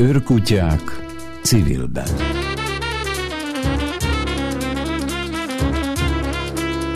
Őrkutyák 0.00 0.80
civilben. 1.42 2.08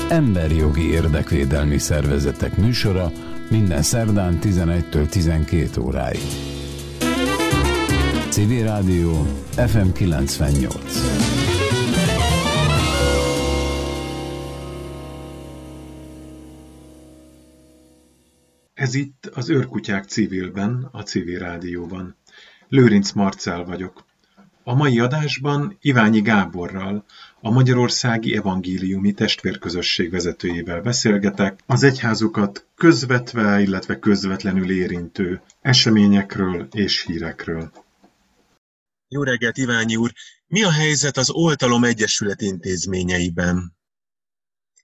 Emberjogi 0.09 0.91
érdekvédelmi 0.91 1.79
szervezetek 1.79 2.57
műsora 2.57 3.12
minden 3.51 3.83
szerdán 3.83 4.38
11-től 4.43 5.09
12 5.09 5.80
óráig. 5.80 6.20
Civil 8.28 8.65
Rádió 8.65 9.27
FM 9.56 9.91
98. 9.92 10.84
Ez 18.75 18.95
itt 18.95 19.30
az 19.34 19.50
Őrkutyák 19.50 20.05
civilben, 20.05 20.89
a 20.92 21.03
Civil 21.03 21.39
Rádióban. 21.39 22.16
Lőrinc 22.73 23.12
Marcel 23.12 23.65
vagyok. 23.65 24.05
A 24.65 24.75
mai 24.75 24.99
adásban 24.99 25.77
Iványi 25.81 26.21
Gáborral, 26.21 27.05
a 27.41 27.51
Magyarországi 27.51 28.37
Evangéliumi 28.37 29.12
Testvérközösség 29.12 30.11
vezetőjével 30.11 30.81
beszélgetek 30.81 31.61
az 31.67 31.83
egyházukat 31.83 32.67
közvetve, 32.75 33.61
illetve 33.61 33.98
közvetlenül 33.98 34.71
érintő 34.71 35.43
eseményekről 35.61 36.69
és 36.71 37.05
hírekről. 37.05 37.73
Jó 39.09 39.23
reggelt, 39.23 39.57
Iványi 39.57 39.97
úr! 39.97 40.12
Mi 40.47 40.62
a 40.62 40.70
helyzet 40.70 41.17
az 41.17 41.31
Oltalom 41.31 41.84
Egyesület 41.84 42.41
intézményeiben? 42.41 43.77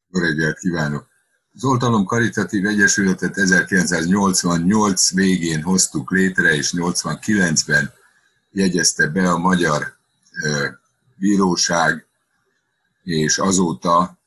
Jó 0.08 0.20
reggelt 0.20 0.58
kívánok! 0.58 1.17
Az 1.60 1.64
Oltalom 1.64 2.04
Karitatív 2.04 2.66
Egyesületet 2.66 3.38
1988 3.38 5.12
végén 5.12 5.62
hoztuk 5.62 6.10
létre, 6.10 6.54
és 6.54 6.72
89-ben 6.76 7.92
jegyezte 8.50 9.06
be 9.06 9.30
a 9.30 9.38
Magyar 9.38 9.96
Bíróság, 11.16 12.06
és 13.02 13.38
azóta 13.38 14.18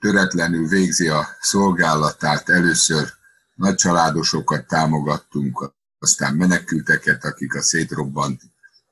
töretlenül 0.00 0.68
végzi 0.68 1.08
a 1.08 1.28
szolgálatát. 1.40 2.48
Először 2.48 3.08
nagycsaládosokat 3.54 4.66
támogattunk, 4.66 5.72
aztán 5.98 6.34
menekülteket, 6.34 7.24
akik 7.24 7.54
a 7.54 7.62
szétrobbant 7.62 8.42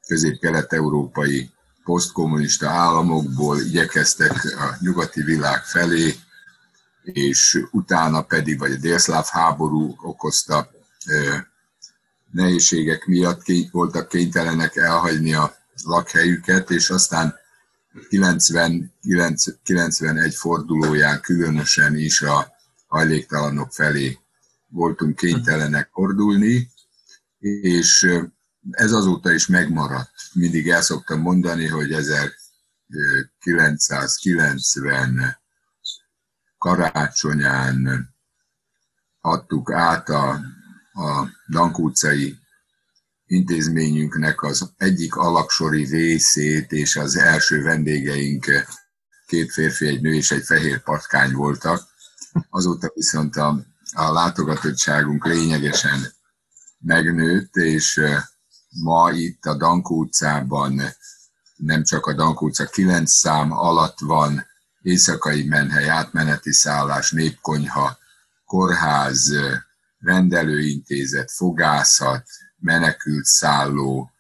közép-kelet-európai 0.07 1.51
posztkommunista 1.85 2.69
államokból 2.69 3.61
igyekeztek 3.61 4.45
a 4.45 4.77
nyugati 4.81 5.23
világ 5.23 5.65
felé, 5.65 6.15
és 7.13 7.63
utána 7.71 8.23
pedig, 8.23 8.59
vagy 8.59 8.73
a 8.73 8.77
délszláv 8.77 9.27
háború 9.27 9.97
okozta 10.03 10.71
nehézségek 12.31 13.07
miatt 13.07 13.43
voltak 13.71 14.09
kénytelenek 14.09 14.77
elhagyni 14.77 15.35
a 15.35 15.57
lakhelyüket, 15.85 16.71
és 16.71 16.91
aztán 16.91 17.35
90, 18.09 18.93
91 19.63 20.35
fordulóján 20.35 21.21
különösen 21.21 21.97
is 21.97 22.23
a 22.23 22.55
hajléktalanok 22.87 23.73
felé 23.73 24.19
voltunk 24.69 25.17
kénytelenek 25.17 25.89
fordulni, 25.93 26.71
és 27.61 28.07
ez 28.71 28.93
azóta 28.93 29.33
is 29.33 29.47
megmaradt. 29.47 30.11
Mindig 30.33 30.69
el 30.69 30.83
szoktam 30.83 31.21
mondani, 31.21 31.67
hogy 31.67 31.93
1990 31.93 34.59
karácsonyán 36.67 38.09
adtuk 39.21 39.73
át 39.73 40.09
a, 40.09 40.31
a 40.93 41.29
Dank 41.49 41.79
utcai 41.79 42.39
intézményünknek 43.25 44.43
az 44.43 44.73
egyik 44.77 45.17
alaksori 45.17 45.85
részét, 45.85 46.73
és 46.73 46.97
az 46.97 47.17
első 47.17 47.63
vendégeink 47.63 48.47
két 49.27 49.53
férfi, 49.53 49.87
egy 49.87 50.01
nő 50.01 50.15
és 50.15 50.31
egy 50.31 50.45
fehér 50.45 50.83
patkány 50.83 51.33
voltak. 51.33 51.83
Azóta 52.51 52.91
viszont 52.95 53.37
a, 53.37 53.65
a 53.93 54.13
látogatottságunk 54.13 55.27
lényegesen 55.27 56.13
megnőtt, 56.79 57.55
és 57.55 58.01
ma 58.83 59.11
itt 59.11 59.45
a 59.45 59.57
Dankó 59.57 59.99
utcában 59.99 60.81
nem 61.57 61.85
csak 61.85 62.07
a 62.07 62.15
Dankó 62.15 62.47
utca 62.47 62.67
9 62.67 63.11
szám 63.11 63.53
alatt 63.53 64.01
van 64.01 64.55
éjszakai 64.87 65.45
menhely, 65.45 65.89
átmeneti 65.89 66.53
szállás, 66.53 67.11
népkonyha, 67.11 67.99
kórház, 68.45 69.33
rendelőintézet, 69.99 71.31
fogászat, 71.31 72.27
menekült 72.57 73.25
szálló, 73.25 74.11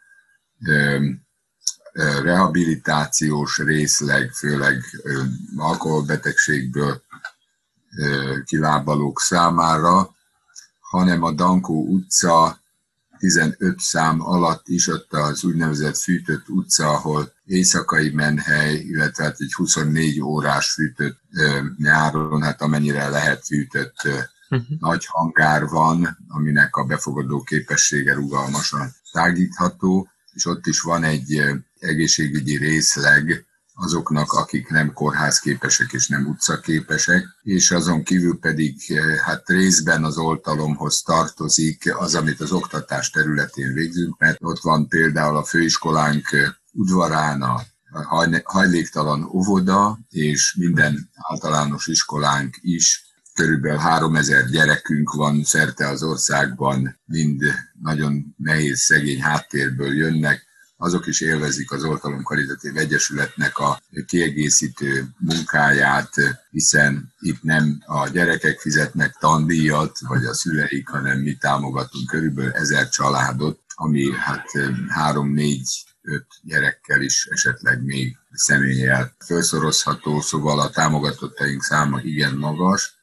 rehabilitációs 2.22 3.58
részleg, 3.58 4.30
főleg 4.32 4.82
alkoholbetegségből 5.56 7.02
kilábalók 8.44 9.20
számára, 9.20 10.14
hanem 10.80 11.22
a 11.22 11.32
Dankó 11.32 11.86
utca 11.88 12.60
15 13.18 13.78
szám 13.78 14.20
alatt 14.20 14.68
is 14.68 14.88
ott 14.88 15.12
az 15.12 15.44
úgynevezett 15.44 15.96
fűtött 15.96 16.48
utca, 16.48 16.90
ahol 16.90 17.32
éjszakai 17.44 18.10
menhely, 18.10 18.74
illetve 18.74 19.24
hát 19.24 19.36
egy 19.38 19.52
24 19.52 20.20
órás 20.20 20.72
fűtött 20.72 21.18
nyáron, 21.78 22.42
hát 22.42 22.62
amennyire 22.62 23.08
lehet 23.08 23.46
fűtött 23.46 23.96
uh-huh. 24.50 24.78
nagy 24.80 25.04
hangár 25.06 25.66
van, 25.66 26.18
aminek 26.28 26.76
a 26.76 26.84
befogadó 26.84 27.42
képessége 27.42 28.14
rugalmasan 28.14 28.94
tágítható, 29.12 30.08
és 30.32 30.46
ott 30.46 30.66
is 30.66 30.80
van 30.80 31.04
egy 31.04 31.42
egészségügyi 31.78 32.56
részleg, 32.56 33.46
azoknak, 33.78 34.32
akik 34.32 34.68
nem 34.68 34.92
kórházképesek 34.92 35.92
és 35.92 36.08
nem 36.08 36.26
utcaképesek, 36.26 37.26
és 37.42 37.70
azon 37.70 38.02
kívül 38.02 38.38
pedig 38.38 39.00
hát 39.24 39.48
részben 39.48 40.04
az 40.04 40.18
oltalomhoz 40.18 41.02
tartozik 41.02 41.96
az, 41.98 42.14
amit 42.14 42.40
az 42.40 42.52
oktatás 42.52 43.10
területén 43.10 43.72
végzünk, 43.72 44.18
mert 44.18 44.36
ott 44.40 44.60
van 44.60 44.88
például 44.88 45.36
a 45.36 45.44
főiskolánk 45.44 46.26
udvarán 46.72 47.42
a 47.42 47.62
hajléktalan 48.44 49.22
óvoda, 49.32 49.98
és 50.08 50.54
minden 50.58 51.10
általános 51.14 51.86
iskolánk 51.86 52.56
is. 52.60 53.04
Körülbelül 53.34 53.78
3000 53.78 54.50
gyerekünk 54.50 55.12
van 55.12 55.44
szerte 55.44 55.88
az 55.88 56.02
országban, 56.02 57.00
mind 57.04 57.42
nagyon 57.82 58.34
nehéz, 58.36 58.80
szegény 58.80 59.22
háttérből 59.22 59.96
jönnek, 59.96 60.45
azok 60.76 61.06
is 61.06 61.20
élvezik 61.20 61.72
az 61.72 61.84
Oltalom 61.84 62.22
Karitatív 62.22 62.76
Egyesületnek 62.76 63.58
a 63.58 63.82
kiegészítő 64.06 65.06
munkáját, 65.18 66.14
hiszen 66.50 67.14
itt 67.20 67.42
nem 67.42 67.82
a 67.86 68.08
gyerekek 68.08 68.60
fizetnek 68.60 69.16
tandíjat, 69.18 69.98
vagy 70.00 70.24
a 70.24 70.34
szüleik, 70.34 70.88
hanem 70.88 71.18
mi 71.18 71.34
támogatunk 71.34 72.06
körülbelül 72.06 72.52
ezer 72.52 72.88
családot, 72.88 73.60
ami 73.74 74.12
hát 74.12 74.46
három-négy 74.88 75.84
öt 76.02 76.26
gyerekkel 76.42 77.02
is 77.02 77.26
esetleg 77.30 77.84
még 77.84 78.16
személyel 78.32 79.16
felszorozható, 79.18 80.20
szóval 80.20 80.60
a 80.60 80.70
támogatottaink 80.70 81.62
száma 81.62 82.00
igen 82.00 82.34
magas, 82.36 82.94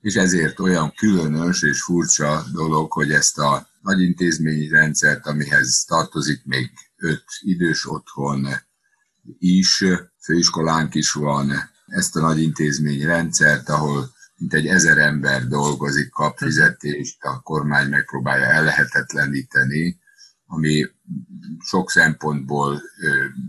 és 0.00 0.14
ezért 0.14 0.60
olyan 0.60 0.92
különös 0.94 1.62
és 1.62 1.82
furcsa 1.82 2.44
dolog, 2.52 2.92
hogy 2.92 3.12
ezt 3.12 3.38
a 3.38 3.68
nagy 3.80 4.00
intézményi 4.00 4.68
rendszert, 4.68 5.26
amihez 5.26 5.84
tartozik 5.84 6.44
még 6.44 6.70
öt 7.04 7.24
idős 7.40 7.90
otthon 7.90 8.46
is, 9.38 9.84
főiskolánk 10.22 10.94
is 10.94 11.12
van, 11.12 11.52
ezt 11.86 12.16
a 12.16 12.20
nagy 12.20 12.42
intézményi 12.42 13.04
rendszert, 13.04 13.68
ahol 13.68 14.12
mint 14.36 14.54
egy 14.54 14.66
ezer 14.66 14.98
ember 14.98 15.46
dolgozik, 15.46 16.10
kap 16.10 16.38
fizetést, 16.38 17.22
a 17.22 17.40
kormány 17.40 17.88
megpróbálja 17.88 18.44
ellehetetleníteni, 18.44 19.98
ami 20.46 20.86
sok 21.58 21.90
szempontból 21.90 22.82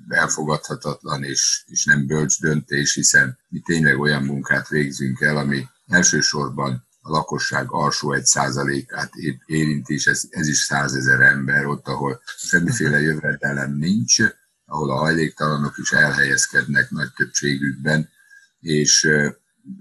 elfogadhatatlan 0.07 1.23
és, 1.23 1.63
és 1.67 1.85
nem 1.85 2.05
bölcs 2.05 2.39
döntés, 2.39 2.93
hiszen 2.93 3.37
mi 3.49 3.59
tényleg 3.59 3.99
olyan 3.99 4.23
munkát 4.23 4.67
végzünk 4.67 5.21
el, 5.21 5.37
ami 5.37 5.67
elsősorban 5.87 6.87
a 7.07 7.11
lakosság 7.11 7.71
alsó 7.71 8.13
egy 8.13 8.25
százalékát 8.25 9.11
érinti, 9.45 9.93
és 9.93 10.07
ez, 10.07 10.23
ez 10.29 10.47
is 10.47 10.57
százezer 10.57 11.21
ember, 11.21 11.65
ott, 11.65 11.87
ahol 11.87 12.21
semmiféle 12.37 13.01
jövedelem 13.01 13.77
nincs, 13.77 14.21
ahol 14.65 14.91
a 14.91 14.97
hajléktalanok 14.97 15.77
is 15.77 15.91
elhelyezkednek 15.91 16.89
nagy 16.89 17.13
többségükben, 17.15 18.09
és 18.59 19.09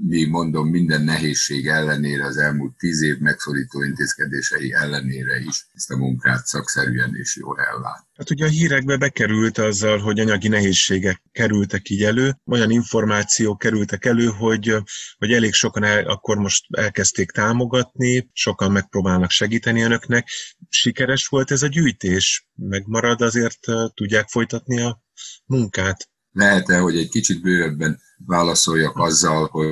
mi 0.06 0.24
mondom 0.24 0.68
minden 0.68 1.02
nehézség 1.02 1.66
ellenére, 1.66 2.24
az 2.26 2.36
elmúlt 2.36 2.76
tíz 2.76 3.02
év 3.02 3.18
megszorító 3.18 3.82
intézkedései 3.82 4.72
ellenére 4.72 5.40
is 5.40 5.66
ezt 5.72 5.90
a 5.90 5.96
munkát 5.96 6.46
szakszerűen 6.46 7.14
és 7.14 7.36
jól 7.36 7.58
ellát. 7.60 8.06
Hát 8.16 8.30
ugye 8.30 8.44
a 8.44 8.48
hírekbe 8.48 8.96
bekerült 8.96 9.58
azzal, 9.58 9.98
hogy 9.98 10.20
anyagi 10.20 10.48
nehézségek 10.48 11.22
kerültek 11.32 11.88
így 11.88 12.02
elő, 12.02 12.38
olyan 12.46 12.70
információk 12.70 13.58
kerültek 13.58 14.04
elő, 14.04 14.26
hogy, 14.26 14.76
hogy 15.18 15.32
elég 15.32 15.52
sokan 15.52 15.84
el, 15.84 16.04
akkor 16.04 16.36
most 16.36 16.64
elkezdték 16.70 17.30
támogatni, 17.30 18.30
sokan 18.32 18.72
megpróbálnak 18.72 19.30
segíteni 19.30 19.82
önöknek. 19.82 20.28
Sikeres 20.68 21.26
volt 21.26 21.50
ez 21.50 21.62
a 21.62 21.66
gyűjtés? 21.66 22.46
Megmarad 22.54 23.20
azért, 23.20 23.58
tudják 23.94 24.28
folytatni 24.28 24.80
a 24.80 25.02
munkát? 25.46 26.08
Lehet-e, 26.34 26.78
hogy 26.78 26.96
egy 26.96 27.08
kicsit 27.08 27.42
bővebben 27.42 28.00
válaszoljak 28.26 28.98
azzal, 28.98 29.46
hogy 29.46 29.66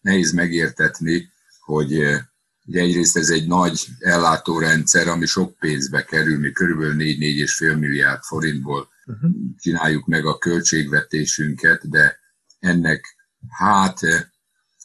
nehéz 0.00 0.32
megértetni, 0.32 1.32
hogy 1.60 2.22
Ugye 2.66 2.80
egyrészt 2.80 3.16
ez 3.16 3.30
egy 3.30 3.46
nagy 3.46 3.86
ellátórendszer, 3.98 5.08
ami 5.08 5.26
sok 5.26 5.56
pénzbe 5.58 6.04
kerül, 6.04 6.38
mi 6.38 6.52
körülbelül 6.52 6.94
4-4,5 6.98 7.78
milliárd 7.78 8.22
forintból 8.22 8.88
uh-huh. 9.06 9.30
csináljuk 9.58 10.06
meg 10.06 10.26
a 10.26 10.38
költségvetésünket, 10.38 11.88
de 11.88 12.18
ennek 12.58 13.16
hát 13.48 14.00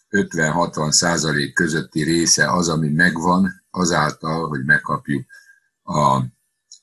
50-60 0.10 0.92
százalék 0.92 1.54
közötti 1.54 2.04
része 2.04 2.52
az, 2.52 2.70
ami 2.70 2.90
megvan, 2.90 3.64
azáltal, 3.70 4.48
hogy 4.48 4.66
megkapjuk 4.66 5.26
a, 5.84 6.22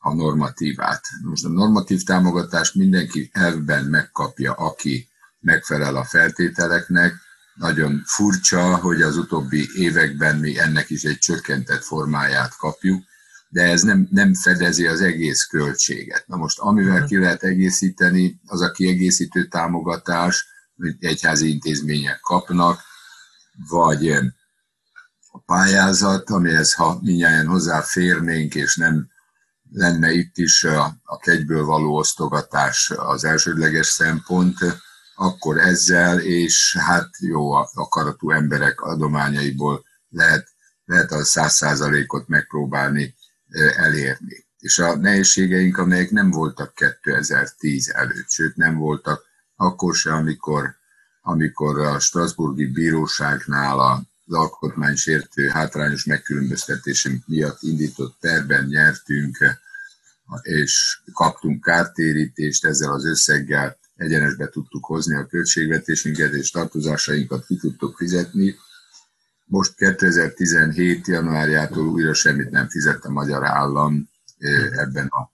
a 0.06 0.14
normatívát. 0.14 1.02
Most 1.22 1.44
a 1.44 1.48
normatív 1.48 2.02
támogatást 2.02 2.74
mindenki 2.74 3.30
elvben 3.32 3.84
megkapja, 3.84 4.52
aki 4.52 5.08
megfelel 5.40 5.96
a 5.96 6.04
feltételeknek, 6.04 7.14
nagyon 7.54 8.02
furcsa, 8.06 8.76
hogy 8.76 9.02
az 9.02 9.16
utóbbi 9.16 9.68
években 9.74 10.36
mi 10.36 10.58
ennek 10.58 10.90
is 10.90 11.02
egy 11.02 11.18
csökkentett 11.18 11.82
formáját 11.82 12.56
kapjuk, 12.56 13.04
de 13.48 13.62
ez 13.62 13.82
nem, 13.82 14.08
nem 14.10 14.34
fedezi 14.34 14.86
az 14.86 15.00
egész 15.00 15.44
költséget. 15.44 16.24
Na 16.26 16.36
most, 16.36 16.58
amivel 16.58 17.04
ki 17.04 17.18
lehet 17.18 17.42
egészíteni, 17.42 18.40
az 18.46 18.60
a 18.60 18.70
kiegészítő 18.70 19.46
támogatás, 19.46 20.46
hogy 20.76 20.96
egyházi 20.98 21.48
intézmények 21.48 22.20
kapnak, 22.20 22.80
vagy 23.68 24.08
a 25.30 25.38
pályázat, 25.46 26.30
amihez 26.30 26.74
ha 26.74 26.98
minnyáján 27.02 27.46
hozzáférnénk, 27.46 28.54
és 28.54 28.76
nem 28.76 29.14
lenne 29.70 30.12
itt 30.12 30.38
is 30.38 30.64
a, 30.64 30.96
a 31.02 31.18
kegyből 31.18 31.64
való 31.64 31.96
osztogatás 31.96 32.92
az 32.96 33.24
elsődleges 33.24 33.86
szempont, 33.86 34.58
akkor 35.14 35.58
ezzel, 35.58 36.20
és 36.20 36.76
hát 36.80 37.08
jó 37.20 37.50
akaratú 37.52 38.30
emberek 38.30 38.80
adományaiból 38.80 39.84
lehet, 40.08 40.48
lehet 40.84 41.12
a 41.12 41.24
száz 41.24 41.54
százalékot 41.54 42.28
megpróbálni 42.28 43.14
elérni. 43.76 44.46
És 44.58 44.78
a 44.78 44.96
nehézségeink, 44.96 45.78
amelyek 45.78 46.10
nem 46.10 46.30
voltak 46.30 46.74
2010 47.00 47.88
előtt, 47.88 48.30
sőt 48.30 48.56
nem 48.56 48.76
voltak 48.76 49.24
akkor 49.56 49.94
se, 49.94 50.12
amikor, 50.12 50.74
amikor 51.20 51.80
a 51.80 51.98
Strasburgi 51.98 52.66
Bíróságnál 52.66 53.78
az 54.26 54.34
alkotmánysértő 54.34 55.48
hátrányos 55.48 56.04
megkülönböztetésünk 56.04 57.26
miatt 57.26 57.62
indított 57.62 58.16
perben 58.20 58.64
nyertünk, 58.64 59.38
és 60.42 61.00
kaptunk 61.12 61.64
kártérítést 61.64 62.64
ezzel 62.64 62.92
az 62.92 63.04
összeggel, 63.04 63.78
egyenesbe 63.96 64.48
tudtuk 64.48 64.84
hozni 64.84 65.14
a 65.14 65.26
költségvetésünket, 65.26 66.32
és 66.32 66.50
tartozásainkat 66.50 67.46
ki 67.46 67.56
tudtuk 67.56 67.96
fizetni. 67.96 68.54
Most 69.44 69.74
2017. 69.74 71.06
januárjától 71.06 71.86
újra 71.88 72.14
semmit 72.14 72.50
nem 72.50 72.68
fizet 72.68 73.04
a 73.04 73.10
magyar 73.10 73.44
állam 73.44 74.08
ebben 74.70 75.06
a, 75.06 75.30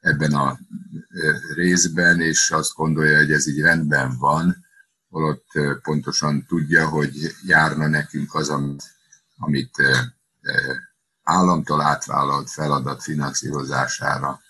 ebben 0.00 0.32
a 0.32 0.58
részben, 1.54 2.20
és 2.20 2.50
azt 2.50 2.74
gondolja, 2.74 3.18
hogy 3.18 3.32
ez 3.32 3.46
így 3.46 3.60
rendben 3.60 4.16
van, 4.18 4.61
holott 5.12 5.46
pontosan 5.82 6.46
tudja, 6.46 6.88
hogy 6.88 7.34
járna 7.46 7.86
nekünk 7.86 8.34
az, 8.34 8.48
amit, 8.48 8.82
amit 9.36 9.76
államtól 11.22 11.80
átvállalt 11.80 12.50
feladat 12.50 13.02
finanszírozására 13.02 14.40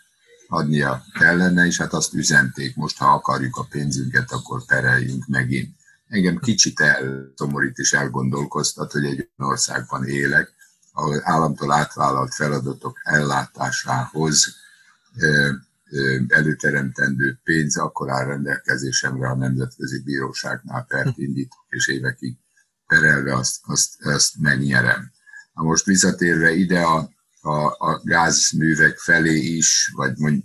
adnia 0.48 1.04
kellene, 1.18 1.66
és 1.66 1.78
hát 1.78 1.92
azt 1.92 2.14
üzenték, 2.14 2.76
most 2.76 2.98
ha 2.98 3.12
akarjuk 3.12 3.56
a 3.56 3.66
pénzünket, 3.70 4.32
akkor 4.32 4.64
pereljünk 4.64 5.26
megint. 5.26 5.76
Engem 6.08 6.38
kicsit 6.38 6.80
elszomorít 6.80 7.78
és 7.78 7.92
elgondolkoztat, 7.92 8.92
hogy 8.92 9.04
egy 9.04 9.18
olyan 9.18 9.52
országban 9.52 10.04
élek, 10.04 10.52
ahol 10.92 11.20
államtól 11.24 11.72
átvállalt 11.72 12.34
feladatok 12.34 12.98
ellátásához 13.02 14.56
előteremtendő 16.28 17.40
pénz 17.42 17.76
akkor 17.76 18.10
áll 18.10 18.26
rendelkezésemre 18.26 19.28
a 19.28 19.36
Nemzetközi 19.36 20.02
Bíróságnál 20.02 20.84
pert 20.88 21.18
indítok, 21.18 21.66
és 21.68 21.88
évekig 21.88 22.36
perelve 22.86 23.34
azt, 23.34 23.58
azt, 23.62 24.02
azt 24.04 24.38
megnyerem. 24.38 25.10
Na 25.54 25.62
most 25.62 25.84
visszatérve 25.84 26.52
ide 26.52 26.80
a 26.80 27.10
a, 27.44 27.66
a 27.78 28.00
gázművek 28.04 28.98
felé 28.98 29.38
is, 29.38 29.92
vagy 29.94 30.16
mondjuk 30.16 30.44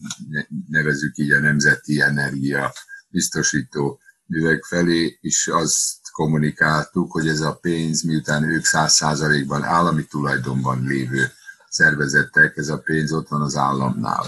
nevezük 0.68 1.18
így 1.18 1.32
a 1.32 1.40
nemzeti 1.40 2.02
energia 2.02 2.74
biztosító 3.10 4.00
művek 4.26 4.64
felé 4.64 5.18
is 5.22 5.48
azt 5.48 6.12
kommunikáltuk, 6.12 7.12
hogy 7.12 7.28
ez 7.28 7.40
a 7.40 7.56
pénz, 7.56 8.02
miután 8.02 8.44
ők 8.44 8.66
száz 8.66 8.94
százalékban 8.94 9.64
állami 9.64 10.06
tulajdonban 10.06 10.84
lévő 10.84 11.32
szervezettek, 11.70 12.58
ez 12.58 12.68
a 12.68 12.80
pénz 12.80 13.12
ott 13.12 13.28
van 13.28 13.42
az 13.42 13.56
államnál. 13.56 14.26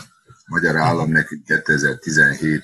Magyar 0.49 0.75
állam 0.75 1.11
nekünk 1.11 1.45
2017 1.45 2.63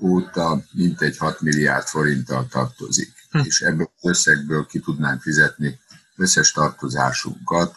óta 0.00 0.62
mintegy 0.72 1.16
6 1.16 1.40
milliárd 1.40 1.86
forinttal 1.86 2.46
tartozik, 2.46 3.12
hm. 3.30 3.38
és 3.38 3.60
ebből 3.60 3.90
az 4.00 4.08
összegből 4.08 4.66
ki 4.66 4.80
tudnánk 4.80 5.22
fizetni 5.22 5.78
összes 6.16 6.52
tartozásunkat, 6.52 7.76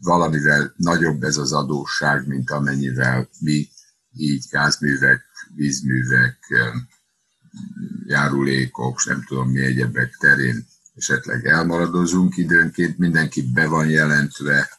valamivel 0.00 0.74
nagyobb 0.76 1.22
ez 1.22 1.36
az 1.36 1.52
adósság, 1.52 2.26
mint 2.26 2.50
amennyivel 2.50 3.28
mi 3.40 3.68
így 4.16 4.44
gázművek, 4.50 5.24
vízművek, 5.54 6.38
járulékok, 8.06 9.04
nem 9.04 9.24
tudom 9.24 9.50
mi 9.50 9.60
egyebek 9.60 10.16
terén 10.20 10.66
esetleg 10.94 11.46
elmaradozunk 11.46 12.36
időnként, 12.36 12.98
mindenki 12.98 13.42
be 13.52 13.66
van 13.66 13.90
jelentve. 13.90 14.70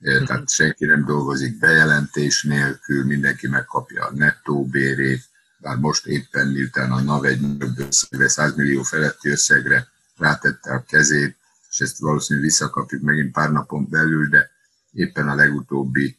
Tehát 0.00 0.50
senki 0.50 0.84
nem 0.84 1.04
dolgozik 1.04 1.58
bejelentés 1.58 2.42
nélkül, 2.42 3.04
mindenki 3.04 3.48
megkapja 3.48 4.04
a 4.04 4.14
nettó 4.14 4.66
bérét, 4.66 5.28
bár 5.58 5.76
most 5.76 6.06
éppen 6.06 6.46
miután 6.46 6.92
a 6.92 7.00
NAV 7.00 7.24
egy 7.24 7.40
összegre, 7.76 8.28
100 8.28 8.54
millió 8.54 8.82
feletti 8.82 9.28
összegre 9.28 9.88
rátette 10.16 10.72
a 10.72 10.84
kezét, 10.84 11.36
és 11.70 11.80
ezt 11.80 11.98
valószínűleg 11.98 12.48
visszakapjuk 12.48 13.02
megint 13.02 13.32
pár 13.32 13.50
napon 13.50 13.88
belül, 13.90 14.28
de 14.28 14.50
éppen 14.92 15.28
a 15.28 15.34
legutóbbi 15.34 16.18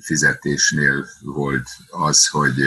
fizetésnél 0.00 1.06
volt 1.20 1.68
az, 1.90 2.26
hogy, 2.26 2.62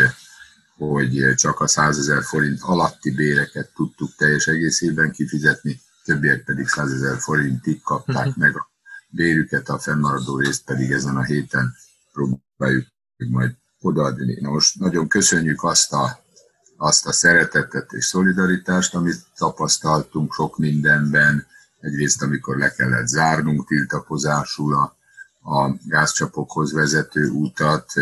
hogy 0.77 1.33
csak 1.35 1.59
a 1.59 1.67
100 1.67 1.97
ezer 1.97 2.23
forint 2.23 2.61
alatti 2.61 3.11
béreket 3.11 3.71
tudtuk 3.75 4.15
teljes 4.15 4.47
egészében 4.47 5.11
kifizetni, 5.11 5.81
többiek 6.03 6.43
pedig 6.43 6.67
100 6.67 6.91
ezer 6.91 7.19
forintig 7.19 7.81
kapták 7.81 8.25
uh-huh. 8.25 8.37
meg 8.37 8.57
a 8.57 8.70
bérüket, 9.11 9.69
a 9.69 9.79
fennmaradó 9.79 10.37
részt 10.37 10.63
pedig 10.63 10.91
ezen 10.91 11.15
a 11.15 11.23
héten 11.23 11.75
próbáljuk 12.13 12.87
majd 13.29 13.55
odaadni. 13.81 14.41
Na 14.41 14.49
most 14.49 14.79
nagyon 14.79 15.07
köszönjük 15.07 15.63
azt 15.63 15.93
a, 15.93 16.19
azt 16.77 17.05
a 17.05 17.11
szeretetet 17.11 17.91
és 17.91 18.05
szolidaritást, 18.05 18.95
amit 18.95 19.25
tapasztaltunk 19.35 20.33
sok 20.33 20.57
mindenben, 20.57 21.49
Egyrészt, 21.81 22.21
amikor 22.21 22.57
le 22.57 22.71
kellett 22.71 23.07
zárnunk 23.07 23.67
tiltakozásul 23.67 24.73
a, 24.73 24.95
a 25.51 25.75
gázcsapokhoz 25.87 26.73
vezető 26.73 27.29
útat, 27.29 27.93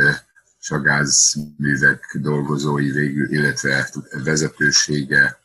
és 0.59 0.71
a 0.71 0.81
gázművek 0.81 2.17
dolgozói 2.21 2.91
végül, 2.91 3.33
illetve 3.33 3.89
vezetősége 4.23 5.39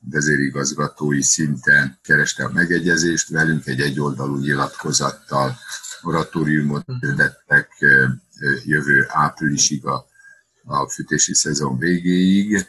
vezérigazgatói 0.00 1.22
szinten 1.22 1.98
kereste 2.02 2.44
a 2.44 2.52
megegyezést 2.52 3.28
velünk, 3.28 3.66
egy 3.66 3.80
egyoldalú 3.80 4.36
nyilatkozattal 4.36 5.58
moratóriumot 6.02 6.84
tettek 7.16 7.68
jövő 8.64 9.06
áprilisig 9.08 9.86
a, 9.86 10.06
a 10.64 10.88
fűtési 10.88 11.34
szezon 11.34 11.78
végéig, 11.78 12.66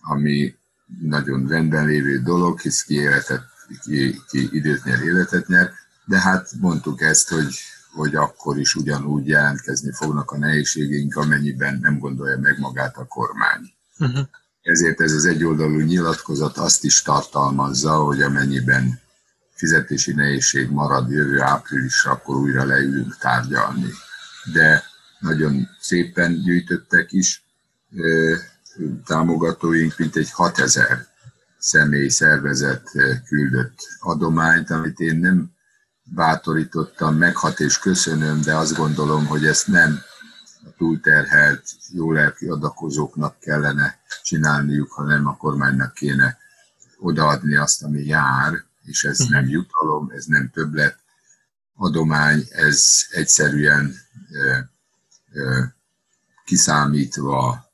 ami 0.00 0.56
nagyon 1.00 1.48
rendben 1.48 1.86
lévő 1.86 2.18
dolog, 2.18 2.60
hisz 2.60 2.82
kiéletett 2.82 3.44
ki, 3.82 4.20
ki 4.28 4.48
időt 4.52 4.84
nyer, 4.84 5.02
életet 5.02 5.46
nyer, 5.46 5.72
de 6.04 6.20
hát 6.20 6.50
mondtuk 6.60 7.00
ezt, 7.00 7.28
hogy, 7.28 7.54
hogy 7.92 8.14
akkor 8.14 8.58
is 8.58 8.74
ugyanúgy 8.74 9.26
jelentkezni 9.26 9.92
fognak 9.92 10.30
a 10.30 10.38
nehézségeink, 10.38 11.16
amennyiben 11.16 11.78
nem 11.80 11.98
gondolja 11.98 12.38
meg 12.38 12.58
magát 12.58 12.96
a 12.96 13.06
kormány. 13.06 13.72
Uh-huh. 13.98 14.26
Ezért 14.68 15.00
ez 15.00 15.12
az 15.12 15.24
egyoldalú 15.24 15.80
nyilatkozat 15.80 16.56
azt 16.56 16.84
is 16.84 17.02
tartalmazza, 17.02 17.90
hogy 17.90 18.22
amennyiben 18.22 19.00
fizetési 19.54 20.12
nehézség 20.12 20.70
marad 20.70 21.10
jövő 21.10 21.40
áprilisra, 21.40 22.10
akkor 22.10 22.36
újra 22.36 22.64
leülünk 22.64 23.16
tárgyalni. 23.18 23.90
De 24.52 24.84
nagyon 25.18 25.68
szépen 25.80 26.42
gyűjtöttek 26.42 27.12
is 27.12 27.44
támogatóink, 29.06 29.98
mint 29.98 30.16
egy 30.16 30.30
6000 30.30 31.06
személy 31.58 32.08
szervezet 32.08 32.90
küldött 33.26 33.78
adományt, 34.00 34.70
amit 34.70 34.98
én 34.98 35.16
nem 35.16 35.50
bátorítottam, 36.02 37.16
meghat 37.16 37.60
és 37.60 37.78
köszönöm, 37.78 38.40
de 38.40 38.56
azt 38.56 38.76
gondolom, 38.76 39.26
hogy 39.26 39.46
ezt 39.46 39.66
nem 39.66 40.02
túlterhelt, 40.76 41.76
lelki 41.92 42.46
adakozóknak 42.46 43.38
kellene 43.38 43.98
csinálniuk, 44.22 44.92
hanem 44.92 45.26
a 45.26 45.36
kormánynak 45.36 45.94
kéne 45.94 46.38
odaadni 46.98 47.56
azt, 47.56 47.82
ami 47.82 48.04
jár, 48.04 48.64
és 48.84 49.04
ez 49.04 49.18
nem 49.18 49.48
jutalom, 49.48 50.10
ez 50.10 50.24
nem 50.24 50.50
többlet 50.50 50.98
adomány, 51.74 52.46
ez 52.50 52.84
egyszerűen 53.10 53.94
ö, 54.30 54.58
ö, 55.32 55.62
kiszámítva 56.44 57.70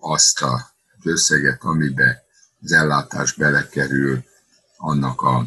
azt 0.00 0.42
a 0.42 0.72
összeget, 1.02 1.62
amibe 1.62 2.24
az 2.62 2.72
ellátás 2.72 3.32
belekerül, 3.32 4.24
annak 4.76 5.20
a 5.20 5.46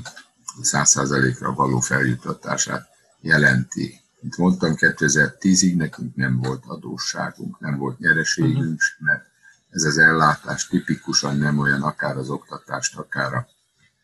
100%-ra 0.62 1.54
való 1.54 1.80
feljutatását 1.80 2.88
jelenti. 3.22 4.02
Mint 4.20 4.38
mondtam, 4.38 4.74
2010-ig 4.78 5.76
nekünk 5.76 6.16
nem 6.16 6.38
volt 6.42 6.64
adósságunk, 6.66 7.60
nem 7.60 7.78
volt 7.78 8.00
nyereségünk, 8.00 8.80
uh-huh. 8.82 9.08
mert 9.08 9.26
ez 9.70 9.84
az 9.84 9.98
ellátás 9.98 10.68
tipikusan 10.68 11.38
nem 11.38 11.60
olyan, 11.60 11.82
akár 11.82 12.18
az 12.18 12.30
oktatást, 12.30 12.98
akár 12.98 13.34
a 13.34 13.48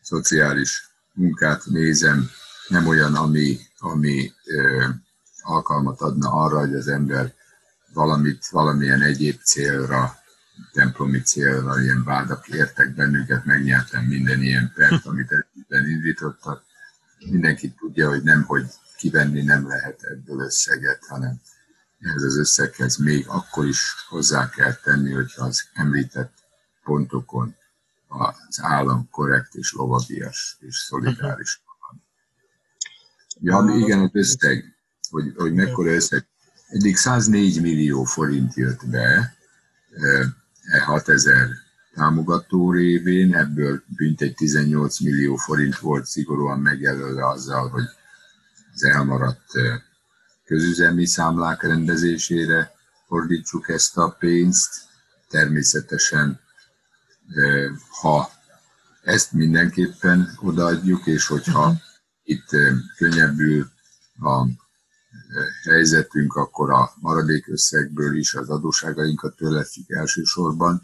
szociális 0.00 0.88
munkát 1.12 1.64
nézem, 1.66 2.30
nem 2.68 2.86
olyan, 2.86 3.14
ami, 3.14 3.58
ami 3.78 4.32
ö, 4.44 4.84
alkalmat 5.42 6.00
adna 6.00 6.32
arra, 6.32 6.58
hogy 6.58 6.74
az 6.74 6.88
ember 6.88 7.34
valamit, 7.92 8.46
valamilyen 8.50 9.02
egyéb 9.02 9.40
célra, 9.42 10.14
templomi 10.72 11.20
célra, 11.20 11.80
ilyen 11.80 12.04
vádak 12.04 12.48
értek 12.48 12.94
bennünket, 12.94 13.44
megnyertem 13.44 14.04
minden 14.04 14.42
ilyen 14.42 14.72
pert, 14.74 15.06
amit 15.06 15.32
ebben 15.32 15.88
indítottak. 15.88 16.62
Mindenki 17.18 17.70
tudja, 17.70 18.08
hogy 18.08 18.22
nem, 18.22 18.42
hogy 18.42 18.66
kivenni 18.96 19.42
nem 19.42 19.68
lehet 19.68 20.02
ebből 20.02 20.40
összeget, 20.40 21.06
hanem 21.06 21.40
ez 21.98 22.22
az 22.22 22.38
összeghez 22.38 22.96
még 22.96 23.28
akkor 23.28 23.66
is 23.66 23.94
hozzá 24.08 24.48
kell 24.48 24.74
tenni, 24.74 25.12
hogyha 25.12 25.44
az 25.44 25.68
említett 25.72 26.32
pontokon 26.84 27.56
az 28.08 28.60
állam 28.62 29.08
korrekt 29.10 29.54
és 29.54 29.72
lovagias 29.72 30.56
és 30.60 30.76
szolidáris 30.76 31.62
van. 31.78 32.02
Ja, 33.40 33.76
igen, 33.76 34.00
az 34.00 34.10
összeg, 34.12 34.76
hogy, 35.10 35.32
hogy 35.36 35.52
mekkora 35.52 35.90
összeg. 35.90 36.26
Eddig 36.68 36.96
104 36.96 37.60
millió 37.60 38.04
forint 38.04 38.54
jött 38.54 38.86
be, 38.86 39.36
e 40.62 40.80
6000 40.80 41.48
támogató 41.94 42.72
révén, 42.72 43.36
ebből 43.36 43.82
egy 44.16 44.34
18 44.34 45.00
millió 45.00 45.36
forint 45.36 45.78
volt 45.78 46.06
szigorúan 46.06 46.60
megjelölve 46.60 47.28
azzal, 47.28 47.68
hogy 47.68 47.84
az 48.74 48.84
elmaradt 48.84 49.50
közüzemi 50.44 51.06
számlák 51.06 51.62
rendezésére 51.62 52.72
fordítsuk 53.06 53.68
ezt 53.68 53.96
a 53.96 54.16
pénzt. 54.18 54.74
Természetesen, 55.28 56.40
ha 58.00 58.30
ezt 59.02 59.32
mindenképpen 59.32 60.38
odaadjuk, 60.40 61.06
és 61.06 61.26
hogyha 61.26 61.60
uh-huh. 61.60 61.76
itt 62.22 62.48
könnyebbül 62.96 63.66
a 64.20 64.46
helyzetünk, 65.62 66.34
akkor 66.34 66.70
a 66.70 66.92
maradék 67.00 67.48
összegből 67.48 68.16
is 68.16 68.34
az 68.34 68.48
adóságainkat 68.48 69.36
törlesztjük 69.36 69.90
elsősorban, 69.90 70.80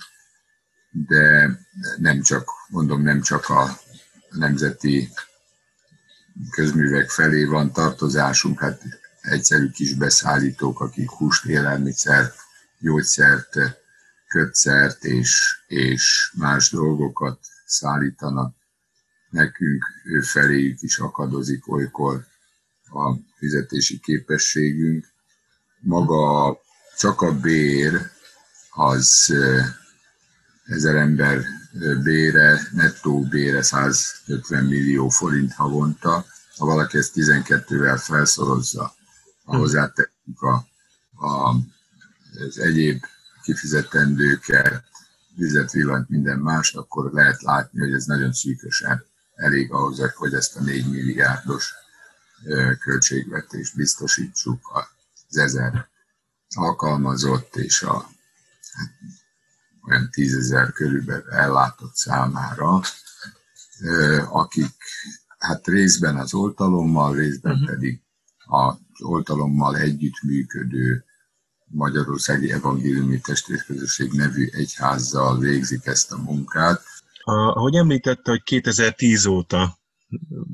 de 0.91 1.59
nem 1.99 2.23
csak, 2.23 2.49
mondom, 2.69 3.03
nem 3.03 3.21
csak 3.21 3.49
a 3.49 3.79
nemzeti 4.31 5.13
közművek 6.51 7.11
felé 7.11 7.45
van 7.45 7.73
tartozásunk, 7.73 8.61
hát 8.61 8.83
egyszerű 9.21 9.71
kis 9.71 9.95
beszállítók, 9.95 10.81
akik 10.81 11.11
húst, 11.11 11.45
élelmiszert, 11.45 12.37
gyógyszert, 12.79 13.57
kötszert 14.29 15.05
és, 15.05 15.63
és 15.67 16.33
más 16.37 16.71
dolgokat 16.71 17.39
szállítanak. 17.67 18.55
Nekünk 19.31 19.85
ő 20.05 20.21
feléjük 20.21 20.83
is 20.83 20.99
akadozik 20.99 21.73
olykor 21.73 22.27
a 22.91 23.15
fizetési 23.37 24.01
képességünk. 24.01 25.07
Maga 25.81 26.59
csak 26.97 27.21
a 27.21 27.33
bér 27.33 28.11
az 28.71 29.35
ezer 30.71 30.95
ember 30.95 31.45
bére, 32.03 32.61
nettó 32.73 33.23
bére 33.23 33.63
150 33.63 34.65
millió 34.65 35.09
forint 35.09 35.53
havonta. 35.53 36.25
Ha 36.57 36.67
valaki 36.67 36.99
ezt 36.99 37.13
12-vel 37.15 38.01
felszorozza, 38.03 38.95
ha 39.45 39.57
a, 40.41 40.67
a, 41.27 41.55
az 42.47 42.59
egyéb 42.59 43.05
kifizetendőket, 43.43 44.85
vizet, 45.35 45.71
villanyt, 45.71 46.09
minden 46.09 46.39
mást, 46.39 46.77
akkor 46.77 47.13
lehet 47.13 47.43
látni, 47.43 47.81
hogy 47.81 47.93
ez 47.93 48.05
nagyon 48.05 48.33
szűkösen 48.33 49.05
elég 49.35 49.73
ahhoz, 49.73 50.13
hogy 50.15 50.35
ezt 50.35 50.57
a 50.57 50.61
4 50.61 50.91
milliárdos 50.91 51.75
költségvetést 52.81 53.77
biztosítsuk 53.77 54.71
az 55.29 55.37
ezer 55.37 55.89
alkalmazott 56.55 57.57
és 57.57 57.83
a 57.83 57.95
hát, 58.73 58.91
olyan 59.91 60.11
tízezer 60.11 60.73
körülbelül 60.73 61.31
ellátott 61.31 61.95
számára, 61.95 62.81
akik 64.31 64.75
hát 65.39 65.67
részben 65.67 66.17
az 66.17 66.35
oltalommal, 66.35 67.15
részben 67.15 67.53
uh-huh. 67.53 67.69
pedig 67.69 68.01
az 68.47 68.77
oltalommal 69.03 69.77
együttműködő 69.77 71.05
Magyarországi 71.65 72.53
Evangéliumi 72.53 73.21
Testvérközösség 73.21 74.13
nevű 74.13 74.49
egyházzal 74.53 75.39
végzik 75.39 75.87
ezt 75.87 76.13
a 76.13 76.17
munkát. 76.17 76.83
Ahogy 77.25 77.75
említette, 77.75 78.31
hogy 78.31 78.43
2010 78.43 79.27
óta 79.27 79.80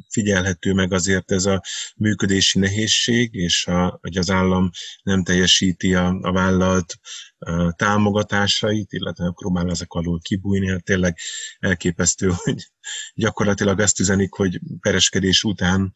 figyelhető 0.09 0.73
meg 0.73 0.93
azért 0.93 1.31
ez 1.31 1.45
a 1.45 1.63
működési 1.97 2.59
nehézség, 2.59 3.35
és 3.35 3.67
a, 3.67 3.99
hogy 4.01 4.17
az 4.17 4.31
állam 4.31 4.71
nem 5.03 5.23
teljesíti 5.23 5.95
a, 5.95 6.19
a 6.21 6.33
vállalt 6.33 6.95
a 7.39 7.73
támogatásait, 7.73 8.93
illetve 8.93 9.33
próbál 9.35 9.71
ezek 9.71 9.93
alól 9.93 10.21
kibújni. 10.21 10.69
Hát 10.69 10.85
tényleg 10.85 11.19
elképesztő, 11.59 12.33
hogy 12.43 12.71
gyakorlatilag 13.15 13.81
azt 13.81 14.01
üzenik, 14.01 14.33
hogy 14.33 14.61
pereskedés 14.81 15.43
után 15.43 15.93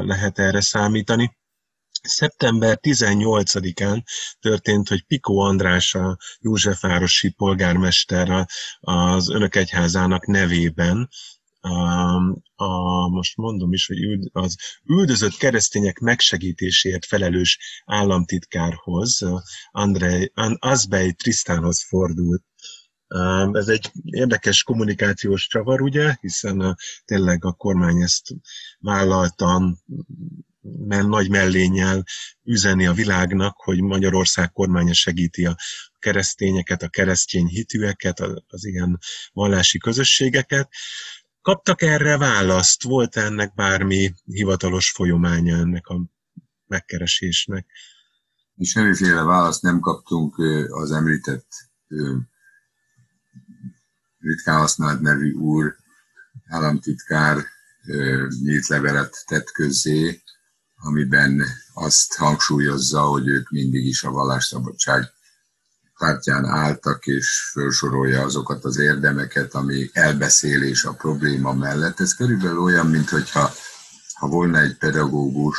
lehet 0.00 0.38
erre 0.38 0.60
számítani. 0.60 1.36
Szeptember 2.02 2.78
18-án 2.82 4.02
történt, 4.40 4.88
hogy 4.88 5.04
Piko 5.06 5.36
András, 5.36 5.94
a 5.94 6.16
Józsefvárosi 6.40 7.30
polgármester 7.30 8.46
az 8.80 9.30
Önök 9.30 9.54
Egyházának 9.54 10.26
nevében 10.26 11.08
a, 12.54 13.08
most 13.08 13.36
mondom 13.36 13.72
is, 13.72 13.86
hogy 13.86 13.98
üld, 13.98 14.28
az 14.32 14.56
üldözött 14.84 15.36
keresztények 15.36 15.98
megsegítéséért 15.98 17.06
felelős 17.06 17.58
államtitkárhoz, 17.84 19.24
Andrei, 19.70 20.32
Azbej 20.58 21.12
Trisztánhoz 21.12 21.84
fordult. 21.88 22.42
Ez 23.52 23.68
egy 23.68 23.90
érdekes 24.04 24.62
kommunikációs 24.62 25.46
csavar, 25.46 25.80
ugye, 25.80 26.16
hiszen 26.20 26.60
a, 26.60 26.76
tényleg 27.04 27.44
a 27.44 27.52
kormány 27.52 28.02
ezt 28.02 28.34
vállalta 28.78 29.78
mert 30.60 31.06
nagy 31.06 31.30
mellénnyel 31.30 32.04
üzeni 32.42 32.86
a 32.86 32.92
világnak, 32.92 33.56
hogy 33.56 33.80
Magyarország 33.80 34.52
kormánya 34.52 34.92
segíti 34.92 35.46
a 35.46 35.56
keresztényeket, 35.98 36.82
a 36.82 36.88
keresztény 36.88 37.46
hitűeket, 37.46 38.20
az 38.46 38.64
ilyen 38.64 38.98
vallási 39.32 39.78
közösségeket. 39.78 40.68
Kaptak 41.48 41.82
erre 41.82 42.18
választ? 42.18 42.82
Volt 42.82 43.16
ennek 43.16 43.54
bármi 43.54 44.14
hivatalos 44.24 44.90
folyománya 44.90 45.56
ennek 45.56 45.86
a 45.86 46.00
megkeresésnek? 46.66 47.66
Mi 48.54 48.64
semmiféle 48.64 49.22
választ 49.22 49.62
nem 49.62 49.80
kaptunk 49.80 50.38
az 50.68 50.90
említett 50.92 51.46
ritkán 54.18 54.58
használt 54.58 55.00
nevű 55.00 55.32
úr, 55.32 55.76
államtitkár 56.46 57.44
nyílt 58.42 58.66
levelet 58.66 59.24
tett 59.26 59.50
közzé, 59.50 60.22
amiben 60.76 61.42
azt 61.74 62.14
hangsúlyozza, 62.14 63.00
hogy 63.00 63.28
ők 63.28 63.50
mindig 63.50 63.86
is 63.86 64.02
a 64.02 64.10
vallásszabadság 64.10 65.12
pártján 65.98 66.44
álltak, 66.44 67.06
és 67.06 67.50
felsorolja 67.52 68.22
azokat 68.22 68.64
az 68.64 68.78
érdemeket, 68.78 69.54
ami 69.54 69.90
elbeszélés 69.92 70.84
a 70.84 70.92
probléma 70.92 71.52
mellett. 71.52 72.00
Ez 72.00 72.14
körülbelül 72.14 72.58
olyan, 72.58 72.86
mintha 72.86 73.50
ha 74.14 74.26
volna 74.26 74.58
egy 74.60 74.76
pedagógus, 74.76 75.58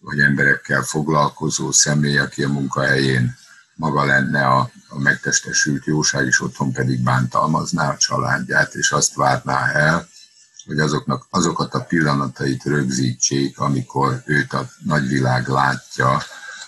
vagy 0.00 0.20
emberekkel 0.20 0.82
foglalkozó 0.82 1.72
személy, 1.72 2.18
aki 2.18 2.42
a 2.42 2.48
munkahelyén 2.48 3.36
maga 3.74 4.04
lenne 4.04 4.46
a, 4.46 4.70
a 4.88 4.98
megtestesült 4.98 5.84
jóság, 5.84 6.26
és 6.26 6.40
otthon 6.40 6.72
pedig 6.72 7.02
bántalmazná 7.02 7.90
a 7.90 7.96
családját, 7.96 8.74
és 8.74 8.90
azt 8.90 9.14
várná 9.14 9.72
el, 9.72 10.08
hogy 10.66 10.78
azoknak, 10.78 11.26
azokat 11.30 11.74
a 11.74 11.84
pillanatait 11.84 12.64
rögzítsék, 12.64 13.58
amikor 13.58 14.22
őt 14.24 14.52
a 14.52 14.68
nagyvilág 14.78 15.48
látja, 15.48 16.22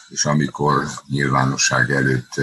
és 0.08 0.24
amikor 0.24 0.86
nyilvánosság 1.06 1.90
előtt 1.90 2.34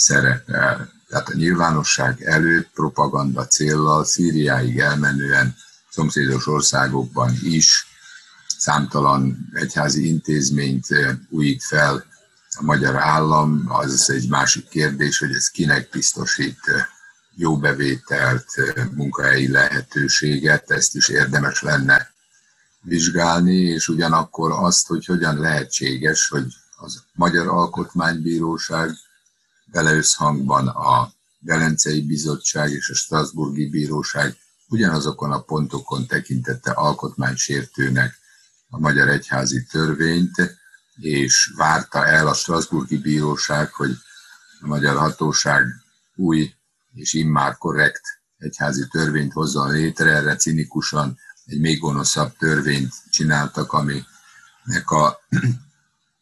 szerepel. 0.00 0.92
Tehát 1.08 1.28
a 1.28 1.34
nyilvánosság 1.34 2.22
előtt 2.22 2.70
propaganda 2.74 3.46
céllal 3.46 4.04
Szíriáig 4.04 4.78
elmenően 4.78 5.54
szomszédos 5.90 6.46
országokban 6.46 7.32
is 7.42 7.86
számtalan 8.58 9.50
egyházi 9.52 10.06
intézményt 10.06 10.86
újít 11.30 11.62
fel 11.62 12.04
a 12.58 12.62
magyar 12.62 12.96
állam, 12.96 13.64
az 13.68 14.10
egy 14.10 14.28
másik 14.28 14.68
kérdés, 14.68 15.18
hogy 15.18 15.32
ez 15.34 15.48
kinek 15.48 15.88
biztosít 15.90 16.60
jó 17.34 17.56
bevételt, 17.56 18.44
munkahelyi 18.94 19.48
lehetőséget, 19.48 20.70
ezt 20.70 20.94
is 20.94 21.08
érdemes 21.08 21.62
lenne 21.62 22.10
vizsgálni, 22.80 23.56
és 23.56 23.88
ugyanakkor 23.88 24.52
azt, 24.52 24.86
hogy 24.86 25.04
hogyan 25.04 25.38
lehetséges, 25.38 26.28
hogy 26.28 26.44
az 26.76 27.02
Magyar 27.12 27.48
Alkotmánybíróság 27.48 28.90
beleösszhangban 29.72 30.68
a 30.68 31.12
Velencei 31.38 32.06
Bizottság 32.06 32.70
és 32.70 32.90
a 32.90 32.94
Strasburgi 32.94 33.68
Bíróság 33.68 34.36
ugyanazokon 34.68 35.32
a 35.32 35.42
pontokon 35.42 36.06
tekintette 36.06 36.70
alkotmánysértőnek 36.70 38.18
a 38.68 38.78
Magyar 38.78 39.08
Egyházi 39.08 39.64
Törvényt, 39.64 40.58
és 41.00 41.52
várta 41.56 42.06
el 42.06 42.26
a 42.26 42.34
Strasburgi 42.34 42.98
Bíróság, 42.98 43.72
hogy 43.72 43.96
a 44.60 44.66
magyar 44.66 44.96
hatóság 44.96 45.64
új 46.14 46.54
és 46.94 47.12
immár 47.12 47.56
korrekt 47.56 48.02
egyházi 48.38 48.88
törvényt 48.88 49.32
hozzon 49.32 49.72
létre, 49.72 50.10
erre 50.10 50.36
cinikusan 50.36 51.18
egy 51.44 51.60
még 51.60 51.78
gonoszabb 51.78 52.36
törvényt 52.36 52.92
csináltak, 53.10 53.72
aminek 53.72 54.90
a 54.90 55.20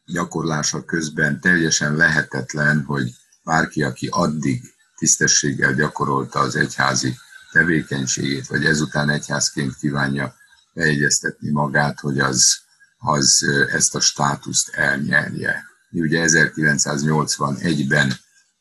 gyakorlása 0.05 0.85
közben 0.85 1.41
teljesen 1.41 1.97
lehetetlen, 1.97 2.85
hogy 2.85 3.15
bárki, 3.49 3.83
aki 3.83 4.09
addig 4.11 4.75
tisztességgel 4.97 5.75
gyakorolta 5.75 6.39
az 6.39 6.57
egyházi 6.57 7.15
tevékenységét, 7.53 8.47
vagy 8.47 8.65
ezután 8.65 9.09
egyházként 9.09 9.77
kívánja 9.77 10.35
beegyeztetni 10.75 11.51
magát, 11.51 12.01
hogy 12.01 12.19
az, 12.19 12.59
az 12.99 13.45
ezt 13.71 13.95
a 13.95 14.01
státuszt 14.01 14.69
elnyerje. 14.69 15.65
Mi 15.91 16.01
ugye 16.01 16.25
1981-ben, 16.27 18.09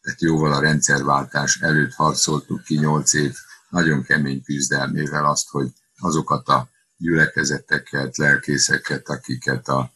tehát 0.02 0.22
jóval 0.22 0.54
a 0.54 0.60
rendszerváltás 0.60 1.60
előtt 1.62 1.94
harcoltuk 1.94 2.64
ki 2.64 2.78
8 2.78 3.14
év 3.14 3.36
nagyon 3.70 4.04
kemény 4.04 4.44
küzdelmével 4.44 5.26
azt, 5.26 5.50
hogy 5.50 5.68
azokat 5.98 6.48
a 6.48 6.70
gyülekezeteket, 6.98 8.18
lelkészeket, 8.18 9.10
akiket 9.10 9.68
a 9.68 9.92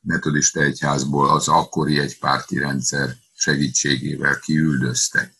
metodista 0.00 0.60
egyházból 0.60 1.30
az 1.30 1.48
akkori 1.48 1.98
egypárti 1.98 2.58
rendszer 2.58 3.22
segítségével 3.44 4.38
kiüldöztek. 4.38 5.34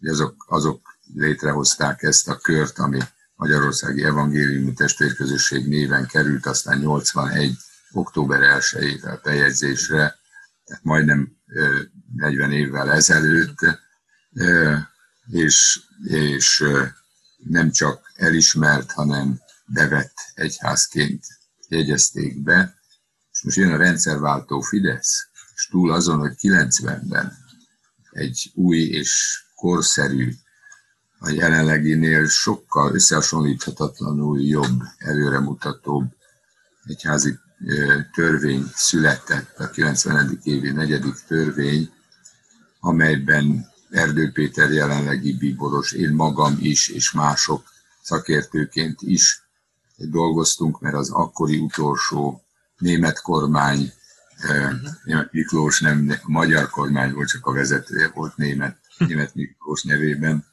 Azok, 0.00 0.44
azok 0.48 0.98
létrehozták 1.14 2.02
ezt 2.02 2.28
a 2.28 2.36
kört, 2.36 2.78
ami 2.78 2.98
Magyarországi 3.34 4.04
Evangéliumi 4.04 4.72
Testvérközösség 4.72 5.68
néven 5.68 6.06
került, 6.06 6.46
aztán 6.46 6.78
81. 6.78 7.56
október 7.92 8.60
1-ével 8.60 9.20
bejegyzésre, 9.22 10.18
tehát 10.64 10.84
majdnem 10.84 11.36
40 12.14 12.52
évvel 12.52 12.92
ezelőtt, 12.92 13.58
és, 15.30 15.80
és 16.04 16.64
nem 17.36 17.70
csak 17.70 18.12
elismert, 18.14 18.92
hanem 18.92 19.40
bevett 19.66 20.14
egyházként 20.34 21.24
jegyezték 21.68 22.42
be. 22.42 22.74
És 23.32 23.42
most 23.42 23.56
jön 23.56 23.72
a 23.72 23.76
rendszerváltó 23.76 24.60
Fidesz, 24.60 25.28
és 25.54 25.66
túl 25.70 25.92
azon, 25.92 26.18
hogy 26.18 26.34
90-ben 26.40 27.46
egy 28.18 28.50
új 28.54 28.78
és 28.78 29.42
korszerű 29.54 30.32
a 31.18 31.30
jelenleginél 31.30 32.28
sokkal 32.28 32.94
összehasonlíthatatlanul 32.94 34.40
jobb, 34.40 34.80
előremutatóbb 34.98 36.04
egyházi 36.84 37.38
törvény 38.14 38.64
született, 38.74 39.58
a 39.58 39.70
90. 39.70 40.40
évi 40.42 40.70
negyedik 40.70 41.14
törvény, 41.26 41.90
amelyben 42.80 43.66
Erdő 43.90 44.32
Péter 44.32 44.70
jelenlegi 44.70 45.36
bíboros, 45.36 45.92
én 45.92 46.10
magam 46.10 46.56
is, 46.60 46.88
és 46.88 47.12
mások 47.12 47.62
szakértőként 48.02 49.02
is 49.02 49.42
dolgoztunk, 49.96 50.80
mert 50.80 50.94
az 50.94 51.10
akkori 51.10 51.58
utolsó 51.58 52.42
német 52.78 53.20
kormány, 53.20 53.92
Miklós 55.30 55.80
nem, 55.80 56.10
a 56.22 56.30
magyar 56.30 56.70
kormány 56.70 57.12
volt, 57.12 57.28
csak 57.28 57.46
a 57.46 57.52
vezetője 57.52 58.10
volt 58.14 58.36
német, 58.36 58.76
német 58.98 59.34
Miklós 59.34 59.82
nevében, 59.82 60.44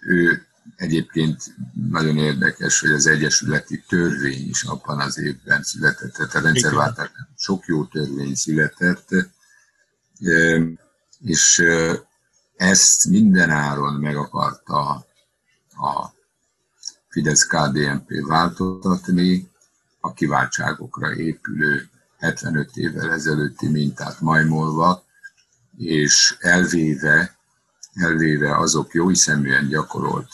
ő 0.00 0.46
egyébként 0.76 1.42
nagyon 1.90 2.16
érdekes, 2.16 2.80
hogy 2.80 2.90
az 2.90 3.06
Egyesületi 3.06 3.84
Törvény 3.88 4.48
is 4.48 4.62
abban 4.62 5.00
az 5.00 5.18
évben 5.18 5.62
született, 5.62 6.12
tehát 6.12 6.34
a 6.34 6.40
rendszerváltás 6.40 7.10
sok 7.36 7.64
jó 7.66 7.84
törvény 7.84 8.34
született, 8.34 9.08
és 11.20 11.62
ezt 12.56 13.06
minden 13.06 13.50
áron 13.50 13.94
meg 13.94 14.16
akarta 14.16 15.06
a 15.70 16.14
Fidesz-KDNP 17.08 18.26
változtatni, 18.26 19.50
a 20.04 20.12
kiváltságokra 20.12 21.14
épülő 21.14 21.88
75 22.18 22.76
évvel 22.76 23.12
ezelőtti 23.12 23.68
mintát 23.68 24.20
majmolva, 24.20 25.04
és 25.76 26.36
elvéve 26.40 27.36
elvéve 27.94 28.56
azok 28.56 28.94
jó 28.94 29.08
hiszeműen 29.08 29.68
gyakorolt 29.68 30.30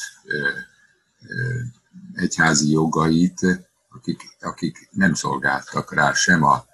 egyházi 2.14 2.70
jogait, 2.70 3.66
akik, 3.88 4.36
akik 4.40 4.88
nem 4.90 5.14
szolgáltak 5.14 5.94
rá 5.94 6.12
sem 6.12 6.42
a 6.42 6.66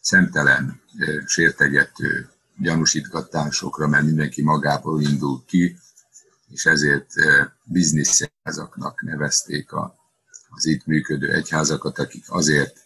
szemtelen 0.00 0.80
sértegető 1.26 2.30
gyanúsítgatásokra, 2.58 3.86
mert 3.86 4.04
mindenki 4.04 4.42
magából 4.42 5.02
indul 5.02 5.44
ki, 5.46 5.78
és 6.48 6.66
ezért 6.66 7.12
bizniszházaknak 7.64 9.02
nevezték 9.02 9.72
a, 9.72 9.94
az 10.56 10.66
itt 10.66 10.86
működő 10.86 11.32
egyházakat, 11.32 11.98
akik 11.98 12.24
azért 12.28 12.76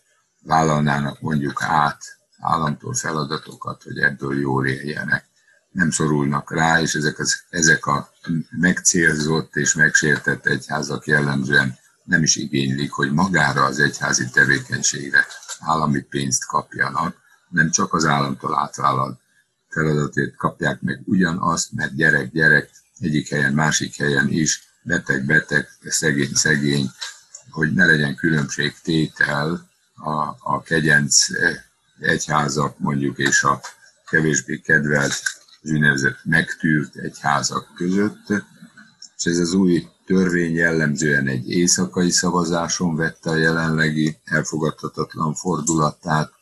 vállalnának 0.43 1.21
mondjuk 1.21 1.63
át 1.63 2.03
államtól 2.41 2.95
feladatokat, 2.95 3.83
hogy 3.83 3.99
ebből 3.99 4.41
jól 4.41 4.67
éljenek. 4.67 5.25
Nem 5.71 5.91
szorulnak 5.91 6.53
rá, 6.53 6.81
és 6.81 6.95
ezek, 6.95 7.19
az, 7.19 7.43
ezek 7.51 7.87
a 7.87 8.11
megcélzott 8.51 9.57
és 9.57 9.75
megsértett 9.75 10.47
egyházak 10.47 11.07
jellemzően 11.07 11.79
nem 12.05 12.23
is 12.23 12.37
igénylik, 12.37 12.91
hogy 12.93 13.13
magára 13.13 13.65
az 13.65 13.79
egyházi 13.79 14.31
tevékenységre 14.31 15.27
állami 15.61 16.01
pénzt 16.01 16.47
kapjanak, 16.47 17.17
nem 17.49 17.71
csak 17.71 17.95
az 17.95 18.05
államtól 18.05 18.59
átvállalt 18.59 19.21
feladatét 19.69 20.37
kapják 20.37 20.81
meg 20.81 21.03
ugyanazt, 21.05 21.73
mert 21.73 21.95
gyerek-gyerek 21.95 22.71
egyik 22.99 23.29
helyen, 23.29 23.53
másik 23.53 23.97
helyen 23.97 24.29
is, 24.29 24.63
beteg-beteg, 24.83 25.69
szegény-szegény, 25.83 26.91
hogy 27.51 27.73
ne 27.73 27.87
legyen 27.87 28.15
különbség 28.15 28.75
tétel 28.83 29.69
a, 29.95 30.13
a 30.41 30.63
kegyenc 30.63 31.17
egyházak 31.99 32.79
mondjuk 32.79 33.19
és 33.19 33.43
a 33.43 33.61
kevésbé 34.07 34.61
kedvelt 34.61 35.23
az 35.63 35.71
úgynevezett 35.71 36.19
megtűrt 36.25 36.97
egyházak 36.97 37.75
között, 37.75 38.27
és 39.19 39.25
ez 39.25 39.39
az 39.39 39.53
új 39.53 39.89
törvény 40.07 40.55
jellemzően 40.55 41.27
egy 41.27 41.51
éjszakai 41.51 42.11
szavazáson 42.11 42.97
vette 42.97 43.31
a 43.31 43.37
jelenlegi 43.37 44.19
elfogadhatatlan 44.25 45.35
fordulatát, 45.35 46.33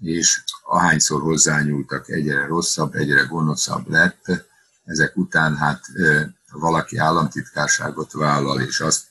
és 0.00 0.42
ahányszor 0.64 1.20
hozzányúltak, 1.20 2.10
egyre 2.10 2.46
rosszabb, 2.46 2.94
egyre 2.94 3.22
gonoszabb 3.22 3.90
lett. 3.90 4.24
Ezek 4.84 5.16
után 5.16 5.56
hát 5.56 5.80
valaki 6.50 6.96
államtitkárságot 6.96 8.12
vállal, 8.12 8.60
és 8.60 8.80
azt 8.80 9.02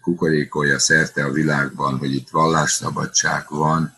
kukorékolja 0.00 0.78
szerte 0.78 1.24
a 1.24 1.32
világban, 1.32 1.98
hogy 1.98 2.14
itt 2.14 2.28
vallásszabadság 2.28 3.46
van, 3.48 3.92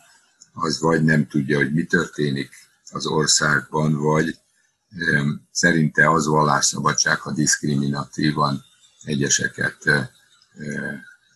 az 0.53 0.81
vagy 0.81 1.03
nem 1.03 1.27
tudja, 1.27 1.57
hogy 1.57 1.73
mi 1.73 1.85
történik 1.85 2.49
az 2.91 3.05
országban, 3.05 3.95
vagy 3.95 4.39
Szerinte 5.51 6.09
az 6.09 6.27
vallásszabadság, 6.27 7.19
ha 7.19 7.31
diszkriminatívan 7.31 8.63
egyeseket 9.03 9.77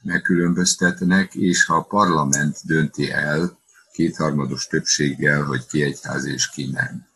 megkülönböztetnek, 0.01 1.35
és 1.35 1.65
ha 1.65 1.75
a 1.75 1.83
parlament 1.83 2.57
dönti 2.63 3.11
el 3.11 3.59
kétharmados 3.91 4.67
többséggel, 4.67 5.43
hogy 5.43 5.65
ki 5.65 5.81
egyház 5.81 6.25
és 6.25 6.49
ki 6.49 6.69
nem. 6.71 7.07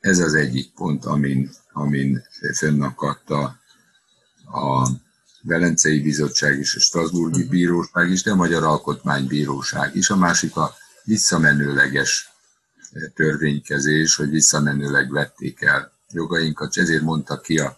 Ez 0.00 0.18
az 0.18 0.34
egyik 0.34 0.72
pont, 0.72 1.04
amin, 1.04 1.50
amin 1.72 2.22
fönnakadta 2.56 3.58
a 4.52 4.88
Velencei 5.42 6.00
Bizottság 6.00 6.58
és 6.58 6.74
a 6.74 6.80
Strasburgi 6.80 7.42
mhm. 7.42 7.50
Bíróság 7.50 8.10
is, 8.10 8.22
de 8.22 8.30
a 8.30 8.34
Magyar 8.34 8.64
Alkotmánybíróság 8.64 9.96
is. 9.96 10.10
A 10.10 10.16
másik 10.16 10.56
a 10.56 10.74
visszamenőleges 11.04 12.30
törvénykezés, 13.14 14.16
hogy 14.16 14.30
visszamenőleg 14.30 15.10
vették 15.12 15.60
el 15.62 15.92
jogainkat, 16.12 16.76
és 16.76 16.82
ezért 16.82 17.02
mondta 17.02 17.40
ki 17.40 17.58
a, 17.58 17.76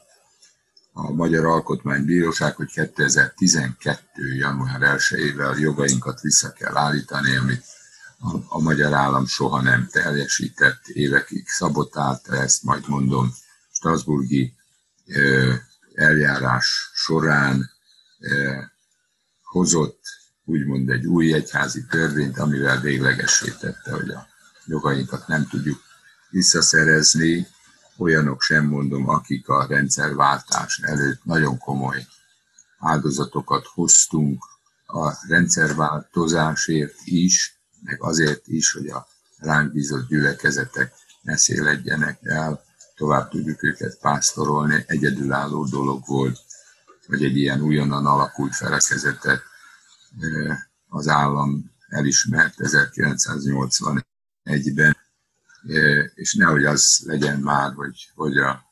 a 0.93 1.13
Magyar 1.13 1.45
Alkotmánybíróság, 1.45 2.57
hogy 2.57 2.73
2012. 2.73 4.01
január 4.37 4.99
1-ével 4.99 5.59
jogainkat 5.59 6.21
vissza 6.21 6.53
kell 6.53 6.77
állítani, 6.77 7.37
amit 7.37 7.65
a, 8.19 8.37
a 8.49 8.61
magyar 8.61 8.93
állam 8.93 9.27
soha 9.27 9.61
nem 9.61 9.89
teljesített, 9.91 10.87
évekig 10.87 11.49
szabotálta 11.49 12.37
ezt, 12.37 12.63
majd 12.63 12.89
mondom, 12.89 13.35
Strasburgi 13.73 14.55
ö, 15.07 15.55
eljárás 15.95 16.91
során 16.95 17.71
ö, 18.19 18.61
hozott 19.43 20.01
úgymond 20.45 20.91
egy 20.91 21.07
új 21.07 21.33
egyházi 21.33 21.85
törvényt, 21.91 22.39
amivel 22.39 22.81
véglegessé 22.81 23.51
tette, 23.61 23.93
hogy 23.93 24.11
a 24.11 24.27
jogainkat 24.67 25.27
nem 25.27 25.47
tudjuk 25.47 25.81
visszaszerezni, 26.31 27.47
olyanok 27.97 28.43
sem 28.43 28.65
mondom, 28.65 29.09
akik 29.09 29.49
a 29.49 29.67
rendszerváltás 29.67 30.79
előtt 30.83 31.25
nagyon 31.25 31.59
komoly 31.59 32.07
áldozatokat 32.79 33.67
hoztunk 33.67 34.45
a 34.87 35.27
rendszerváltozásért 35.29 36.95
is, 37.05 37.61
meg 37.83 38.03
azért 38.03 38.47
is, 38.47 38.73
hogy 38.73 38.89
a 38.89 39.07
ránk 39.39 39.73
bízott 39.73 40.09
gyülekezetek 40.09 40.93
ne 41.23 41.37
széledjenek 41.37 42.19
el, 42.23 42.65
tovább 42.97 43.31
tudjuk 43.31 43.63
őket 43.63 43.99
pásztorolni, 44.01 44.85
egyedülálló 44.87 45.65
dolog 45.65 46.03
volt, 46.07 46.39
hogy 47.07 47.25
egy 47.25 47.37
ilyen 47.37 47.61
újonnan 47.61 48.07
alakult 48.07 48.55
felekezetet 48.55 49.43
az 50.89 51.09
állam 51.09 51.71
elismert 51.89 52.55
1981-ben, 52.59 54.97
és 56.15 56.35
nehogy 56.35 56.65
az 56.65 57.01
legyen 57.05 57.41
már, 57.41 57.73
hogy, 57.73 58.11
hogy 58.15 58.39
a 58.39 58.71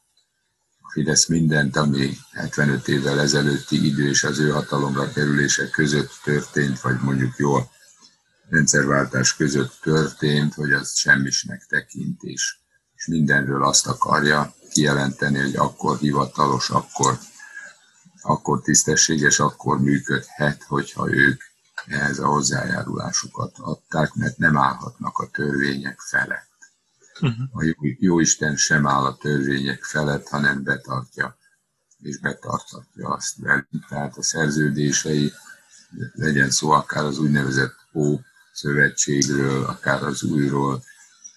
Fidesz 0.92 1.26
mindent, 1.26 1.76
ami 1.76 2.16
75 2.30 2.88
évvel 2.88 3.20
ezelőtti 3.20 3.87
idő 3.87 4.09
és 4.09 4.24
az 4.24 4.38
ő 4.38 4.50
hatalomra 4.50 5.12
kerülése 5.12 5.68
között 5.68 6.11
történt, 6.24 6.80
vagy 6.80 7.00
mondjuk 7.00 7.37
jól 7.37 7.70
rendszerváltás 8.48 9.37
között 9.37 9.78
történt, 9.83 10.54
hogy 10.54 10.72
az 10.72 10.96
semmisnek 10.96 11.66
tekint, 11.68 12.22
és, 13.00 13.06
mindenről 13.06 13.64
azt 13.64 13.86
akarja 13.86 14.54
kijelenteni, 14.70 15.38
hogy 15.38 15.56
akkor 15.56 15.98
hivatalos, 15.98 16.70
akkor, 16.70 17.18
akkor 18.22 18.62
tisztességes, 18.62 19.38
akkor 19.38 19.80
működhet, 19.80 20.62
hogyha 20.62 21.12
ők 21.12 21.42
ehhez 21.86 22.18
a 22.18 22.26
hozzájárulásukat 22.26 23.58
adták, 23.58 24.14
mert 24.14 24.38
nem 24.38 24.56
állhatnak 24.56 25.18
a 25.18 25.28
törvények 25.28 26.00
felett. 26.00 26.48
Uh-huh. 27.20 27.48
A 27.52 27.62
jó, 27.64 27.74
Jóisten 27.98 28.56
sem 28.56 28.86
áll 28.86 29.04
a 29.04 29.16
törvények 29.16 29.84
felett, 29.84 30.28
hanem 30.28 30.62
betartja, 30.62 31.36
és 31.98 32.18
betartatja 32.18 33.08
azt 33.08 33.36
velünk. 33.36 33.86
Tehát 33.88 34.16
a 34.16 34.22
szerződései, 34.22 35.32
legyen 36.12 36.50
szó 36.50 36.70
akár 36.70 37.04
az 37.04 37.18
úgynevezett 37.18 37.74
Ó 37.92 38.18
szövetségről, 38.52 39.64
akár 39.64 40.02
az 40.02 40.22
újról, 40.22 40.82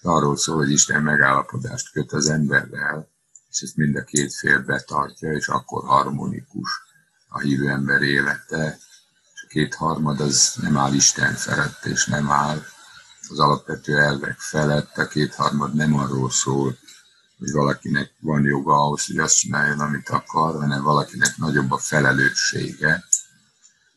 arról 0.06 0.36
szól, 0.36 0.56
hogy 0.56 0.70
Isten 0.70 1.02
megállapodást 1.02 1.92
köt 1.92 2.12
az 2.12 2.28
emberrel, 2.28 3.08
és 3.50 3.60
ezt 3.60 3.76
mind 3.76 3.96
a 3.96 4.04
két 4.04 4.34
fél 4.34 4.58
betartja, 4.58 5.32
és 5.32 5.48
akkor 5.48 5.84
harmonikus 5.84 6.70
a 7.28 7.38
hívő 7.38 7.68
ember 7.68 8.02
élete, 8.02 8.78
és 9.34 9.42
a 9.44 9.48
két 9.48 9.74
harmad 9.74 10.20
az 10.20 10.54
nem 10.60 10.76
áll 10.76 10.92
Isten 10.92 11.34
felett, 11.34 11.84
és 11.84 12.06
nem 12.06 12.30
áll 12.30 12.62
az 13.28 13.38
alapvető 13.38 13.98
elvek 13.98 14.38
felett, 14.38 14.98
a 14.98 15.06
kétharmad 15.06 15.74
nem 15.74 15.94
arról 15.94 16.30
szól, 16.30 16.76
hogy 17.38 17.52
valakinek 17.52 18.12
van 18.20 18.44
joga 18.44 18.74
ahhoz, 18.74 19.06
hogy 19.06 19.18
azt 19.18 19.36
csináljon, 19.36 19.80
amit 19.80 20.08
akar, 20.08 20.54
hanem 20.54 20.82
valakinek 20.82 21.36
nagyobb 21.36 21.70
a 21.70 21.78
felelőssége, 21.78 23.04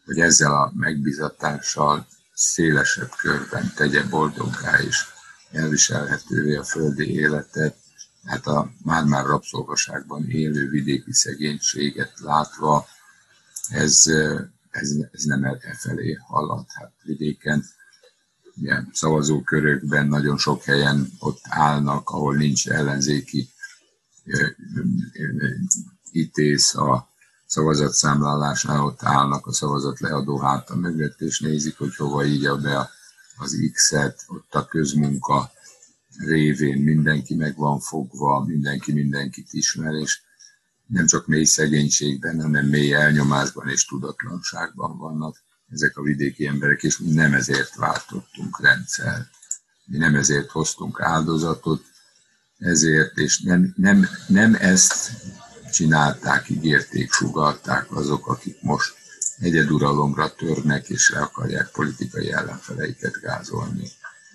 hogy 0.05 0.19
ezzel 0.19 0.51
a 0.51 0.71
megbizatással 0.75 2.07
szélesebb 2.33 3.11
körben 3.17 3.71
tegye 3.75 4.03
boldoggá 4.03 4.79
és 4.79 5.05
elviselhetővé 5.51 6.55
a 6.55 6.63
földi 6.63 7.09
életet, 7.13 7.77
hát 8.25 8.47
a 8.47 8.71
már-már 8.83 9.25
rabszolgaságban 9.25 10.29
élő 10.29 10.69
vidéki 10.69 11.13
szegénységet 11.13 12.19
látva, 12.19 12.87
ez, 13.69 14.03
ez, 14.69 14.91
ez 15.11 15.23
nem 15.23 15.43
e 15.43 15.77
felé 15.79 16.13
halad. 16.13 16.65
Hát 16.67 16.91
vidéken 17.03 17.65
ugye, 18.55 18.81
szavazókörökben 18.91 20.07
nagyon 20.07 20.37
sok 20.37 20.63
helyen 20.63 21.11
ott 21.19 21.41
állnak, 21.43 22.09
ahol 22.09 22.35
nincs 22.35 22.69
ellenzéki 22.69 23.49
ítész 26.11 26.75
a 26.75 27.09
szavazatszámlálásnál 27.45 28.83
ott 28.83 29.03
állnak 29.03 29.45
a 29.47 29.53
szavazat 29.53 29.99
leadó 29.99 30.39
háta 30.39 30.75
mögött, 30.75 31.21
és 31.21 31.39
nézik, 31.39 31.77
hogy 31.77 31.95
hova 31.95 32.25
ígya 32.25 32.57
be 32.57 32.89
az 33.37 33.69
X-et, 33.73 34.23
ott 34.27 34.53
a 34.55 34.65
közmunka 34.65 35.51
révén 36.17 36.81
mindenki 36.81 37.35
meg 37.35 37.55
van 37.55 37.79
fogva, 37.79 38.45
mindenki 38.45 38.93
mindenkit 38.93 39.47
ismer, 39.51 39.93
és 39.93 40.21
nem 40.87 41.05
csak 41.05 41.27
mély 41.27 41.43
szegénységben, 41.43 42.41
hanem 42.41 42.65
mély 42.65 42.93
elnyomásban 42.93 43.69
és 43.69 43.85
tudatlanságban 43.85 44.97
vannak 44.97 45.43
ezek 45.69 45.97
a 45.97 46.01
vidéki 46.01 46.45
emberek, 46.45 46.83
és 46.83 46.97
mi 46.97 47.11
nem 47.11 47.33
ezért 47.33 47.75
váltottunk 47.75 48.61
rendszert. 48.61 49.29
Mi 49.85 49.97
nem 49.97 50.15
ezért 50.15 50.49
hoztunk 50.49 51.01
áldozatot, 51.01 51.85
ezért, 52.57 53.17
és 53.17 53.41
nem, 53.41 53.73
nem, 53.75 54.07
nem 54.27 54.55
ezt 54.55 55.11
csinálták, 55.71 56.49
ígérték, 56.49 57.11
sugalták 57.11 57.91
azok, 57.91 58.27
akik 58.27 58.61
most 58.61 58.95
egyeduralomra 59.39 60.33
törnek, 60.33 60.89
és 60.89 61.09
le 61.09 61.19
akarják 61.19 61.69
politikai 61.71 62.31
ellenfeleiket 62.31 63.19
gázolni. 63.21 63.87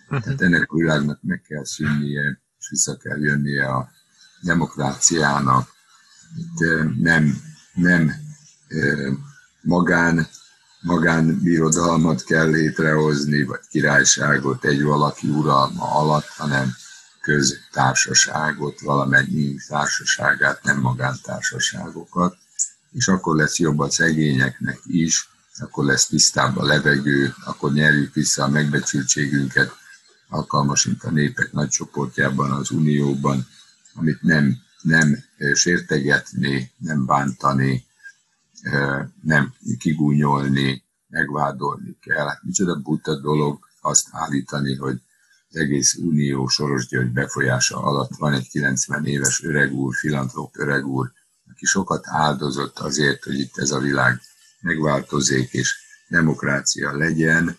Tehát 0.09 0.43
ennek 0.43 0.73
a 0.73 0.77
világnak 0.77 1.19
meg 1.23 1.43
kell 1.49 1.65
szűnnie, 1.65 2.41
és 2.59 2.69
vissza 2.69 2.97
kell 2.97 3.19
jönnie 3.19 3.67
a 3.67 3.91
demokráciának. 4.41 5.69
Itt 6.37 6.85
nem, 7.01 7.41
nem 7.75 8.12
magán, 9.61 10.29
magánbirodalmat 10.81 12.25
kell 12.25 12.51
létrehozni, 12.51 13.43
vagy 13.43 13.61
királyságot 13.69 14.65
egy 14.65 14.83
valaki 14.83 15.29
uralma 15.29 15.95
alatt, 15.95 16.27
hanem 16.27 16.75
köztársaságot, 17.21 18.81
valamennyi 18.81 19.57
társaságát, 19.69 20.62
nem 20.62 20.81
magántársaságokat, 20.81 22.37
és 22.92 23.09
akkor 23.09 23.37
lesz 23.37 23.59
jobb 23.59 23.78
a 23.78 23.90
szegényeknek 23.90 24.81
is, 24.85 25.31
akkor 25.59 25.85
lesz 25.85 26.07
tisztább 26.07 26.57
a 26.57 26.64
levegő, 26.64 27.35
akkor 27.44 27.72
nyerjük 27.72 28.14
vissza 28.14 28.44
a 28.44 28.48
megbecsültségünket, 28.48 29.72
alkalmasint 30.28 31.02
a 31.02 31.11
népek 31.11 31.52
nagy 31.52 31.68
csoportjában, 31.68 32.50
az 32.50 32.70
Unióban, 32.70 33.46
amit 33.94 34.22
nem, 34.22 34.57
nem 34.83 35.24
sértegetni, 35.55 36.70
nem 36.78 37.07
bántani, 37.07 37.87
nem 39.22 39.55
kigúnyolni, 39.78 40.85
megvádolni 41.09 41.96
kell. 42.00 42.28
Micsoda 42.42 42.81
buta 42.81 43.20
dolog 43.20 43.59
azt 43.81 44.09
állítani, 44.11 44.74
hogy 44.76 45.00
az 45.48 45.57
egész 45.57 45.94
Unió 45.94 46.46
Soros 46.46 46.87
György 46.87 47.12
befolyása 47.12 47.83
alatt 47.83 48.16
van 48.16 48.33
egy 48.33 48.48
90 48.48 49.07
éves 49.07 49.42
öreg 49.42 49.72
úr, 49.72 49.94
filantróp 49.94 50.59
öreg 50.59 50.87
úr, 50.87 51.12
aki 51.62 51.70
sokat 51.70 52.05
áldozott 52.09 52.79
azért, 52.79 53.25
hogy 53.25 53.38
itt 53.38 53.59
ez 53.59 53.70
a 53.70 53.79
világ 53.79 54.20
megváltozik, 54.61 55.53
és 55.53 55.77
demokrácia 56.09 56.96
legyen, 56.96 57.59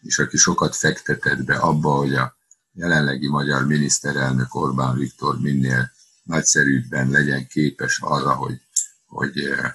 és 0.00 0.18
aki 0.18 0.36
sokat 0.36 0.76
fektetett 0.76 1.44
be 1.44 1.54
abba, 1.56 1.90
hogy 1.90 2.14
a 2.14 2.36
jelenlegi 2.72 3.28
magyar 3.28 3.66
miniszterelnök 3.66 4.54
Orbán 4.54 4.96
Viktor 4.96 5.40
minél 5.40 5.92
nagyszerűbben 6.22 7.10
legyen 7.10 7.46
képes 7.46 7.98
arra, 8.00 8.34
hogy, 8.34 8.60
hogy 9.06 9.38
eh, 9.38 9.74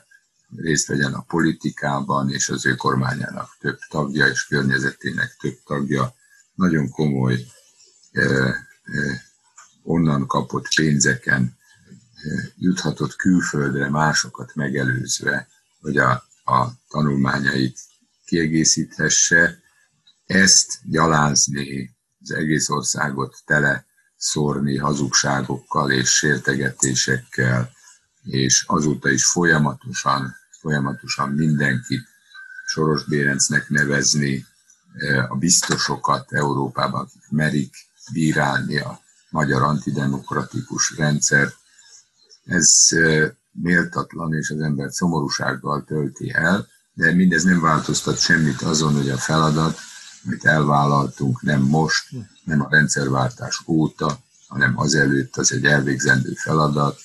részt 0.56 0.88
vegyen 0.88 1.14
a 1.14 1.26
politikában, 1.28 2.32
és 2.32 2.50
az 2.50 2.66
ő 2.66 2.76
kormányának 2.76 3.58
több 3.60 3.80
tagja, 3.90 4.28
és 4.28 4.46
környezetének 4.46 5.36
több 5.40 5.58
tagja 5.66 6.14
nagyon 6.56 6.90
komoly 6.90 7.46
onnan 9.84 10.28
kapott 10.28 10.68
pénzeken 10.76 11.58
juthatott 12.56 13.16
külföldre 13.16 13.90
másokat 13.90 14.56
megelőzve, 14.56 15.48
hogy 15.82 15.98
a, 15.98 16.12
a 16.44 16.68
tanulmányait 16.90 17.80
kiegészíthesse, 18.26 19.60
ezt 20.26 20.80
gyalázni, 20.84 21.96
az 22.22 22.32
egész 22.32 22.70
országot 22.70 23.38
tele 23.46 23.86
szórni 24.18 24.78
hazugságokkal 24.78 25.92
és 25.92 26.10
sértegetésekkel, 26.10 27.72
és 28.24 28.64
azóta 28.68 29.10
is 29.10 29.26
folyamatosan, 29.26 30.36
folyamatosan 30.60 31.30
mindenkit 31.30 32.08
Soros 32.66 33.04
Bérencnek 33.04 33.70
nevezni, 33.70 34.46
a 35.30 35.36
biztosokat 35.36 36.34
Európában, 36.34 37.02
akik 37.02 37.30
merik 37.30 37.76
bírálni 38.12 38.78
a 38.80 39.00
magyar 39.30 39.62
antidemokratikus 39.62 40.94
rendszer. 40.98 41.54
Ez 42.50 42.88
méltatlan 43.52 44.34
és 44.34 44.50
az 44.50 44.62
ember 44.62 44.92
szomorúsággal 44.92 45.84
tölti 45.84 46.32
el, 46.34 46.68
de 46.94 47.14
mindez 47.14 47.44
nem 47.44 47.62
változtat 47.62 48.20
semmit 48.20 48.62
azon, 48.62 48.94
hogy 48.94 49.10
a 49.10 49.18
feladat, 49.18 49.78
amit 50.26 50.46
elvállaltunk 50.46 51.42
nem 51.42 51.62
most, 51.62 52.10
nem 52.44 52.62
a 52.62 52.70
rendszerváltás 52.70 53.64
óta, 53.68 54.20
hanem 54.48 54.78
azelőtt 54.78 55.38
az 55.38 55.52
egy 55.52 55.66
elvégzendő 55.66 56.34
feladat, 56.34 57.00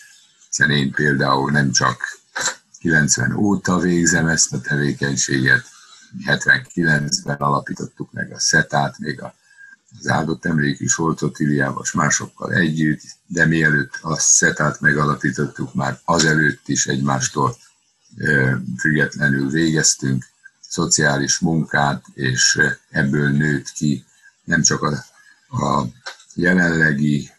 hiszen 0.48 0.70
én 0.70 0.92
például 0.92 1.50
nem 1.50 1.70
csak 1.70 2.00
90 2.78 3.32
óta 3.32 3.78
végzem 3.78 4.26
ezt 4.26 4.52
a 4.52 4.60
tevékenységet, 4.60 5.64
79-ben 6.26 7.36
alapítottuk 7.36 8.12
meg 8.12 8.32
a 8.32 8.38
SETÁT, 8.38 8.98
még 8.98 9.22
a, 9.22 9.34
az 9.98 10.08
áldott 10.08 10.44
emlékű 10.44 10.86
Soltot 10.86 11.38
Iliával, 11.38 11.84
másokkal 11.94 12.52
együtt, 12.52 13.00
de 13.26 13.46
mielőtt 13.46 13.98
a 14.00 14.18
SETÁT 14.18 14.80
megalapítottuk, 14.80 15.74
már 15.74 16.00
azelőtt 16.04 16.68
is 16.68 16.86
egymástól 16.86 17.56
függetlenül 18.78 19.50
végeztünk 19.50 20.24
szociális 20.60 21.38
munkát, 21.38 22.04
és 22.14 22.60
ebből 22.90 23.30
nőtt 23.30 23.70
ki 23.72 24.04
nem 24.44 24.62
csak 24.62 24.82
a, 24.82 25.04
a 25.64 25.86
jelenlegi 26.34 27.30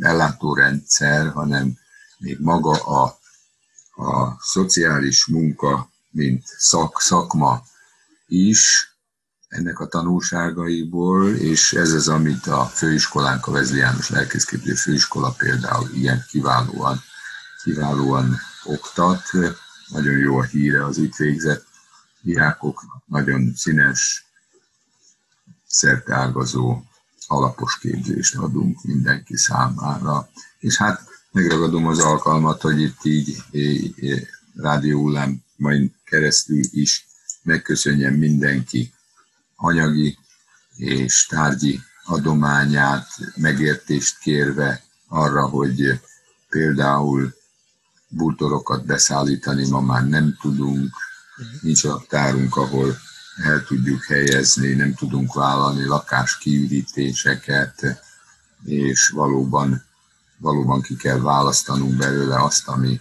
ellátórendszer, 0.00 1.30
hanem 1.30 1.78
még 2.18 2.38
maga 2.40 2.70
a, 2.70 3.18
a 4.04 4.36
szociális 4.40 5.26
munka, 5.26 5.90
mint 6.10 6.44
szak, 6.58 7.00
szakma 7.00 7.62
is 8.26 8.93
ennek 9.54 9.80
a 9.80 9.86
tanulságaiból, 9.86 11.34
és 11.34 11.72
ez 11.72 11.92
az, 11.92 12.08
amit 12.08 12.46
a 12.46 12.64
főiskolánk, 12.64 13.46
a 13.46 13.50
Vezli 13.50 13.78
János 13.78 14.10
Lelkészképző 14.10 14.74
Főiskola 14.74 15.30
például 15.30 15.90
ilyen 15.92 16.24
kiválóan, 16.28 17.00
kiválóan 17.62 18.36
oktat. 18.64 19.22
Nagyon 19.88 20.18
jó 20.18 20.38
a 20.38 20.42
híre 20.42 20.84
az 20.84 20.98
itt 20.98 21.16
végzett 21.16 21.66
diákoknak, 22.20 23.02
nagyon 23.06 23.52
színes, 23.56 24.26
szerteágazó, 25.66 26.82
alapos 27.26 27.78
képzést 27.78 28.36
adunk 28.36 28.82
mindenki 28.82 29.36
számára. 29.36 30.28
És 30.58 30.76
hát 30.76 31.08
megragadom 31.32 31.86
az 31.86 31.98
alkalmat, 31.98 32.60
hogy 32.60 32.80
itt 32.80 33.04
így 33.04 33.42
rádió 34.54 35.18
majd 35.56 35.90
keresztül 36.04 36.60
is 36.70 37.06
megköszönjem 37.42 38.14
mindenki 38.14 38.93
anyagi 39.64 40.18
és 40.76 41.26
tárgyi 41.26 41.80
adományát, 42.04 43.06
megértést 43.36 44.18
kérve 44.18 44.82
arra, 45.08 45.48
hogy 45.48 46.00
például 46.48 47.34
bútorokat 48.08 48.84
beszállítani 48.84 49.68
ma 49.68 49.80
már 49.80 50.08
nem 50.08 50.36
tudunk, 50.40 50.94
nincs 51.60 51.86
tárunk, 52.08 52.56
ahol 52.56 52.96
el 53.42 53.64
tudjuk 53.64 54.04
helyezni, 54.04 54.74
nem 54.74 54.94
tudunk 54.94 55.34
vállalni 55.34 55.84
lakáskiürítéseket, 55.84 58.02
és 58.64 59.08
valóban, 59.08 59.84
valóban 60.36 60.82
ki 60.82 60.96
kell 60.96 61.20
választanunk 61.20 61.96
belőle 61.96 62.42
azt, 62.42 62.68
ami, 62.68 63.00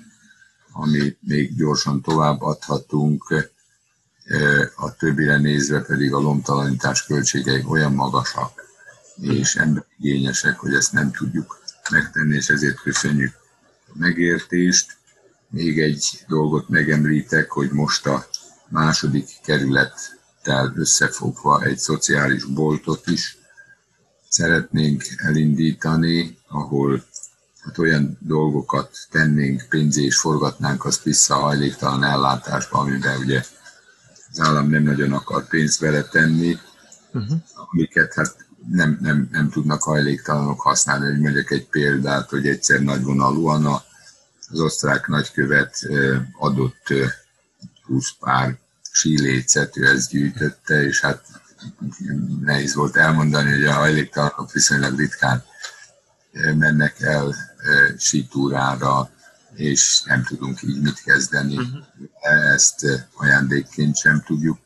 ami 0.72 1.18
még 1.20 1.56
gyorsan 1.56 2.02
tovább 2.02 2.42
adhatunk, 2.42 3.52
a 4.76 4.96
többire 4.96 5.38
nézve 5.38 5.82
pedig 5.82 6.14
a 6.14 6.20
lomtalanítás 6.20 7.06
költségei 7.06 7.64
olyan 7.68 7.94
magasak 7.94 8.64
és 9.22 9.56
emberigényesek, 9.56 10.60
hogy 10.60 10.74
ezt 10.74 10.92
nem 10.92 11.12
tudjuk 11.12 11.62
megtenni, 11.90 12.36
és 12.36 12.50
ezért 12.50 12.82
köszönjük 12.82 13.34
a 13.88 13.92
megértést. 13.94 14.98
Még 15.50 15.80
egy 15.80 16.24
dolgot 16.28 16.70
megemlítek, 16.70 17.52
hogy 17.52 17.72
most 17.72 18.06
a 18.06 18.28
második 18.70 19.30
kerülettel 19.44 20.74
összefogva 20.76 21.64
egy 21.64 21.78
szociális 21.78 22.44
boltot 22.44 23.08
is 23.08 23.38
szeretnénk 24.30 25.04
elindítani, 25.18 26.38
ahol 26.48 27.04
hát 27.60 27.78
olyan 27.78 28.18
dolgokat 28.20 28.98
tennénk, 29.10 29.66
pénzé 29.70 30.04
és 30.04 30.18
forgatnánk 30.18 30.86
azt 30.86 31.04
vissza 31.04 31.36
hajléktalan 31.36 32.04
ellátásba, 32.04 32.80
amiben 32.80 33.20
ugye 33.20 33.44
az 34.34 34.40
állam 34.40 34.70
nem 34.70 34.84
nagyon 34.84 35.14
akar 35.14 35.48
pénzt 35.48 35.80
beletenni, 35.80 36.58
uh-huh. 37.14 37.38
amiket 37.54 38.14
hát 38.14 38.36
nem, 38.72 38.98
nem, 39.02 39.28
nem 39.32 39.50
tudnak 39.50 39.84
hajléktalanok 39.84 40.62
használni. 40.62 41.06
Hogy 41.06 41.20
mondjak 41.20 41.52
egy 41.52 41.68
példát, 41.68 42.30
hogy 42.30 42.48
egyszer 42.48 42.80
nagyvonalúan 42.80 43.66
az 44.50 44.60
osztrák 44.60 45.08
nagykövet 45.08 45.78
adott 46.32 46.94
20 47.86 48.08
pár 48.20 48.58
sílécet, 48.92 49.78
ő 49.78 49.88
ezt 49.88 50.10
gyűjtötte, 50.10 50.84
és 50.84 51.02
hát 51.02 51.26
nehéz 52.42 52.76
volt 52.76 52.96
elmondani, 52.96 53.52
hogy 53.52 53.66
a 53.66 53.74
hajléktalanok 53.74 54.52
viszonylag 54.52 54.98
ritkán 54.98 55.44
mennek 56.56 57.02
el 57.02 57.36
sítúrára, 57.98 59.10
és 59.56 60.04
nem 60.06 60.24
tudunk 60.24 60.62
így 60.62 60.82
mit 60.82 61.04
kezdeni. 61.04 61.58
Uh-huh. 61.58 61.86
Ezt 62.54 62.86
ajándékként 63.14 63.98
sem 63.98 64.24
tudjuk 64.26 64.60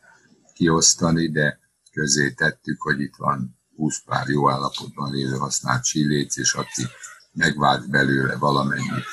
kiosztani, 0.54 1.32
de 1.32 1.60
közé 1.92 2.32
tettük, 2.32 2.82
hogy 2.82 3.00
itt 3.02 3.16
van 3.16 3.58
20 3.76 4.02
pár 4.06 4.28
jó 4.28 4.50
állapotban 4.50 5.12
lévő 5.12 5.36
használt 5.36 5.84
csilléc, 5.84 6.38
és 6.38 6.54
aki 6.54 6.88
megvált 7.32 7.90
belőle 7.90 8.36
valamennyi 8.36 9.04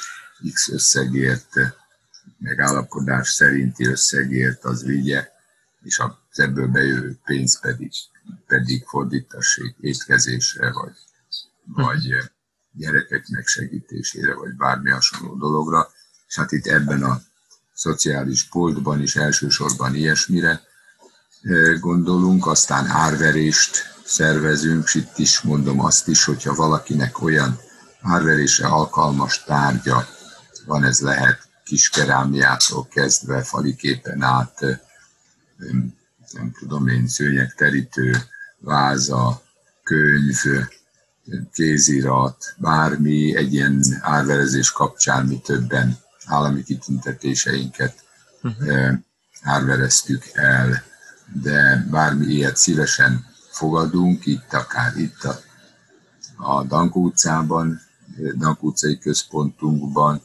X 0.52 0.68
összegért, 0.68 1.52
megállapodás 2.38 3.28
szerinti 3.28 3.87
összegért, 3.87 4.64
az 4.64 4.84
vigye, 4.84 5.28
és 5.82 5.98
az 5.98 6.38
ebből 6.38 6.68
bejövő 6.68 7.18
pénz 7.24 7.60
pedig, 7.60 7.92
pedig 8.46 8.84
fordítassék 8.84 9.76
étkezésre, 9.80 10.72
vagy, 10.72 10.96
vagy 11.64 12.16
gyerekek 12.76 13.28
megsegítésére, 13.28 14.34
vagy 14.34 14.56
bármi 14.56 14.90
hasonló 14.90 15.34
dologra. 15.34 15.90
És 16.28 16.37
hát 16.37 16.52
itt 16.52 16.66
ebben 16.66 17.02
a 17.02 17.20
szociális 17.74 18.48
boltban 18.48 19.02
is 19.02 19.16
elsősorban 19.16 19.94
ilyesmire 19.94 20.60
gondolunk, 21.80 22.46
aztán 22.46 22.87
árverést 22.87 23.94
szervezünk, 24.04 24.84
és 24.84 24.94
itt 24.94 25.18
is 25.18 25.40
mondom 25.40 25.80
azt 25.80 26.08
is, 26.08 26.24
hogyha 26.24 26.54
valakinek 26.54 27.22
olyan 27.22 27.58
árverésre 28.00 28.66
alkalmas 28.66 29.44
tárgya 29.44 30.06
van, 30.66 30.84
ez 30.84 31.00
lehet 31.00 31.48
kiskerámiától 31.64 32.88
kezdve 32.88 33.42
faliképen 33.42 34.22
át, 34.22 34.60
nem 36.32 36.52
tudom 36.58 36.88
én, 36.88 37.08
szőnyegterítő, 37.08 38.16
váza, 38.58 39.42
könyv, 39.82 40.42
kézirat, 41.52 42.54
bármi 42.56 43.37
egy 43.37 43.54
ilyen 43.54 43.84
árverezés 44.00 44.72
kapcsán 44.72 45.26
mi 45.26 45.40
többen 45.40 45.98
állami 46.26 46.62
kitüntetéseinket 46.62 48.04
uh-huh. 48.42 48.92
árvereztük 49.42 50.30
el, 50.32 50.82
de 51.42 51.87
bármi 51.90 52.26
ilyet 52.26 52.56
szívesen 52.56 53.26
fogadunk, 53.50 54.26
itt 54.26 54.52
akár 54.52 54.96
itt 54.96 55.24
a, 55.24 55.38
a 56.37 56.64
Dankó 56.64 57.02
utcában, 57.02 57.80
Dankó 58.37 58.66
utcai 58.66 58.98
központunkban, 58.98 60.22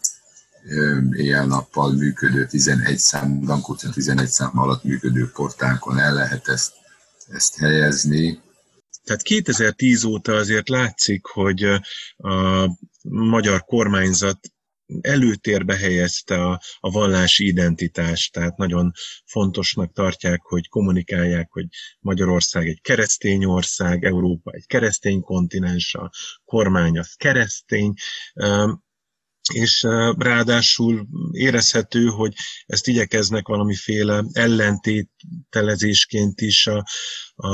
éjjel-nappal 1.12 1.92
működő 1.92 2.46
11 2.46 2.98
szám, 2.98 3.46
Dankó 3.46 3.74
utca 3.74 3.90
11 3.90 4.28
szám 4.28 4.60
alatt 4.60 4.84
működő 4.84 5.32
portánkon 5.32 6.00
el 6.00 6.14
lehet 6.14 6.48
ezt, 6.48 6.74
ezt 7.28 7.58
helyezni, 7.58 8.42
tehát 9.04 9.22
2010 9.22 10.04
óta 10.04 10.34
azért 10.36 10.70
látszik, 10.70 11.26
hogy 11.26 11.64
a 12.18 12.70
magyar 13.02 13.64
kormányzat 13.64 14.40
előtérbe 15.02 15.76
helyezte 15.76 16.44
a, 16.46 16.62
a 16.80 16.92
vallási 16.92 17.46
identitást, 17.46 18.34
tehát 18.34 18.58
nagyon 18.58 18.92
fontosnak 19.26 19.94
tartják, 19.94 20.42
hogy 20.42 20.68
kommunikálják, 20.68 21.52
hogy 21.52 21.66
Magyarország 22.00 22.68
egy 22.68 22.82
keresztény 22.82 23.46
ország, 23.46 24.04
Európa 24.04 24.52
egy 24.52 24.66
keresztény 24.66 25.22
kontinens, 25.22 25.96
a 25.96 26.12
kormány 26.46 27.00
az 27.00 27.14
keresztény. 27.14 27.94
És 29.54 29.82
ráadásul 30.18 31.08
érezhető, 31.32 32.06
hogy 32.06 32.34
ezt 32.66 32.88
igyekeznek 32.88 33.48
valamiféle 33.48 34.24
ellentételezésként 34.32 36.42
is 36.42 36.68
a, 36.68 36.86
a, 37.36 37.50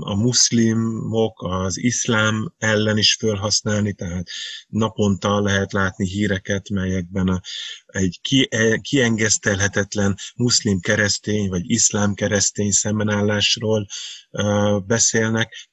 a 0.00 0.14
muszlimok, 0.14 1.42
az 1.42 1.78
iszlám 1.78 2.54
ellen 2.58 2.98
is 2.98 3.14
felhasználni, 3.14 3.92
tehát 3.92 4.28
naponta 4.68 5.40
lehet 5.40 5.72
látni 5.72 6.06
híreket, 6.06 6.68
melyekben 6.68 7.28
a, 7.28 7.40
egy 7.86 8.18
ki, 8.22 8.48
e, 8.50 8.76
kiengesztelhetetlen 8.76 10.16
muszlim-keresztény 10.34 11.48
vagy 11.48 11.70
iszlám-keresztény 11.70 12.70
szembenállásról 12.70 13.86
uh, 14.30 14.86
beszélnek, 14.86 15.69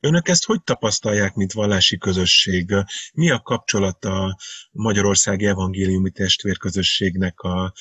Önök 0.00 0.28
ezt 0.28 0.44
hogy 0.44 0.62
tapasztalják, 0.62 1.34
mint 1.34 1.52
vallási 1.52 1.98
közösség? 1.98 2.72
Mi 3.12 3.30
a 3.30 3.40
kapcsolata 3.40 4.24
a 4.24 4.38
Magyarországi 4.72 5.46
Evangéliumi 5.46 6.10
Testvérközösségnek 6.10 7.40
a, 7.40 7.72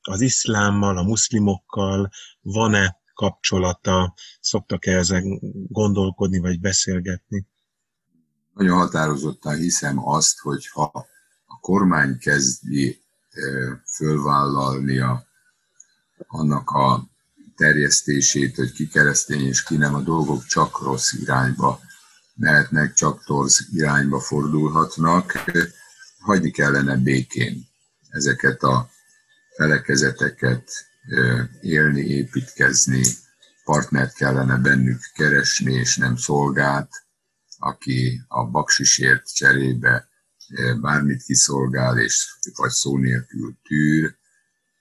az 0.00 0.20
iszlámmal, 0.20 0.96
a 0.96 1.02
muszlimokkal? 1.02 2.10
Van-e 2.40 2.96
kapcsolata? 3.14 4.14
Szoktak-e 4.40 4.96
ezen 4.96 5.38
gondolkodni 5.68 6.38
vagy 6.38 6.60
beszélgetni? 6.60 7.46
Nagyon 8.54 8.78
határozottan 8.78 9.56
hiszem 9.56 10.08
azt, 10.08 10.38
hogy 10.38 10.68
ha 10.68 11.06
a 11.46 11.58
kormány 11.60 12.18
kezdi 12.18 13.02
fölvállalni 13.96 14.98
a, 14.98 15.24
annak 16.26 16.70
a 16.70 17.11
terjesztését, 17.56 18.56
hogy 18.56 18.72
ki 18.72 18.88
keresztény 18.88 19.46
és 19.46 19.62
ki 19.62 19.76
nem, 19.76 19.94
a 19.94 20.00
dolgok 20.00 20.46
csak 20.46 20.82
rossz 20.82 21.12
irányba 21.12 21.80
mehetnek, 22.34 22.92
csak 22.92 23.24
torz 23.24 23.66
irányba 23.72 24.20
fordulhatnak. 24.20 25.32
Hagyni 26.18 26.50
kellene 26.50 26.96
békén 26.96 27.68
ezeket 28.08 28.62
a 28.62 28.90
felekezeteket 29.56 30.70
élni, 31.60 32.00
építkezni, 32.00 33.02
partnert 33.64 34.14
kellene 34.14 34.56
bennük 34.56 35.00
keresni, 35.14 35.72
és 35.72 35.96
nem 35.96 36.16
szolgát, 36.16 36.90
aki 37.58 38.22
a 38.28 38.44
baksisért 38.44 39.34
cserébe 39.34 40.08
bármit 40.80 41.22
kiszolgál, 41.22 41.98
és 41.98 42.36
vagy 42.54 42.70
szó 42.70 42.98
nélkül 42.98 43.56
tűr, 43.62 44.16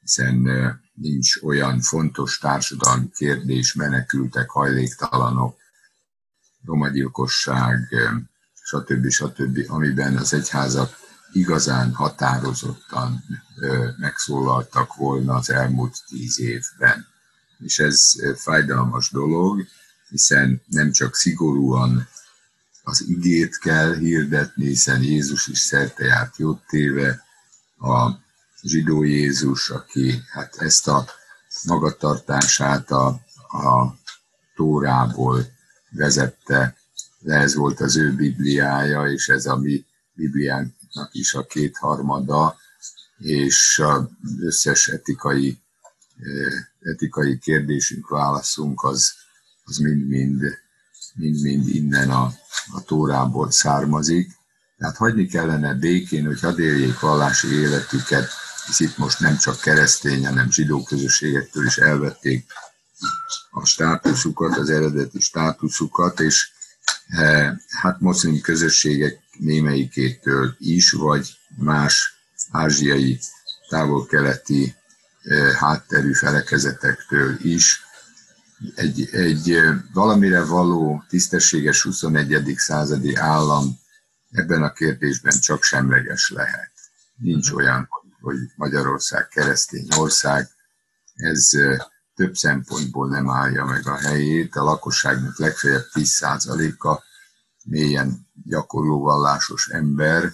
hiszen 0.01 0.47
nincs 0.93 1.41
olyan 1.41 1.81
fontos 1.81 2.37
társadalmi 2.37 3.09
kérdés, 3.09 3.73
menekültek, 3.73 4.49
hajléktalanok, 4.49 5.57
romagyilkosság, 6.65 7.95
stb. 8.53 9.09
stb., 9.09 9.65
amiben 9.67 10.17
az 10.17 10.33
egyházak 10.33 10.99
igazán 11.31 11.93
határozottan 11.93 13.23
megszólaltak 13.97 14.95
volna 14.95 15.33
az 15.33 15.49
elmúlt 15.49 15.97
tíz 16.07 16.39
évben. 16.39 17.07
És 17.59 17.79
ez 17.79 18.11
fájdalmas 18.35 19.09
dolog, 19.09 19.65
hiszen 20.09 20.61
nem 20.67 20.91
csak 20.91 21.15
szigorúan 21.15 22.07
az 22.83 23.05
igét 23.07 23.57
kell 23.57 23.95
hirdetni, 23.95 24.65
hiszen 24.65 25.01
Jézus 25.01 25.47
is 25.47 25.59
szerte 25.59 26.05
járt 26.05 26.37
jót 26.37 26.61
téve, 26.67 27.23
a 27.77 28.11
zsidó 28.62 29.04
Jézus, 29.04 29.69
aki 29.69 30.21
hát 30.30 30.56
ezt 30.56 30.88
a 30.88 31.06
magatartását 31.63 32.91
a, 32.91 33.08
a 33.47 33.95
Tórából 34.56 35.45
vezette, 35.89 36.78
de 37.19 37.34
ez 37.34 37.56
volt 37.56 37.80
az 37.80 37.97
ő 37.97 38.15
Bibliája, 38.15 39.12
és 39.12 39.28
ez 39.28 39.45
a 39.45 39.56
mi 39.56 39.86
Bibliánknak 40.13 41.10
is 41.12 41.34
a 41.34 41.45
kétharmada, 41.45 42.58
és 43.17 43.82
az 43.84 44.04
összes 44.39 44.88
etikai, 44.88 45.62
etikai 46.80 47.39
kérdésünk, 47.39 48.08
válaszunk 48.10 48.84
az, 48.84 49.13
az 49.63 49.78
mind-mind 49.78 50.60
mind-mind 51.15 51.67
innen 51.67 52.10
a, 52.10 52.34
a 52.71 52.84
Tórából 52.86 53.52
származik. 53.52 54.32
Tehát 54.78 54.97
hagyni 54.97 55.28
kellene 55.28 55.74
békén, 55.74 56.26
hogy 56.26 56.39
hadd 56.39 56.60
éljék 56.60 57.00
vallási 57.00 57.47
életüket, 57.47 58.30
hisz 58.65 58.80
itt 58.80 58.97
most 58.97 59.19
nem 59.19 59.38
csak 59.38 59.60
keresztény, 59.60 60.26
hanem 60.26 60.52
zsidó 60.52 60.84
közösségektől 60.84 61.65
is 61.65 61.78
elvették 61.78 62.45
a 63.52 63.65
státuszukat, 63.65 64.58
az 64.58 64.69
eredeti 64.69 65.19
státuszukat, 65.19 66.19
és 66.19 66.52
e, 67.08 67.58
hát 67.67 68.00
moszlim 68.00 68.41
közösségek 68.41 69.19
némelyikétől 69.39 70.56
is, 70.58 70.91
vagy 70.91 71.38
más 71.58 72.13
ázsiai, 72.52 73.19
távol-keleti 73.69 74.76
e, 75.24 75.36
hátterű 75.58 76.13
felekezetektől 76.13 77.38
is. 77.41 77.82
Egy, 78.76 79.10
egy 79.12 79.52
e, 79.52 79.86
valamire 79.93 80.43
való 80.43 81.04
tisztességes 81.10 81.82
21. 81.82 82.54
századi 82.58 83.15
állam 83.15 83.80
ebben 84.32 84.63
a 84.63 84.74
kérdésben 84.74 85.39
csak 85.39 85.63
semleges 85.63 86.32
lehet. 86.36 86.71
Nincs 87.15 87.50
mhm. 87.50 87.58
olyan 87.58 87.89
hogy 88.21 88.38
Magyarország 88.55 89.27
keresztény 89.27 89.88
ország, 89.97 90.49
ez 91.13 91.49
több 92.15 92.36
szempontból 92.36 93.07
nem 93.07 93.29
állja 93.29 93.65
meg 93.65 93.88
a 93.88 93.97
helyét. 93.97 94.55
A 94.55 94.63
lakosságnak 94.63 95.39
legfeljebb 95.39 95.86
10%-a 95.93 97.03
mélyen 97.63 98.27
gyakorló 98.45 99.01
vallásos 99.01 99.67
ember, 99.67 100.31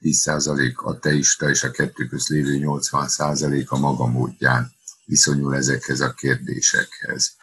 10% 0.00 0.74
ateista, 0.74 1.48
és 1.48 1.64
a 1.64 1.70
kettő 1.70 2.06
közt 2.06 2.28
lévő 2.28 2.58
80% 2.60 3.66
a 3.66 3.78
maga 3.78 4.06
módján 4.06 4.72
viszonyul 5.04 5.54
ezekhez 5.54 6.00
a 6.00 6.12
kérdésekhez. 6.12 7.36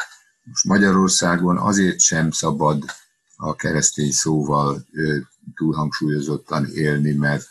Most 0.43 0.65
Magyarországon 0.65 1.57
azért 1.57 1.99
sem 1.99 2.31
szabad 2.31 2.83
a 3.35 3.55
keresztény 3.55 4.11
szóval 4.11 4.85
túlhangsúlyozottan 5.55 6.65
élni, 6.65 7.13
mert 7.13 7.49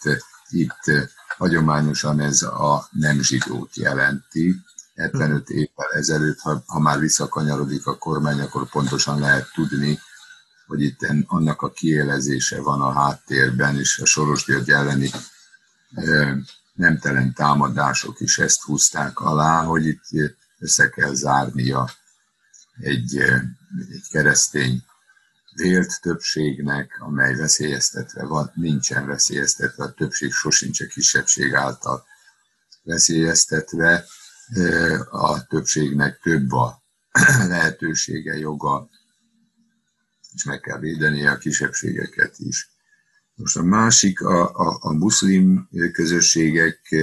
itt 0.48 1.10
Hagyományosan 1.40 2.20
ez 2.20 2.42
a 2.42 2.88
nem 2.90 3.22
zsidót 3.22 3.76
jelenti. 3.76 4.56
75 4.94 5.48
évvel 5.48 5.90
ezelőtt, 5.92 6.38
ha, 6.38 6.62
ha 6.66 6.78
már 6.78 6.98
visszakanyarodik 6.98 7.86
a 7.86 7.98
kormány, 7.98 8.40
akkor 8.40 8.68
pontosan 8.68 9.18
lehet 9.18 9.50
tudni, 9.54 9.98
hogy 10.66 10.82
itt 10.82 11.06
annak 11.26 11.62
a 11.62 11.70
kiélezése 11.70 12.60
van 12.60 12.80
a 12.80 12.92
háttérben, 12.92 13.78
és 13.78 13.98
a 13.98 14.06
Soros 14.06 14.44
György 14.44 14.70
elleni 14.70 15.10
nemtelen 16.72 17.34
támadások 17.34 18.20
is 18.20 18.38
ezt 18.38 18.62
húzták 18.62 19.20
alá, 19.20 19.62
hogy 19.62 19.86
itt 19.86 20.04
össze 20.58 20.88
kell 20.88 21.14
zárnia 21.14 21.90
egy, 22.78 23.16
egy 23.90 24.04
keresztény 24.10 24.84
vélt 25.54 26.00
többségnek, 26.00 26.96
amely 27.00 27.34
veszélyeztetve 27.34 28.24
van, 28.24 28.52
nincsen 28.54 29.06
veszélyeztetve, 29.06 29.84
a 29.84 29.92
többség 29.92 30.32
sosincs 30.32 30.80
a 30.80 30.86
kisebbség 30.86 31.54
által 31.54 32.04
veszélyeztetve, 32.82 34.04
a 35.10 35.46
többségnek 35.46 36.20
több 36.22 36.52
a 36.52 36.82
lehetősége, 37.48 38.36
joga, 38.36 38.88
és 40.34 40.44
meg 40.44 40.60
kell 40.60 40.78
védeni 40.78 41.26
a 41.26 41.38
kisebbségeket 41.38 42.38
is. 42.38 42.70
Most 43.34 43.56
a 43.56 43.62
másik, 43.62 44.20
a, 44.20 44.54
a, 44.54 44.78
a 44.80 44.92
muszlim 44.92 45.68
közösségek 45.92 46.94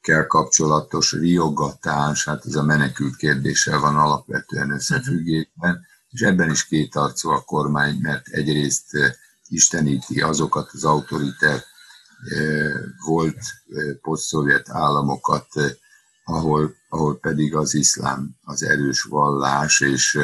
kell 0.00 0.26
kapcsolatos 0.26 1.12
riogatás, 1.12 2.24
hát 2.24 2.46
ez 2.46 2.54
a 2.54 2.62
menekült 2.62 3.16
kérdéssel 3.16 3.78
van 3.78 3.96
alapvetően 3.96 4.70
összefüggésben 4.70 5.86
és 6.10 6.20
ebben 6.20 6.50
is 6.50 6.66
kétarcú 6.66 7.28
a 7.28 7.40
kormány, 7.40 7.98
mert 8.00 8.28
egyrészt 8.28 8.90
isteníti 9.48 10.20
azokat 10.20 10.70
az 10.72 10.84
autoriter 10.84 11.62
volt 13.06 13.38
posztszovjet 14.02 14.68
államokat, 14.68 15.46
ahol, 16.24 16.74
ahol 16.88 17.18
pedig 17.18 17.54
az 17.54 17.74
iszlám 17.74 18.36
az 18.42 18.62
erős 18.62 19.02
vallás, 19.02 19.80
és, 19.80 20.18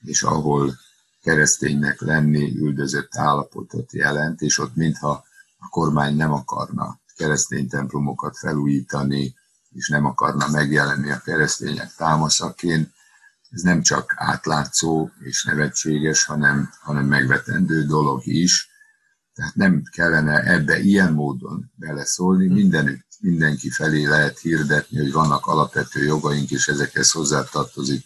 és 0.00 0.22
ahol 0.22 0.78
kereszténynek 1.22 2.00
lenni 2.00 2.56
üldözött 2.56 3.16
állapotot 3.16 3.92
jelent, 3.92 4.40
és 4.40 4.58
ott 4.58 4.74
mintha 4.74 5.24
a 5.58 5.68
kormány 5.68 6.16
nem 6.16 6.32
akarna 6.32 7.00
keresztény 7.16 7.68
templomokat 7.68 8.38
felújítani, 8.38 9.34
és 9.70 9.88
nem 9.88 10.04
akarna 10.04 10.48
megjelenni 10.48 11.10
a 11.10 11.20
keresztények 11.20 11.94
támaszaként, 11.96 12.92
ez 13.50 13.62
nem 13.62 13.82
csak 13.82 14.14
átlátszó 14.16 15.10
és 15.18 15.44
nevetséges, 15.44 16.24
hanem, 16.24 16.70
hanem 16.80 17.06
megvetendő 17.06 17.84
dolog 17.84 18.26
is. 18.26 18.68
Tehát 19.34 19.54
nem 19.54 19.82
kellene 19.92 20.42
ebbe 20.42 20.78
ilyen 20.78 21.12
módon 21.12 21.72
beleszólni, 21.74 22.46
hm. 22.46 22.52
mindenütt, 22.52 23.06
mindenki 23.20 23.70
felé 23.70 24.04
lehet 24.04 24.38
hirdetni, 24.38 24.98
hogy 24.98 25.12
vannak 25.12 25.46
alapvető 25.46 26.04
jogaink, 26.04 26.50
és 26.50 26.68
ezekhez 26.68 27.10
hozzátartozik 27.10 28.04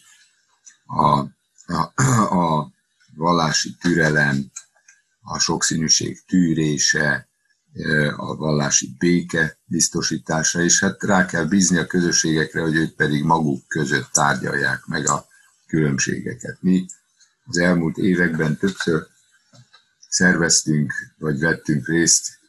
a, 0.85 1.19
a, 1.65 2.03
a 2.39 2.71
vallási 3.15 3.75
türelem, 3.75 4.51
a 5.21 5.39
sokszínűség 5.39 6.25
tűrése, 6.25 7.27
a 8.15 8.35
vallási 8.35 8.95
béke 8.97 9.57
biztosítása, 9.65 10.61
és 10.61 10.79
hát 10.79 11.03
rá 11.03 11.25
kell 11.25 11.45
bízni 11.45 11.77
a 11.77 11.85
közösségekre, 11.85 12.61
hogy 12.61 12.75
ők 12.75 12.95
pedig 12.95 13.23
maguk 13.23 13.67
között 13.67 14.11
tárgyalják 14.11 14.85
meg 14.85 15.07
a 15.07 15.25
különbségeket. 15.67 16.57
Mi 16.61 16.85
az 17.45 17.57
elmúlt 17.57 17.97
években 17.97 18.57
többször 18.57 19.07
szerveztünk, 20.09 20.93
vagy 21.17 21.39
vettünk 21.39 21.87
részt 21.87 22.39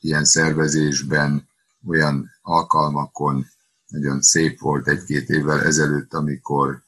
ilyen 0.00 0.24
szervezésben, 0.24 1.48
olyan 1.86 2.30
alkalmakon, 2.42 3.46
nagyon 3.86 4.22
szép 4.22 4.60
volt 4.60 4.88
egy-két 4.88 5.28
évvel 5.28 5.62
ezelőtt, 5.62 6.14
amikor, 6.14 6.82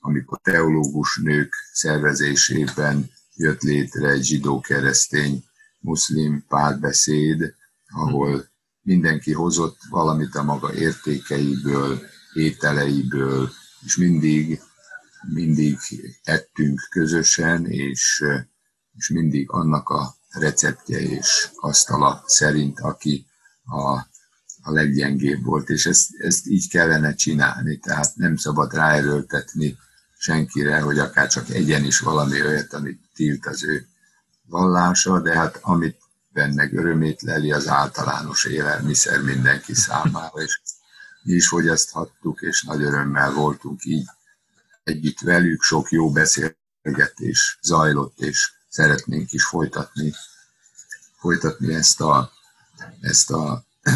amikor 0.00 0.38
teológus 0.42 1.20
nők 1.22 1.54
szervezésében 1.72 3.10
jött 3.34 3.60
létre 3.60 4.08
egy 4.08 4.24
zsidó-keresztény 4.24 5.44
muszlim 5.78 6.44
párbeszéd, 6.48 7.54
ahol 7.88 8.50
mindenki 8.82 9.32
hozott 9.32 9.78
valamit 9.90 10.34
a 10.34 10.42
maga 10.42 10.74
értékeiből, 10.74 12.00
ételeiből, 12.34 13.50
és 13.84 13.96
mindig, 13.96 14.60
mindig 15.22 15.78
ettünk 16.22 16.86
közösen, 16.90 17.66
és, 17.66 18.24
és 18.96 19.08
mindig 19.08 19.50
annak 19.50 19.88
a 19.88 20.14
receptje 20.30 21.00
és 21.00 21.48
asztala 21.56 22.24
szerint, 22.26 22.80
aki 22.80 23.26
a, 23.64 23.90
a 24.62 24.70
leggyengébb 24.70 25.44
volt, 25.44 25.68
és 25.68 25.86
ezt, 25.86 26.08
ezt 26.18 26.46
így 26.46 26.68
kellene 26.68 27.14
csinálni, 27.14 27.78
tehát 27.78 28.16
nem 28.16 28.36
szabad 28.36 28.74
ráerőltetni 28.74 29.76
senkire, 30.18 30.80
hogy 30.80 30.98
akár 30.98 31.28
csak 31.28 31.50
egyen 31.50 31.84
is 31.84 31.98
valami 31.98 32.42
olyat, 32.42 32.72
amit 32.72 33.00
tilt 33.14 33.46
az 33.46 33.64
ő 33.64 33.86
vallása, 34.46 35.20
de 35.20 35.36
hát 35.36 35.58
amit 35.60 35.96
benne 36.28 36.68
örömét 36.72 37.22
leli, 37.22 37.52
az 37.52 37.68
általános 37.68 38.44
élelmiszer 38.44 39.20
mindenki 39.20 39.74
számára, 39.74 40.42
és 40.42 40.60
mi 41.22 41.32
is 41.32 41.48
fogyaszthattuk, 41.48 42.40
és 42.40 42.62
nagy 42.62 42.82
örömmel 42.82 43.32
voltunk 43.32 43.84
így 43.84 44.06
együtt 44.84 45.20
velük, 45.20 45.62
sok 45.62 45.90
jó 45.90 46.10
beszélgetés 46.10 47.58
zajlott, 47.62 48.20
és 48.20 48.52
szeretnénk 48.68 49.32
is 49.32 49.44
folytatni, 49.44 50.12
folytatni 51.18 51.74
ezt 51.74 52.00
a, 52.00 52.32
ezt 53.00 53.30
a 53.30 53.64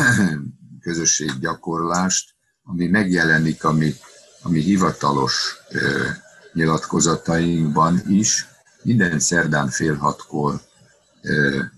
közösséggyakorlást, 0.80 2.34
ami 2.64 2.86
megjelenik 2.86 3.64
a 3.64 3.72
mi, 3.72 3.94
a 4.42 4.48
mi 4.48 4.60
hivatalos 4.60 5.56
ö, 5.70 6.08
nyilatkozatainkban 6.52 8.02
is, 8.08 8.46
minden 8.82 9.18
szerdán 9.18 9.68
fél 9.68 9.94
hatkor 9.94 10.60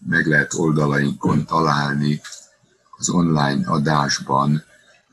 meg 0.06 0.26
lehet 0.26 0.54
oldalainkon 0.54 1.44
találni 1.46 2.20
az 2.96 3.08
online 3.08 3.68
adásban 3.68 4.64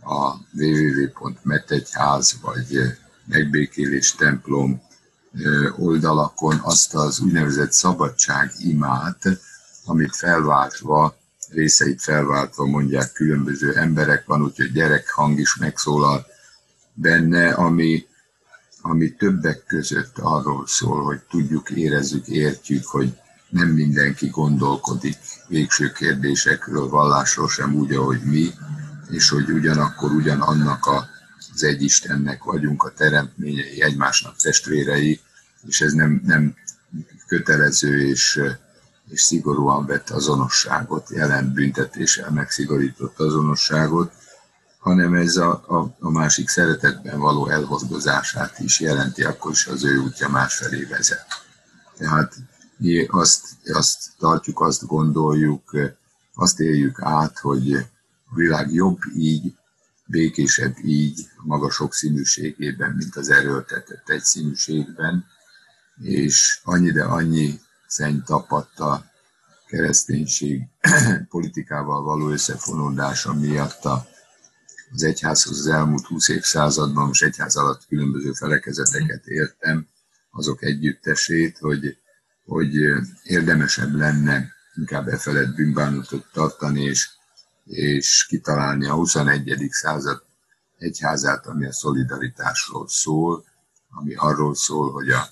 a 0.03 0.33
www.metegyház 0.53 2.37
vagy 2.41 2.97
megbékélés 3.25 4.15
templom 4.15 4.81
oldalakon 5.77 6.59
azt 6.63 6.93
az 6.93 7.19
úgynevezett 7.19 7.71
szabadság 7.71 8.51
imát, 8.57 9.23
amit 9.85 10.15
felváltva, 10.15 11.17
részeit 11.49 12.01
felváltva 12.01 12.65
mondják 12.65 13.11
különböző 13.11 13.73
emberek, 13.73 14.25
van 14.25 14.41
úgyhogy 14.41 14.71
gyerekhang 14.71 15.39
is 15.39 15.55
megszólal 15.55 16.25
benne, 16.93 17.53
ami 17.53 18.05
ami 18.87 19.15
többek 19.15 19.63
között 19.65 20.17
arról 20.17 20.67
szól, 20.67 21.03
hogy 21.03 21.19
tudjuk, 21.29 21.69
érezzük, 21.69 22.27
értjük, 22.27 22.85
hogy 22.85 23.17
nem 23.49 23.67
mindenki 23.67 24.27
gondolkodik 24.27 25.17
végső 25.47 25.91
kérdésekről, 25.91 26.89
vallásról 26.89 27.49
sem 27.49 27.75
úgy, 27.75 27.93
ahogy 27.93 28.21
mi, 28.23 28.49
és 29.09 29.29
hogy 29.29 29.49
ugyanakkor 29.49 30.11
ugyanannak 30.11 30.85
a, 30.85 31.07
az 31.55 31.63
egy 31.63 31.81
Istennek 31.81 32.43
vagyunk 32.43 32.83
a 32.83 32.93
teremtményei, 32.93 33.81
egymásnak 33.81 34.35
testvérei, 34.35 35.19
és 35.67 35.81
ez 35.81 35.93
nem, 35.93 36.21
nem 36.25 36.55
kötelező 37.27 38.07
és, 38.07 38.41
és 39.09 39.21
szigorúan 39.21 39.85
vett 39.85 40.09
azonosságot, 40.09 41.09
jelent 41.09 41.53
büntetéssel 41.53 42.31
megszigorított 42.31 43.19
azonosságot, 43.19 44.13
hanem 44.79 45.13
ez 45.13 45.35
a, 45.35 45.63
a, 45.67 45.95
a 45.99 46.09
másik 46.09 46.47
szeretetben 46.47 47.19
való 47.19 47.47
elhordozását 47.49 48.59
is 48.59 48.79
jelenti, 48.79 49.23
akkor 49.23 49.51
is 49.51 49.67
az 49.67 49.83
ő 49.83 49.97
útja 49.97 50.29
másfelé 50.29 50.83
vezet. 50.83 51.25
Tehát 51.97 52.35
mi 52.77 53.05
azt, 53.05 53.47
azt 53.73 54.11
tartjuk, 54.17 54.61
azt 54.61 54.85
gondoljuk, 54.85 55.77
azt 56.33 56.59
éljük 56.59 57.01
át, 57.01 57.39
hogy 57.39 57.73
a 58.25 58.35
világ 58.35 58.73
jobb 58.73 58.99
így, 59.15 59.53
békésebb 60.05 60.75
így, 60.83 61.27
maga 61.43 61.71
sokszínűségében, 61.71 62.91
mint 62.91 63.15
az 63.15 63.29
erőltetett 63.29 64.09
egyszínűségben, 64.09 65.25
és 66.01 66.59
annyi, 66.63 66.91
de 66.91 67.03
annyi 67.03 67.59
szenny 67.87 68.19
tapadt 68.25 68.79
a 68.79 69.05
kereszténység 69.67 70.61
politikával 71.29 72.03
való 72.03 72.29
összefonódása 72.29 73.33
miatt 73.33 73.85
a 73.85 74.07
az 74.91 75.03
egyházhoz 75.03 75.59
az 75.59 75.67
elmúlt 75.67 76.05
20 76.05 76.27
évszázadban, 76.29 77.07
most 77.07 77.23
egyház 77.23 77.55
alatt 77.55 77.85
különböző 77.87 78.31
felekezeteket 78.31 79.25
értem, 79.25 79.87
azok 80.31 80.63
együttesét, 80.63 81.57
hogy, 81.57 81.97
hogy 82.45 82.73
érdemesebb 83.23 83.93
lenne 83.93 84.53
inkább 84.75 85.07
e 85.07 85.17
felett 85.17 85.55
bűnbánatot 85.55 86.25
tartani, 86.33 86.83
és, 86.83 87.09
és 87.65 88.25
kitalálni 88.29 88.85
a 88.85 88.93
21. 88.93 89.67
század 89.69 90.23
egyházát, 90.77 91.47
ami 91.47 91.65
a 91.65 91.73
szolidaritásról 91.73 92.87
szól, 92.87 93.45
ami 93.89 94.13
arról 94.13 94.55
szól, 94.55 94.91
hogy 94.91 95.09
a 95.09 95.27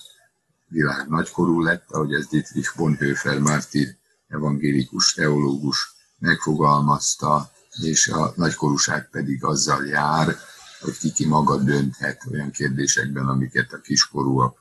világ 0.68 1.08
nagykorú 1.08 1.60
lett, 1.60 1.90
ahogy 1.90 2.12
ez 2.12 2.26
Dietrich 2.26 2.76
Bonhoeffer, 2.76 3.38
mártír 3.38 3.96
evangélikus 4.28 5.12
teológus 5.12 5.94
megfogalmazta, 6.18 7.50
és 7.82 8.08
a 8.08 8.32
nagykorúság 8.36 9.08
pedig 9.10 9.44
azzal 9.44 9.86
jár, 9.86 10.36
hogy 10.80 10.98
ki 10.98 11.12
ki 11.12 11.26
maga 11.26 11.56
dönthet 11.56 12.22
olyan 12.30 12.50
kérdésekben, 12.50 13.28
amiket 13.28 13.72
a 13.72 13.80
kiskorúak 13.80 14.58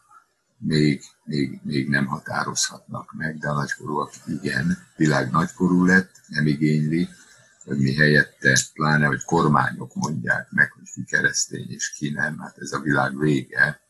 még, 0.57 1.03
még, 1.24 1.59
még 1.63 1.89
nem 1.89 2.05
határozhatnak 2.05 3.13
meg, 3.17 3.38
de 3.38 3.49
a 3.49 3.53
nagykorúak 3.53 4.11
igen, 4.28 4.78
világ 4.95 5.32
nagykorú 5.32 5.86
lett, 5.86 6.11
nem 6.28 6.47
igényli, 6.47 7.09
hogy 7.66 7.78
mi 7.78 7.95
helyette, 7.95 8.59
pláne, 8.74 9.05
hogy 9.05 9.24
kormányok 9.24 9.95
mondják 9.95 10.51
meg, 10.51 10.72
hogy 10.72 10.89
ki 10.93 11.03
keresztény 11.03 11.72
és 11.72 11.91
ki 11.91 12.09
nem, 12.09 12.39
hát 12.39 12.57
ez 12.57 12.72
a 12.72 12.80
világ 12.80 13.18
vége, 13.18 13.82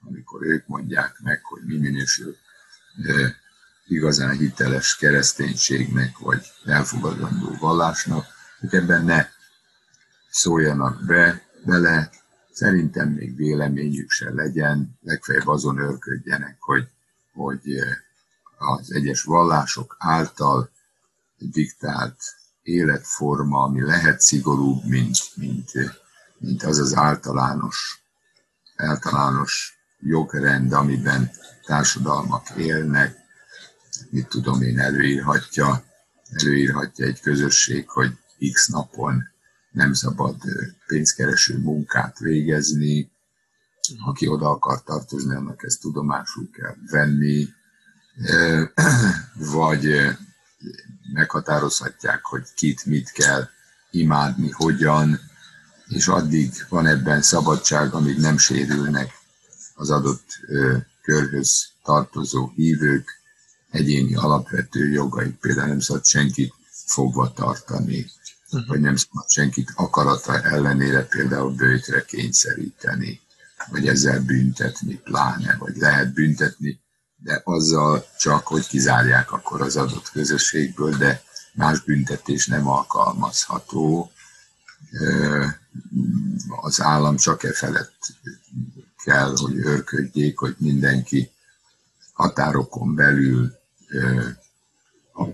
amikor 0.00 0.42
ők 0.42 0.66
mondják 0.66 1.18
meg, 1.22 1.44
hogy 1.44 1.62
mi 1.64 1.78
minősül 1.78 2.36
igazán 3.86 4.36
hiteles 4.36 4.96
kereszténységnek, 4.96 6.18
vagy 6.18 6.52
elfogadandó 6.64 7.56
vallásnak, 7.60 8.26
hogy 8.60 8.74
ebben 8.74 9.04
ne 9.04 9.26
szóljanak 10.30 11.04
be, 11.06 11.42
bele, 11.64 12.10
szerintem 12.52 13.08
még 13.08 13.36
véleményük 13.36 14.10
se 14.10 14.30
legyen, 14.32 14.98
legfeljebb 15.02 15.46
azon 15.46 15.78
örködjenek, 15.78 16.56
hogy, 16.60 16.88
hogy 17.32 17.78
az 18.58 18.92
egyes 18.92 19.22
vallások 19.22 19.96
által 19.98 20.70
diktált 21.38 22.16
életforma, 22.66 23.62
ami 23.62 23.82
lehet 23.82 24.20
szigorúbb, 24.20 24.84
mint, 24.84 25.16
mint, 25.34 25.70
mint 26.38 26.62
az 26.62 26.78
az 26.78 26.96
általános, 26.96 28.02
általános 28.76 29.78
jogrend, 30.00 30.72
amiben 30.72 31.30
társadalmak 31.64 32.50
élnek, 32.56 33.16
mit 34.10 34.28
tudom 34.28 34.62
én, 34.62 34.78
előírhatja, 34.78 35.84
előírhatja 36.30 37.06
egy 37.06 37.20
közösség, 37.20 37.88
hogy 37.88 38.12
x 38.52 38.66
napon 38.66 39.22
nem 39.70 39.92
szabad 39.92 40.36
pénzkereső 40.86 41.58
munkát 41.58 42.18
végezni, 42.18 43.10
aki 44.04 44.26
oda 44.26 44.50
akar 44.50 44.82
tartozni, 44.82 45.34
annak 45.34 45.62
ezt 45.64 45.80
tudomásul 45.80 46.50
kell 46.50 46.74
venni, 46.90 47.48
vagy 49.56 50.16
meghatározhatják, 51.12 52.24
hogy 52.24 52.42
kit, 52.54 52.84
mit 52.84 53.10
kell 53.10 53.48
imádni, 53.90 54.50
hogyan, 54.50 55.20
és 55.88 56.06
addig 56.06 56.52
van 56.68 56.86
ebben 56.86 57.22
szabadság, 57.22 57.94
amíg 57.94 58.18
nem 58.18 58.38
sérülnek 58.38 59.12
az 59.74 59.90
adott 59.90 60.24
körhöz 61.02 61.68
tartozó 61.82 62.52
hívők 62.54 63.08
egyéni 63.70 64.14
alapvető 64.14 64.90
jogaik. 64.90 65.34
Például 65.34 65.68
nem 65.68 65.80
szabad 65.80 66.04
senkit 66.04 66.54
fogva 66.86 67.32
tartani, 67.32 68.10
uh-huh. 68.50 68.68
hogy 68.68 68.80
nem 68.80 68.96
szabad 68.96 69.28
senkit 69.28 69.72
akarata 69.74 70.42
ellenére 70.42 71.04
például 71.04 71.54
bőtre 71.54 72.04
kényszeríteni, 72.04 73.20
vagy 73.70 73.88
ezzel 73.88 74.20
büntetni 74.20 74.94
pláne, 74.94 75.56
vagy 75.58 75.76
lehet 75.76 76.12
büntetni, 76.12 76.80
de 77.26 77.40
azzal 77.44 78.06
csak, 78.18 78.46
hogy 78.46 78.66
kizárják 78.66 79.32
akkor 79.32 79.60
az 79.60 79.76
adott 79.76 80.10
közösségből, 80.10 80.96
de 80.96 81.22
más 81.52 81.80
büntetés 81.80 82.46
nem 82.46 82.68
alkalmazható, 82.68 84.10
az 86.60 86.80
állam 86.80 87.16
csak 87.16 87.42
e 87.42 87.52
felett 87.52 87.94
kell, 89.04 89.32
hogy 89.36 89.54
őrködjék, 89.54 90.38
hogy 90.38 90.54
mindenki 90.58 91.30
határokon 92.12 92.94
belül 92.94 93.58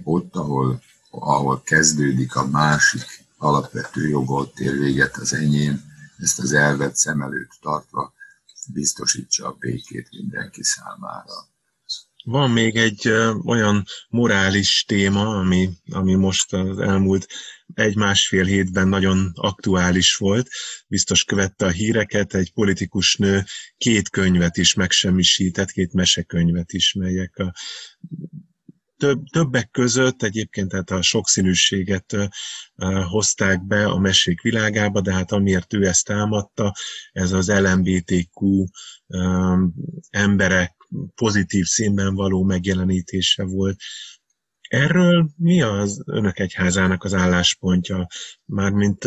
ott, 0.05 0.37
ahol, 0.37 0.83
ahol 1.11 1.63
kezdődik 1.63 2.37
a 2.37 2.47
másik 2.47 3.25
alapvető 3.39 4.09
joga, 4.09 4.35
ott 4.35 4.59
ér 4.59 4.79
véget 4.79 5.17
az 5.17 5.35
enyém, 5.35 5.83
ezt 6.19 6.39
az 6.39 6.53
elvet 6.53 6.97
szem 6.97 7.23
előtt 7.23 7.59
tartva 7.61 8.13
biztosítsa 8.73 9.47
a 9.47 9.57
békét 9.59 10.09
mindenki 10.11 10.63
számára. 10.63 11.51
Van 12.25 12.51
még 12.51 12.77
egy 12.77 13.09
olyan 13.45 13.85
morális 14.09 14.85
téma, 14.85 15.39
ami, 15.39 15.69
ami 15.91 16.15
most 16.15 16.53
az 16.53 16.79
elmúlt 16.79 17.27
egy-másfél 17.75 18.45
hétben 18.45 18.89
nagyon 18.89 19.31
aktuális 19.35 20.15
volt. 20.17 20.49
Biztos 20.87 21.25
követte 21.25 21.67
a 21.67 21.71
híreket, 21.71 22.35
egy 22.35 22.53
politikus 22.53 23.17
nő 23.17 23.45
két 23.77 24.09
könyvet 24.09 24.57
is 24.57 24.75
megsemmisített, 24.75 25.71
két 25.71 25.93
mesekönyvet 25.93 26.73
is, 26.73 26.93
melyek 26.93 27.37
a 27.37 27.53
több, 28.97 29.25
többek 29.33 29.71
között 29.71 30.23
egyébként 30.23 30.69
tehát 30.69 30.91
a 30.91 31.03
sokszínűséget 31.03 32.17
hozták 33.09 33.67
be 33.67 33.87
a 33.87 33.99
mesék 33.99 34.41
világába, 34.41 35.01
de 35.01 35.13
hát 35.13 35.33
amiért 35.33 35.73
ő 35.73 35.87
ezt 35.87 36.07
támadta, 36.07 36.75
ez 37.13 37.33
az 37.33 37.51
LMBTQ 37.51 38.65
emberek 40.11 40.82
pozitív 41.15 41.65
színben 41.65 42.15
való 42.15 42.43
megjelenítése 42.45 43.45
volt. 43.45 43.81
Erről 44.69 45.31
mi 45.37 45.63
az 45.63 46.03
önök 46.07 46.39
egyházának 46.39 47.05
az 47.05 47.15
álláspontja, 47.15 48.07
mármint 48.45 49.05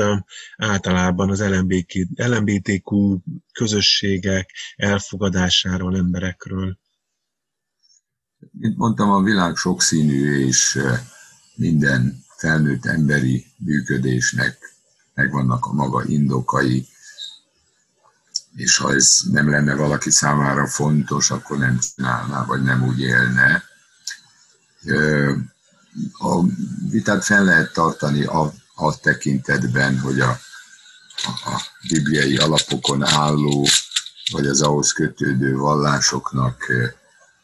általában 0.56 1.30
az 1.30 1.44
LMBTQ 2.16 3.18
közösségek 3.54 4.50
elfogadásáról, 4.76 5.98
emberekről? 5.98 6.80
Mint 8.52 8.78
mondtam, 8.78 9.10
a 9.10 9.24
világ 9.24 9.56
sokszínű, 9.56 10.46
és 10.46 10.80
minden 11.56 12.24
felnőtt 12.38 12.86
emberi 12.86 13.46
működésnek 13.58 14.58
megvannak 15.14 15.66
a 15.66 15.74
maga 15.74 16.04
indokai, 16.04 16.88
és 18.56 18.78
ha 18.78 18.94
ez 18.94 19.20
nem 19.32 19.50
lenne 19.50 19.76
valaki 19.76 20.10
számára 20.10 20.68
fontos, 20.68 21.32
akkor 21.32 21.58
nem 21.58 21.80
csinálná, 21.80 22.46
vagy 22.46 22.64
nem 22.64 22.84
úgy 22.84 23.00
élne. 23.02 23.64
A 26.12 26.42
vitát 26.90 27.24
fel 27.24 27.44
lehet 27.44 27.74
tartani 27.74 28.24
a, 28.24 28.54
a 28.76 29.00
tekintetben, 29.00 30.00
hogy 30.00 30.20
a, 30.20 30.40
a 31.26 31.62
bibliai 31.90 32.38
alapokon 32.38 33.04
álló, 33.04 33.68
vagy 34.32 34.48
az 34.48 34.62
ahhoz 34.62 34.92
kötődő 34.92 35.56
vallásoknak 35.56 36.72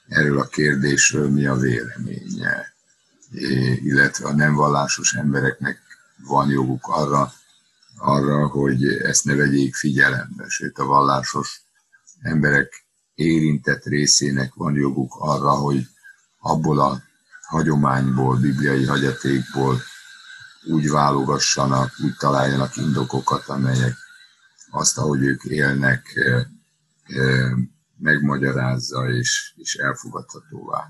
erről 0.07 0.39
a 0.39 0.47
kérdésről 0.47 1.30
mi 1.30 1.45
a 1.45 1.55
véleménye, 1.55 2.74
illetve 3.84 4.28
a 4.28 4.34
nem 4.34 4.55
vallásos 4.55 5.14
embereknek 5.14 5.82
van 6.18 6.49
joguk 6.49 6.88
arra, 6.88 7.34
arra, 8.02 8.47
hogy 8.47 8.86
ezt 8.86 9.26
ne 9.26 9.36
vegyék 9.36 9.76
figyelembe, 9.76 10.45
sőt 10.47 10.78
a 10.78 10.86
vallásos 10.86 11.62
emberek 12.22 12.86
érintett 13.14 13.84
részének 13.84 14.54
van 14.54 14.76
joguk 14.76 15.16
arra, 15.20 15.52
hogy 15.52 15.88
abból 16.39 16.80
a 16.80 17.02
hagyományból, 17.47 18.38
bibliai 18.38 18.86
hagyatékból 18.86 19.82
úgy 20.68 20.89
válogassanak, 20.89 21.91
úgy 22.04 22.16
találjanak 22.18 22.78
indokokat, 22.78 23.47
amelyek 23.47 23.95
azt, 24.72 24.97
ahogy 24.97 25.22
ők 25.22 25.43
élnek, 25.43 26.20
megmagyarázza 27.97 29.10
és, 29.10 29.54
és 29.56 29.76
elfogadhatóvá 29.76 30.88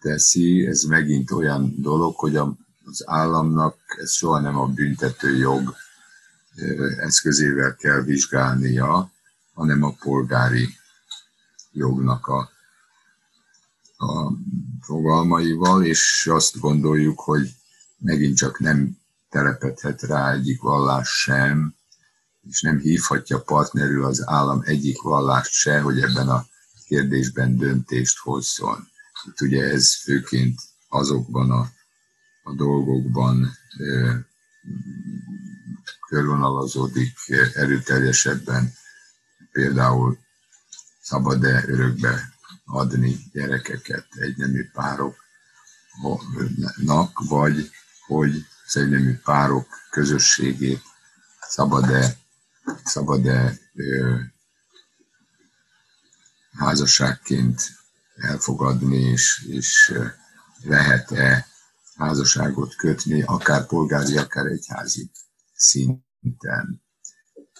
teszi. 0.00 0.66
Ez 0.66 0.82
megint 0.82 1.30
olyan 1.30 1.74
dolog, 1.78 2.14
hogy 2.16 2.36
az 2.36 3.02
államnak 3.04 3.76
ez 3.98 4.12
soha 4.12 4.40
nem 4.40 4.58
a 4.58 4.66
büntető 4.66 5.36
jog 5.36 5.74
eszközével 6.98 7.74
kell 7.74 8.00
vizsgálnia, 8.00 9.10
hanem 9.54 9.82
a 9.82 9.94
polgári 10.00 10.68
jognak 11.72 12.26
a, 12.26 12.50
a 13.96 14.32
fogalmaival, 14.80 15.84
és 15.84 16.28
azt 16.30 16.58
gondoljuk, 16.58 17.20
hogy 17.20 17.54
megint 17.98 18.36
csak 18.36 18.58
nem 18.58 18.98
telepedhet 19.28 20.02
rá 20.02 20.32
egyik 20.32 20.60
vallás 20.60 21.08
sem, 21.08 21.74
és 22.48 22.60
nem 22.60 22.78
hívhatja 22.78 23.40
partnerül 23.40 24.04
az 24.04 24.28
állam 24.28 24.62
egyik 24.64 25.00
vallást 25.00 25.52
se, 25.52 25.80
hogy 25.80 26.00
ebben 26.00 26.28
a 26.28 26.46
kérdésben 26.86 27.56
döntést 27.56 28.18
hozzon. 28.18 28.88
Itt 29.26 29.40
ugye 29.40 29.62
ez 29.62 29.94
főként 29.94 30.60
azokban 30.88 31.50
a, 31.50 31.68
a 32.42 32.54
dolgokban 32.54 33.50
ö, 33.78 34.14
körvonalazódik 36.06 37.18
erőteljesebben, 37.54 38.72
például 39.52 40.18
szabad-e 41.00 41.64
örökbe 41.66 42.34
adni 42.64 43.16
gyerekeket 43.32 44.06
egynemű 44.10 44.70
pároknak, 44.72 45.18
vagy 47.28 47.70
hogy 48.06 48.46
az 48.66 48.76
egynemű 48.76 49.16
párok 49.16 49.68
közösségét 49.90 50.82
szabad-e 51.40 52.16
szabad-e 52.84 53.58
házasságként 56.58 57.70
elfogadni, 58.16 58.96
és, 58.96 59.44
és 59.48 59.98
lehet-e 60.62 61.46
házasságot 61.96 62.74
kötni, 62.74 63.22
akár 63.22 63.66
polgári, 63.66 64.16
akár 64.16 64.46
egyházi 64.46 65.10
szinten. 65.56 66.82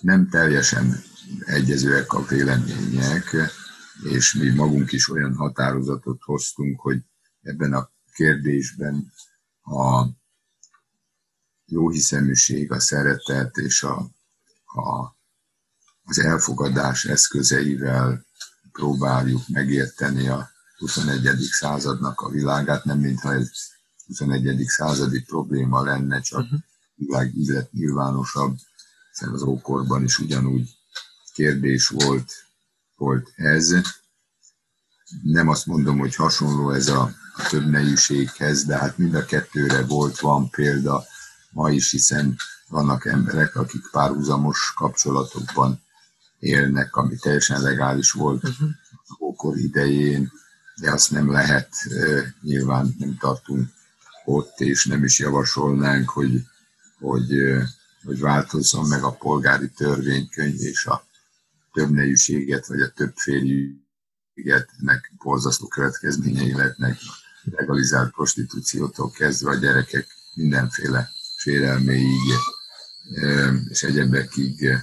Nem 0.00 0.28
teljesen 0.28 1.02
egyezőek 1.44 2.12
a 2.12 2.24
vélemények, 2.24 3.36
és 4.02 4.34
mi 4.34 4.50
magunk 4.50 4.92
is 4.92 5.10
olyan 5.10 5.34
határozatot 5.34 6.22
hoztunk, 6.22 6.80
hogy 6.80 7.02
ebben 7.42 7.72
a 7.72 7.90
kérdésben 8.14 9.12
a 9.62 10.06
jóhiszeműség, 11.64 12.72
a 12.72 12.80
szeretet 12.80 13.56
és 13.56 13.82
a 13.82 14.14
a, 14.76 15.16
az 16.04 16.18
elfogadás 16.18 17.04
eszközeivel 17.04 18.26
próbáljuk 18.72 19.48
megérteni 19.48 20.28
a 20.28 20.50
21. 20.76 21.38
századnak 21.40 22.20
a 22.20 22.28
világát, 22.28 22.84
nem 22.84 22.98
mintha 22.98 23.32
ez 23.32 23.50
21. 24.06 24.64
századi 24.66 25.22
probléma 25.22 25.82
lenne, 25.82 26.20
csak 26.20 26.40
uh-huh. 26.40 26.60
Világ 26.96 27.32
nyilvánosabb, 27.70 28.56
hiszen 29.10 29.32
az 29.34 29.42
ókorban 29.42 30.04
is 30.04 30.18
ugyanúgy 30.18 30.68
kérdés 31.32 31.88
volt, 31.88 32.32
volt 32.96 33.32
ez. 33.36 33.74
Nem 35.22 35.48
azt 35.48 35.66
mondom, 35.66 35.98
hogy 35.98 36.14
hasonló 36.14 36.70
ez 36.70 36.88
a, 36.88 37.02
a 37.36 37.48
több 37.48 37.66
nejűséghez, 37.66 38.64
de 38.64 38.76
hát 38.76 38.98
mind 38.98 39.14
a 39.14 39.24
kettőre 39.24 39.84
volt, 39.84 40.20
van 40.20 40.50
példa 40.50 41.04
ma 41.50 41.70
is, 41.70 41.90
hiszen 41.90 42.36
vannak 42.68 43.06
emberek, 43.06 43.56
akik 43.56 43.88
párhuzamos 43.90 44.72
kapcsolatokban 44.76 45.82
élnek, 46.38 46.96
ami 46.96 47.16
teljesen 47.16 47.62
legális 47.62 48.10
volt 48.10 48.48
uh-huh. 48.48 48.68
ókor 49.20 49.56
idején, 49.56 50.32
de 50.80 50.92
azt 50.92 51.10
nem 51.10 51.30
lehet, 51.30 51.68
nyilván 52.42 52.94
nem 52.98 53.16
tartunk 53.18 53.68
ott, 54.24 54.60
és 54.60 54.86
nem 54.86 55.04
is 55.04 55.18
javasolnánk, 55.18 56.08
hogy, 56.08 56.42
hogy, 56.98 57.30
hogy 58.04 58.20
változzon 58.20 58.88
meg 58.88 59.02
a 59.02 59.12
polgári 59.12 59.70
törvénykönyv 59.70 60.60
és 60.60 60.86
a 60.86 61.06
többnejűséget, 61.72 62.66
vagy 62.66 62.80
a 62.80 62.90
többféliget, 62.90 64.70
ennek 64.80 65.12
borzasztó 65.18 65.66
következményei 65.66 66.52
lehetnek. 66.52 66.98
Legalizált 67.44 68.12
prostitúciótól 68.12 69.10
kezdve 69.10 69.50
a 69.50 69.54
gyerekek 69.54 70.06
mindenféle 70.34 71.10
sérelméig 71.36 72.32
és 73.68 73.82
egyebekig 73.82 74.76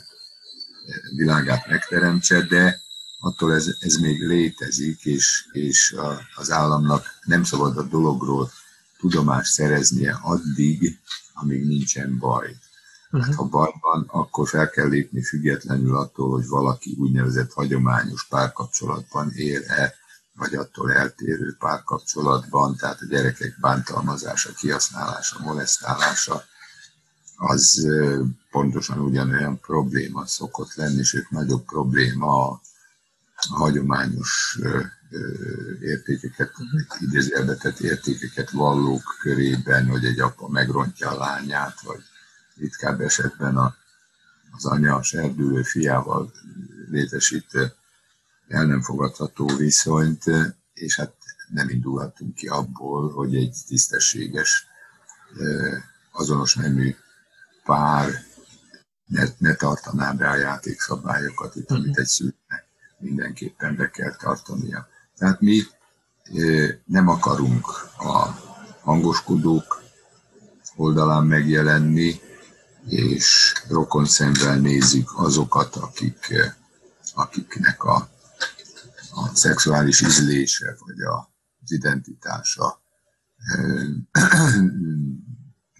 világát 1.16 1.68
megteremtse, 1.68 2.42
de 2.42 2.82
attól 3.20 3.54
ez, 3.54 3.76
ez 3.80 3.96
még 3.96 4.28
létezik, 4.28 5.06
és, 5.06 5.46
és 5.52 5.92
a, 5.92 6.22
az 6.36 6.52
államnak 6.52 7.06
nem 7.24 7.44
szabad 7.44 7.78
a 7.78 7.84
dologról 7.84 8.52
tudomást 8.98 9.52
szereznie 9.52 10.20
addig, 10.22 11.00
amíg 11.34 11.68
nincsen 11.68 12.18
baj. 12.18 12.56
Hát, 13.12 13.36
ha 13.36 13.44
baj 13.44 13.74
van, 13.80 14.06
akkor 14.08 14.48
fel 14.48 14.70
kell 14.70 14.88
lépni 14.88 15.24
függetlenül 15.24 15.96
attól, 15.96 16.30
hogy 16.30 16.48
valaki 16.48 16.96
úgynevezett 17.00 17.54
hagyományos 17.54 18.28
párkapcsolatban 18.28 19.32
él-e, 19.32 19.94
vagy 20.36 20.56
attól 20.56 20.92
eltérő 20.92 21.56
párkapcsolatban, 21.60 22.76
tehát 22.76 23.02
a 23.02 23.06
gyerekek 23.06 23.58
bántalmazása, 23.62 24.54
kihasználása, 24.54 25.40
molesztálása, 25.40 26.44
az 27.36 27.88
pontosan 28.52 29.00
ugyanolyan 29.00 29.60
probléma 29.60 30.26
szokott 30.26 30.74
lenni, 30.74 31.04
sőt 31.04 31.30
nagyobb 31.30 31.66
probléma 31.66 32.50
a, 32.50 32.62
a 33.50 33.56
hagyományos 33.56 34.60
értékeket, 35.82 36.52
idézőjelbetett 37.00 37.80
értékeket 37.80 38.50
vallók 38.50 39.16
körében, 39.20 39.88
hogy 39.88 40.06
egy 40.06 40.20
apa 40.20 40.48
megrontja 40.48 41.10
a 41.10 41.18
lányát, 41.18 41.82
vagy 41.82 42.02
ritkább 42.56 43.02
esetben 43.02 43.58
a, 43.58 43.76
az 44.52 44.66
anya 44.66 44.96
a 44.96 45.04
serdülő 45.04 45.64
fiával 45.64 46.32
létesít 46.90 47.76
el 48.48 48.66
nem 48.66 48.82
fogadható 48.82 49.48
viszonyt, 49.58 50.24
és 50.74 50.96
hát 50.96 51.14
nem 51.48 51.70
indulhatunk 51.70 52.36
ki 52.36 52.48
abból, 52.48 53.12
hogy 53.12 53.36
egy 53.36 53.58
tisztességes, 53.68 54.68
azonos 56.12 56.56
nemű 56.56 56.96
pár 57.64 58.10
ne, 59.06 59.24
ne 59.38 59.56
tartaná 59.56 60.12
be 60.12 60.30
a 60.30 60.36
játékszabályokat, 60.36 61.56
itt, 61.56 61.72
amit 61.72 61.98
egy 61.98 62.06
szülőnek 62.06 62.43
mindenképpen 63.04 63.76
be 63.76 63.90
kell 63.90 64.16
tartania. 64.16 64.88
Tehát 65.18 65.42
mi 65.42 65.62
nem 66.86 67.08
akarunk 67.08 67.66
a 67.98 68.28
hangoskodók 68.82 69.84
oldalán 70.76 71.26
megjelenni, 71.26 72.22
és 72.88 73.54
rokon 73.68 74.06
szemvel 74.06 74.58
nézzük 74.58 75.20
azokat, 75.20 75.76
akik, 75.76 76.34
akiknek 77.14 77.84
a, 77.84 78.10
a 79.14 79.36
szexuális 79.36 80.02
ízlése 80.02 80.76
vagy 80.80 81.02
a, 81.02 81.32
az 81.64 81.72
identitása 81.72 82.82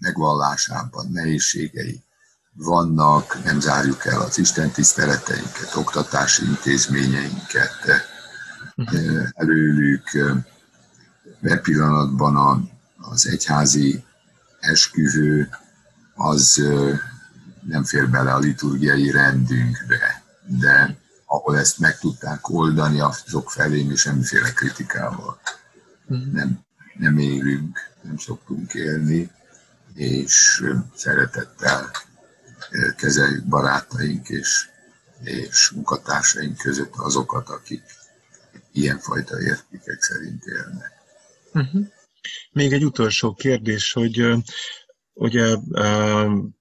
megvallásában 0.00 1.06
nehézségei 1.10 2.04
vannak, 2.54 3.44
nem 3.44 3.60
zárjuk 3.60 4.06
el 4.06 4.20
az 4.20 4.38
Isten 4.38 4.70
tiszteleteinket, 4.70 5.74
oktatási 5.74 6.44
intézményeinket 6.44 8.06
előlük. 9.32 10.08
E 11.42 11.56
pillanatban 11.56 12.36
a, 12.36 12.60
az 13.10 13.26
egyházi 13.26 14.04
esküvő 14.60 15.48
az 16.14 16.62
nem 17.66 17.84
fér 17.84 18.10
bele 18.10 18.32
a 18.32 18.38
liturgiai 18.38 19.10
rendünkbe, 19.10 20.22
de 20.46 20.96
ahol 21.26 21.58
ezt 21.58 21.78
meg 21.78 21.98
tudták 21.98 22.48
oldani, 22.48 23.00
azok 23.00 23.50
felé 23.50 23.82
mi 23.82 23.96
semmiféle 23.96 24.52
kritikával 24.52 25.40
mhm. 26.06 26.30
nem, 26.32 26.58
nem 26.98 27.18
élünk, 27.18 27.78
nem 28.02 28.18
szoktunk 28.18 28.74
élni, 28.74 29.30
és 29.94 30.64
szeretettel 30.94 31.90
kezeljük 32.96 33.44
barátaink 33.44 34.28
és, 34.28 34.68
és 35.22 35.70
munkatársaink 35.70 36.56
között 36.56 36.92
azokat, 36.96 37.48
akik 37.48 37.82
ilyenfajta 38.72 39.40
értékek 39.40 40.02
szerint 40.02 40.44
élnek. 40.44 40.92
Uh-huh. 41.52 41.86
Még 42.52 42.72
egy 42.72 42.84
utolsó 42.84 43.34
kérdés, 43.34 43.92
hogy 43.92 44.34
ugye 45.12 45.56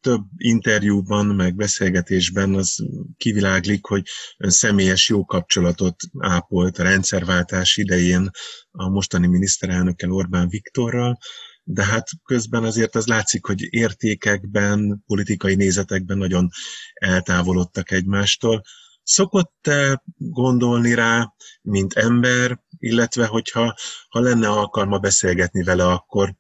több 0.02 0.24
interjúban, 0.38 1.26
meg 1.26 1.56
beszélgetésben 1.56 2.54
az 2.54 2.76
kiviláglik, 3.18 3.86
hogy 3.86 4.08
ön 4.38 4.50
személyes 4.50 5.10
jó 5.10 5.26
kapcsolatot 5.26 5.96
ápolt 6.20 6.78
a 6.78 6.84
rendszerváltás 6.84 7.78
idején 7.78 8.30
a 8.72 8.90
mostani 8.90 9.28
miniszterelnökkel 9.28 10.12
Orbán 10.12 10.50
Viktorral, 10.50 11.20
de 11.64 11.86
hát 11.86 12.08
közben 12.24 12.64
azért 12.64 12.96
az 12.96 13.08
látszik, 13.08 13.46
hogy 13.46 13.74
értékekben, 13.74 15.04
politikai 15.06 15.56
nézetekben 15.56 16.18
nagyon 16.18 16.50
eltávolodtak 16.94 17.92
egymástól. 17.92 18.64
Szokott-e 19.04 20.04
gondolni 20.18 20.94
rá, 20.94 21.34
mint 21.62 21.94
ember, 21.94 22.64
illetve 22.78 23.26
hogyha 23.26 23.76
ha 24.10 24.20
lenne 24.20 24.50
alkalma 24.50 25.00
beszélgetni 25.00 25.64
vele, 25.64 25.86
akkor 25.86 26.36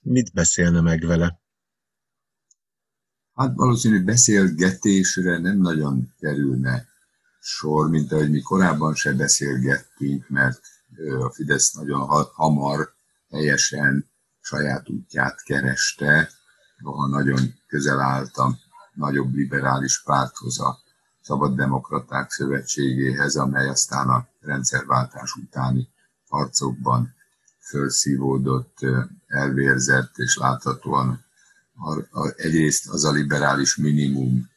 mit 0.00 0.32
beszélne 0.32 0.80
meg 0.80 1.06
vele? 1.06 1.40
Hát 3.34 3.52
valószínű 3.54 4.04
beszélgetésre 4.04 5.38
nem 5.38 5.58
nagyon 5.58 6.14
kerülne 6.18 6.86
sor, 7.40 7.90
mint 7.90 8.12
ahogy 8.12 8.30
mi 8.30 8.40
korábban 8.40 8.94
se 8.94 9.12
beszélgettünk, 9.12 10.28
mert 10.28 10.60
a 11.20 11.30
Fidesz 11.32 11.72
nagyon 11.72 12.06
hamar, 12.34 12.94
helyesen 13.30 14.10
saját 14.46 14.88
útját 14.88 15.42
kereste, 15.42 16.30
noha 16.76 17.06
nagyon 17.06 17.54
közel 17.66 18.00
álltam 18.00 18.58
nagyobb 18.94 19.34
liberális 19.34 20.02
párthoz, 20.02 20.60
a 20.60 20.78
Szabaddemokraták 21.20 22.30
Szövetségéhez, 22.30 23.36
amely 23.36 23.68
aztán 23.68 24.08
a 24.08 24.28
rendszerváltás 24.40 25.34
utáni 25.34 25.88
harcokban 26.28 27.14
felszívódott, 27.58 28.78
elvérzett, 29.26 30.16
és 30.16 30.36
láthatóan 30.36 31.24
egyrészt 32.36 32.88
az 32.88 33.04
a 33.04 33.10
liberális 33.10 33.76
minimum, 33.76 34.50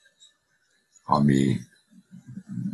ami 1.03 1.61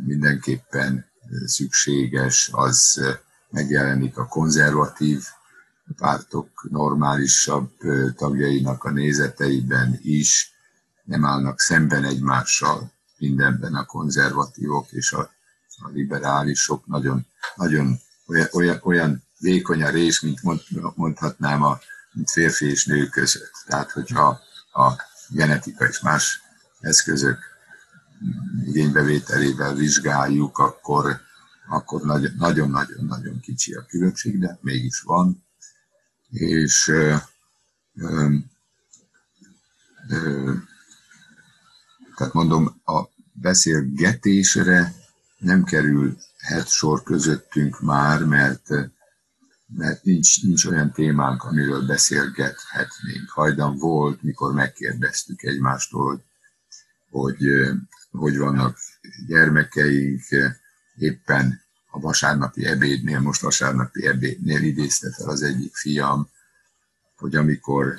mindenképpen 0.04 1.06
szükséges, 1.44 2.50
az 2.52 3.04
megjelenik 3.50 4.18
a 4.18 4.26
konzervatív 4.26 5.24
pártok 5.96 6.68
normálisabb 6.70 7.70
tagjainak 8.16 8.84
a 8.84 8.90
nézeteiben 8.90 9.98
is, 10.02 10.50
nem 11.04 11.24
állnak 11.24 11.60
szemben 11.60 12.04
egymással 12.04 12.92
mindenben 13.18 13.74
a 13.74 13.84
konzervatívok 13.84 14.86
és 14.90 15.12
a, 15.12 15.30
a 15.76 15.88
liberálisok, 15.92 16.86
nagyon, 16.86 17.26
nagyon 17.54 17.98
olyan, 18.26 18.48
olyan, 18.52 18.80
olyan 18.82 19.22
vékony 19.38 19.82
a 19.82 19.90
rés, 19.90 20.20
mint 20.20 20.42
mond, 20.42 20.60
mondhatnám, 20.94 21.62
a, 21.62 21.78
mint 22.12 22.30
férfi 22.30 22.66
és 22.66 22.86
nő 22.86 23.06
között. 23.06 23.52
Tehát, 23.66 23.90
hogyha 23.90 24.40
a 24.72 24.92
genetika 25.28 25.86
és 25.86 26.00
más 26.00 26.40
eszközök 26.80 27.38
igénybevételével 28.66 29.74
vizsgáljuk, 29.74 30.58
akkor 30.58 31.24
akkor 31.68 32.02
nagyon-nagyon-nagyon 32.36 33.40
kicsi 33.40 33.72
a 33.74 33.86
különbség, 33.88 34.38
de 34.38 34.58
mégis 34.60 35.00
van 35.00 35.45
és 36.30 36.92
tehát 42.16 42.32
mondom, 42.32 42.80
a 42.84 43.02
beszélgetésre 43.32 44.94
nem 45.38 45.64
kerülhet 45.64 46.68
sor 46.68 47.02
közöttünk 47.02 47.80
már, 47.80 48.24
mert, 48.24 48.68
mert 49.66 50.04
nincs, 50.04 50.42
nincs 50.42 50.64
olyan 50.64 50.92
témánk, 50.92 51.42
amiről 51.42 51.86
beszélgethetnénk. 51.86 53.28
Hajdan 53.28 53.76
volt, 53.76 54.22
mikor 54.22 54.52
megkérdeztük 54.52 55.42
egymástól, 55.42 56.10
hogy 56.10 56.24
hogy, 57.10 57.46
hogy 58.10 58.38
vannak 58.38 58.78
gyermekeink, 59.26 60.22
éppen 60.96 61.65
a 61.96 62.00
vasárnapi 62.00 62.66
ebédnél, 62.66 63.20
most 63.20 63.40
vasárnapi 63.40 64.06
ebédnél 64.06 64.62
idézte 64.62 65.12
fel 65.12 65.28
az 65.28 65.42
egyik 65.42 65.76
fiam, 65.76 66.28
hogy 67.16 67.36
amikor 67.36 67.94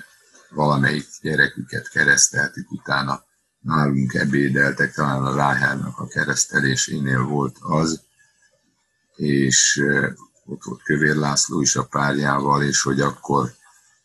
valamelyik 0.50 1.08
gyereküket 1.22 1.90
kereszteltük, 1.90 2.72
utána 2.72 3.24
nálunk 3.60 4.14
ebédeltek, 4.14 4.94
talán 4.94 5.24
a 5.24 5.36
Ráhelnak 5.36 6.00
a 6.00 6.08
keresztelésénél 6.08 7.24
volt 7.24 7.58
az, 7.60 8.02
és 9.16 9.84
ott 10.46 10.64
volt 10.64 10.84
Kövér 10.84 11.16
László 11.16 11.62
is 11.62 11.76
a 11.76 11.86
párjával, 11.86 12.64
és 12.64 12.82
hogy 12.82 13.02
akkor, 13.02 13.54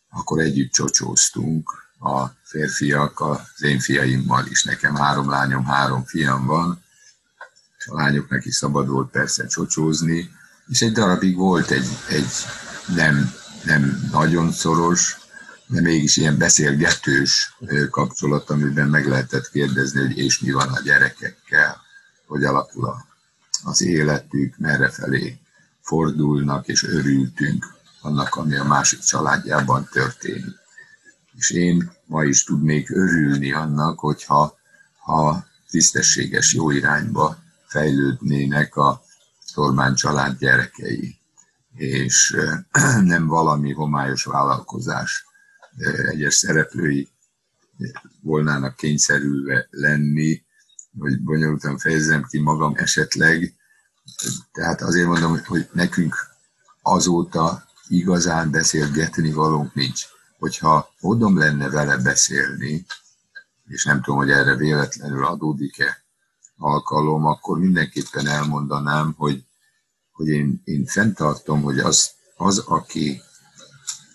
akkor 0.09 0.39
együtt 0.39 0.71
csocsóztunk 0.71 1.71
a 1.99 2.27
férfiak, 2.43 3.19
az 3.19 3.63
én 3.63 3.79
fiaimmal 3.79 4.45
is. 4.45 4.63
Nekem 4.63 4.95
három 4.95 5.29
lányom, 5.29 5.65
három 5.65 6.03
fiam 6.05 6.45
van, 6.45 6.83
a 7.87 7.95
lányoknak 7.95 8.45
is 8.45 8.55
szabad 8.55 8.87
volt 8.87 9.09
persze 9.09 9.47
csocsózni, 9.47 10.29
és 10.69 10.81
egy 10.81 10.91
darabig 10.91 11.35
volt 11.35 11.71
egy, 11.71 11.87
egy 12.09 12.31
nem, 12.95 13.33
nem 13.65 14.09
nagyon 14.11 14.51
szoros, 14.51 15.17
de 15.67 15.81
mégis 15.81 16.17
ilyen 16.17 16.37
beszélgetős 16.37 17.57
kapcsolat, 17.89 18.49
amiben 18.49 18.87
meg 18.87 19.07
lehetett 19.07 19.49
kérdezni, 19.49 20.01
hogy 20.01 20.17
és 20.17 20.39
mi 20.39 20.51
van 20.51 20.69
a 20.69 20.81
gyerekekkel, 20.81 21.81
hogy 22.25 22.43
alakul 22.43 22.85
a, 22.85 23.05
az 23.63 23.81
életük, 23.81 24.57
merre 24.57 24.89
felé 24.89 25.39
fordulnak, 25.81 26.67
és 26.67 26.83
örültünk 26.83 27.65
annak, 28.01 28.35
ami 28.35 28.55
a 28.55 28.63
másik 28.63 28.99
családjában 28.99 29.87
történik. 29.91 30.61
És 31.37 31.49
én 31.49 31.91
ma 32.05 32.23
is 32.23 32.43
tudnék 32.43 32.89
örülni 32.89 33.53
annak, 33.53 33.99
hogyha 33.99 34.57
ha 34.97 35.45
tisztességes, 35.69 36.53
jó 36.53 36.71
irányba 36.71 37.42
fejlődnének 37.73 38.75
a 38.75 39.01
Tormán 39.53 39.95
család 39.95 40.37
gyerekei. 40.37 41.17
és 41.75 42.35
nem 43.13 43.27
valami 43.27 43.71
homályos 43.71 44.23
vállalkozás 44.23 45.25
egyes 46.11 46.33
szereplői 46.35 47.09
volnának 48.21 48.75
kényszerülve 48.75 49.67
lenni, 49.69 50.43
vagy 50.91 51.21
bonyolultan 51.21 51.77
fejezem 51.77 52.23
ki 52.23 52.39
magam 52.39 52.73
esetleg. 52.75 53.55
Tehát 54.51 54.81
azért 54.81 55.07
mondom, 55.07 55.39
hogy 55.45 55.69
nekünk 55.71 56.15
azóta 56.81 57.63
igazán 57.87 58.51
beszélgetni 58.51 59.31
valónk 59.31 59.73
nincs. 59.73 60.05
Hogyha 60.39 60.89
módom 60.99 61.37
lenne 61.37 61.69
vele 61.69 61.97
beszélni, 61.97 62.85
és 63.67 63.85
nem 63.85 64.01
tudom, 64.01 64.19
hogy 64.19 64.31
erre 64.31 64.55
véletlenül 64.55 65.25
adódik-e 65.25 66.02
alkalom, 66.63 67.25
akkor 67.25 67.59
mindenképpen 67.59 68.27
elmondanám, 68.27 69.13
hogy, 69.17 69.45
hogy 70.11 70.27
én, 70.27 70.61
én 70.63 70.85
fenntartom, 70.85 71.61
hogy 71.61 71.79
az, 71.79 72.11
az, 72.35 72.57
aki 72.57 73.21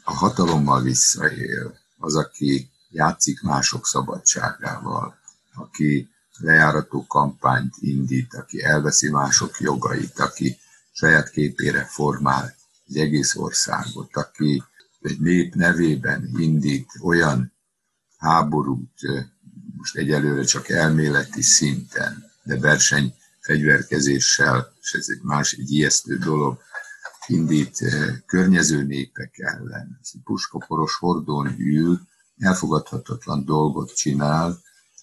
a 0.05 0.13
hatalommal 0.15 0.83
visszaél, 0.83 1.79
az, 1.99 2.17
aki 2.17 2.71
játszik 2.91 3.43
mások 3.43 3.87
szabadságával, 3.87 5.19
aki 5.55 6.09
lejárató 6.39 7.07
kampányt 7.07 7.75
indít, 7.79 8.35
aki 8.35 8.63
elveszi 8.63 9.11
mások 9.11 9.61
jogait, 9.61 10.19
aki 10.19 10.59
saját 10.93 11.31
képére 11.31 11.85
formál 11.85 12.55
egy 12.87 12.97
egész 12.99 13.37
országot, 13.37 14.17
aki 14.17 14.63
egy 15.01 15.21
nép 15.21 15.55
nevében 15.55 16.31
indít 16.37 16.91
olyan 17.03 17.53
háborút, 18.17 19.01
most 19.77 19.97
egyelőre 19.97 20.43
csak 20.43 20.69
elméleti 20.69 21.43
szinten, 21.43 22.28
de 22.49 22.59
verseny 22.59 23.15
fegyverkezéssel, 23.41 24.73
és 24.81 24.93
ez 24.93 25.07
egy 25.09 25.21
más, 25.23 25.53
egy 25.53 25.71
ijesztő 25.71 26.17
dolog, 26.17 26.59
indít 27.27 27.79
környező 28.27 28.83
népek 28.83 29.39
ellen. 29.39 29.99
Ez 30.03 30.11
puskaporos 30.25 30.95
hordón 30.95 31.55
ül, 31.59 32.01
elfogadhatatlan 32.39 33.45
dolgot 33.45 33.95
csinál, 33.95 34.59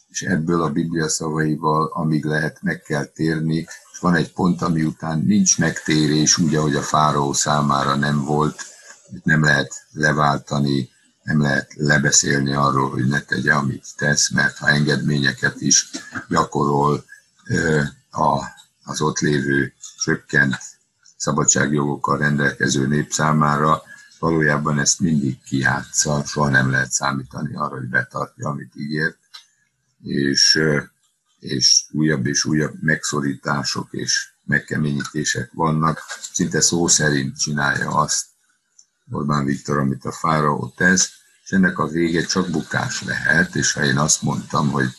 és 0.10 0.22
ebből 0.22 0.62
a 0.62 0.70
Biblia 0.70 1.10
szavaival, 1.10 1.92
amíg 1.94 2.26
lehet, 2.26 2.62
meg 2.62 2.82
kell 2.82 3.06
térni, 3.06 3.56
és 3.92 4.00
van 4.00 4.16
egy 4.16 4.34
pont, 4.34 4.62
ami 4.62 4.84
után 4.84 5.20
nincs 5.20 5.58
megtérés, 5.58 6.38
úgy, 6.38 6.56
ahogy 6.56 6.76
a 6.76 6.82
fáraó 6.82 7.34
számára 7.34 7.96
nem 7.96 8.24
volt, 8.24 8.62
nem 9.24 9.44
lehet 9.44 9.86
leváltani, 9.92 10.90
nem 11.24 11.42
lehet 11.42 11.74
lebeszélni 11.76 12.54
arról, 12.54 12.90
hogy 12.90 13.08
ne 13.08 13.22
tegye, 13.22 13.54
amit 13.54 13.86
tesz, 13.96 14.30
mert 14.32 14.58
ha 14.58 14.68
engedményeket 14.68 15.62
is 15.62 15.90
gyakorol 16.30 17.06
a, 18.10 18.44
az 18.84 19.02
ott 19.02 19.20
lévő 19.20 19.74
csökkent 19.98 20.58
szabadságjogokkal 21.18 22.18
rendelkező 22.18 22.88
nép 22.88 23.12
számára, 23.12 23.82
valójában 24.20 24.80
ezt 24.80 25.00
mindig 25.00 25.42
kiátsza, 25.44 26.24
soha 26.26 26.50
nem 26.50 26.70
lehet 26.72 26.92
számítani 26.92 27.56
arra, 27.56 27.76
hogy 27.76 27.90
betartja, 27.90 28.50
amit 28.50 28.76
ígért, 28.76 29.18
és, 30.04 30.60
és 31.40 31.86
újabb 31.92 32.26
és 32.26 32.46
újabb 32.46 32.74
megszorítások 32.82 33.88
és 33.92 34.30
megkeményítések 34.44 35.52
vannak. 35.54 36.02
Szinte 36.34 36.62
szó 36.62 36.88
szerint 36.88 37.40
csinálja 37.40 37.90
azt 37.90 38.26
Orbán 39.12 39.46
Viktor, 39.46 39.78
amit 39.78 40.06
a 40.06 40.12
fáraó 40.12 40.74
tesz, 40.76 41.12
és 41.44 41.52
ennek 41.52 41.80
a 41.80 41.88
vége 41.88 42.26
csak 42.26 42.50
bukás 42.50 43.04
lehet, 43.04 43.56
és 43.56 43.74
ha 43.74 43.84
én 43.84 43.98
azt 43.98 44.22
mondtam, 44.22 44.72
hogy 44.72 44.90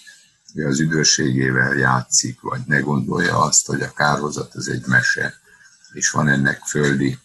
az 0.65 0.81
üdvösségével 0.81 1.75
játszik, 1.75 2.41
vagy 2.41 2.61
ne 2.67 2.79
gondolja 2.79 3.39
azt, 3.39 3.67
hogy 3.67 3.83
a 3.83 3.93
kárhozat 3.93 4.55
az 4.55 4.69
egy 4.69 4.87
mese, 4.87 5.35
és 5.93 6.11
van 6.11 6.29
ennek 6.29 6.61
földi 6.67 7.19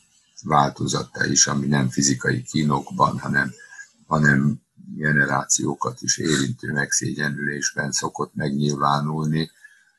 változata 0.43 1.25
is, 1.25 1.47
ami 1.47 1.67
nem 1.67 1.89
fizikai 1.89 2.41
kínokban, 2.41 3.19
hanem, 3.19 3.51
hanem 4.07 4.61
generációkat 4.95 6.01
is 6.01 6.17
érintő 6.17 6.71
megszégyenülésben 6.71 7.91
szokott 7.91 8.35
megnyilvánulni, 8.35 9.51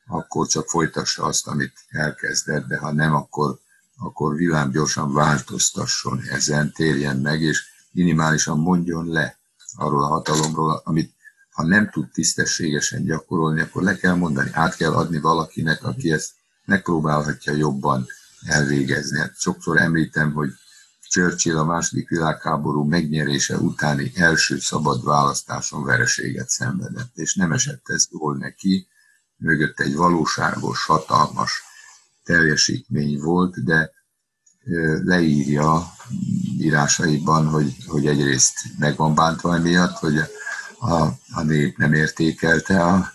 akkor 0.07 0.47
csak 0.47 0.69
folytassa 0.69 1.23
azt, 1.23 1.47
amit 1.47 1.73
elkezdett, 1.89 2.67
de 2.67 2.77
ha 2.77 2.91
nem, 2.91 3.15
akkor, 3.15 3.59
akkor 3.97 4.35
villámgyorsan 4.35 5.13
változtasson 5.13 6.21
ezen, 6.29 6.71
térjen 6.71 7.17
meg, 7.17 7.41
és 7.41 7.63
minimálisan 7.91 8.59
mondjon 8.59 9.07
le 9.07 9.37
arról 9.75 10.03
a 10.03 10.07
hatalomról, 10.07 10.81
amit 10.83 11.13
ha 11.53 11.63
nem 11.63 11.89
tud 11.89 12.09
tisztességesen 12.11 13.03
gyakorolni, 13.03 13.61
akkor 13.61 13.83
le 13.83 13.95
kell 13.95 14.15
mondani, 14.15 14.49
át 14.53 14.75
kell 14.75 14.93
adni 14.93 15.19
valakinek, 15.19 15.83
aki 15.83 16.11
ezt 16.11 16.31
megpróbálhatja 16.65 17.53
jobban 17.53 18.05
elvégezni. 18.45 19.19
Hát 19.19 19.39
sokszor 19.39 19.77
említem, 19.77 20.31
hogy 20.31 20.49
Churchill 21.09 21.57
a 21.57 21.63
második 21.63 22.09
világháború 22.09 22.83
megnyerése 22.83 23.57
utáni 23.57 24.11
első 24.15 24.59
szabad 24.59 25.03
választáson 25.03 25.83
vereséget 25.83 26.49
szenvedett, 26.49 27.17
és 27.17 27.35
nem 27.35 27.51
esett 27.51 27.89
ez 27.89 28.07
jól 28.11 28.37
neki, 28.37 28.87
mögött 29.37 29.79
egy 29.79 29.95
valóságos, 29.95 30.85
hatalmas 30.85 31.63
teljesítmény 32.23 33.19
volt, 33.19 33.63
de 33.63 33.91
leírja 35.03 35.93
írásaiban, 36.57 37.47
hogy, 37.47 37.75
hogy 37.87 38.07
egyrészt 38.07 38.53
meg 38.77 38.95
van 38.95 39.15
bántva 39.15 39.55
emiatt, 39.55 39.97
hogy 39.97 40.19
a, 40.83 41.17
a 41.33 41.41
nép 41.43 41.77
nem 41.77 41.93
értékelte 41.93 42.83
a 42.83 43.13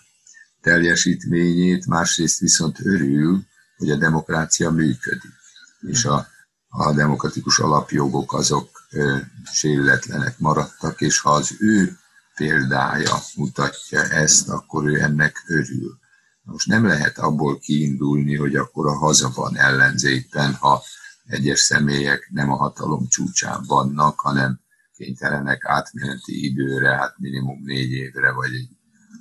teljesítményét, 0.61 1.85
másrészt 1.85 2.39
viszont 2.39 2.79
örül, 2.85 3.43
hogy 3.77 3.91
a 3.91 3.95
demokrácia 3.95 4.71
működik, 4.71 5.33
és 5.79 6.05
a, 6.05 6.27
a 6.67 6.93
demokratikus 6.93 7.59
alapjogok 7.59 8.33
azok 8.33 8.69
ö, 8.89 9.17
sérületlenek 9.51 10.39
maradtak, 10.39 11.01
és 11.01 11.19
ha 11.19 11.31
az 11.31 11.55
ő 11.59 11.97
példája 12.35 13.15
mutatja 13.35 14.03
ezt, 14.03 14.49
akkor 14.49 14.87
ő 14.87 15.01
ennek 15.01 15.43
örül. 15.47 15.97
Most 16.41 16.67
nem 16.67 16.85
lehet 16.85 17.17
abból 17.17 17.59
kiindulni, 17.59 18.35
hogy 18.35 18.55
akkor 18.55 18.87
a 18.87 18.97
haza 18.97 19.31
van 19.35 19.57
ellenzékben, 19.57 20.53
ha 20.53 20.83
egyes 21.25 21.59
személyek 21.59 22.29
nem 22.31 22.51
a 22.51 22.55
hatalom 22.55 23.07
csúcsán 23.07 23.63
vannak, 23.67 24.19
hanem 24.19 24.59
kénytelenek 24.99 25.65
átmeneti 25.65 26.45
időre, 26.45 26.95
hát 26.95 27.17
minimum 27.17 27.61
négy 27.63 27.91
évre, 27.91 28.31
vagy 28.31 28.53
egy, 28.53 28.69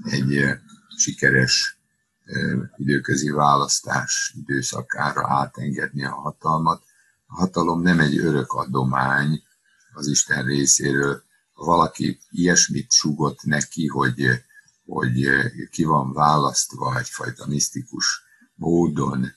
egy 0.02 0.58
sikeres 0.96 1.78
időközi 2.76 3.30
választás 3.30 4.34
időszakára 4.36 5.26
átengedni 5.28 6.04
a 6.04 6.14
hatalmat. 6.14 6.82
A 7.26 7.34
hatalom 7.34 7.82
nem 7.82 8.00
egy 8.00 8.18
örök 8.18 8.52
adomány 8.52 9.42
az 9.92 10.06
Isten 10.06 10.44
részéről. 10.44 11.22
Ha 11.52 11.64
valaki 11.64 12.18
ilyesmit 12.30 12.92
sugott 12.92 13.42
neki, 13.42 13.86
hogy, 13.86 14.26
hogy 14.86 15.28
ki 15.70 15.84
van 15.84 16.12
választva 16.12 16.98
egyfajta 16.98 17.46
misztikus 17.46 18.22
módon, 18.54 19.32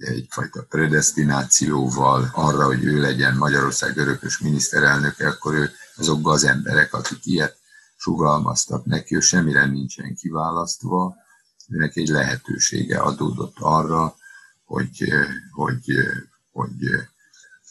egyfajta 0.00 0.62
predestinációval 0.68 2.30
arra, 2.32 2.64
hogy 2.64 2.84
ő 2.84 3.00
legyen 3.00 3.36
Magyarország 3.36 3.96
örökös 3.96 4.38
miniszterelnöke, 4.38 5.28
akkor 5.28 5.54
ő 5.54 5.70
azokban 5.96 6.32
az 6.32 6.44
emberek, 6.44 6.94
akik 6.94 7.26
ilyet 7.26 7.56
sugalmaztak 7.96 8.84
neki, 8.84 9.16
ő 9.16 9.20
semmire 9.20 9.66
nincsen 9.66 10.14
kiválasztva, 10.14 11.16
őnek 11.68 11.96
egy 11.96 12.08
lehetősége 12.08 12.98
adódott 12.98 13.56
arra, 13.58 14.14
hogy, 14.64 15.12
hogy, 15.50 15.84
hogy 16.52 16.76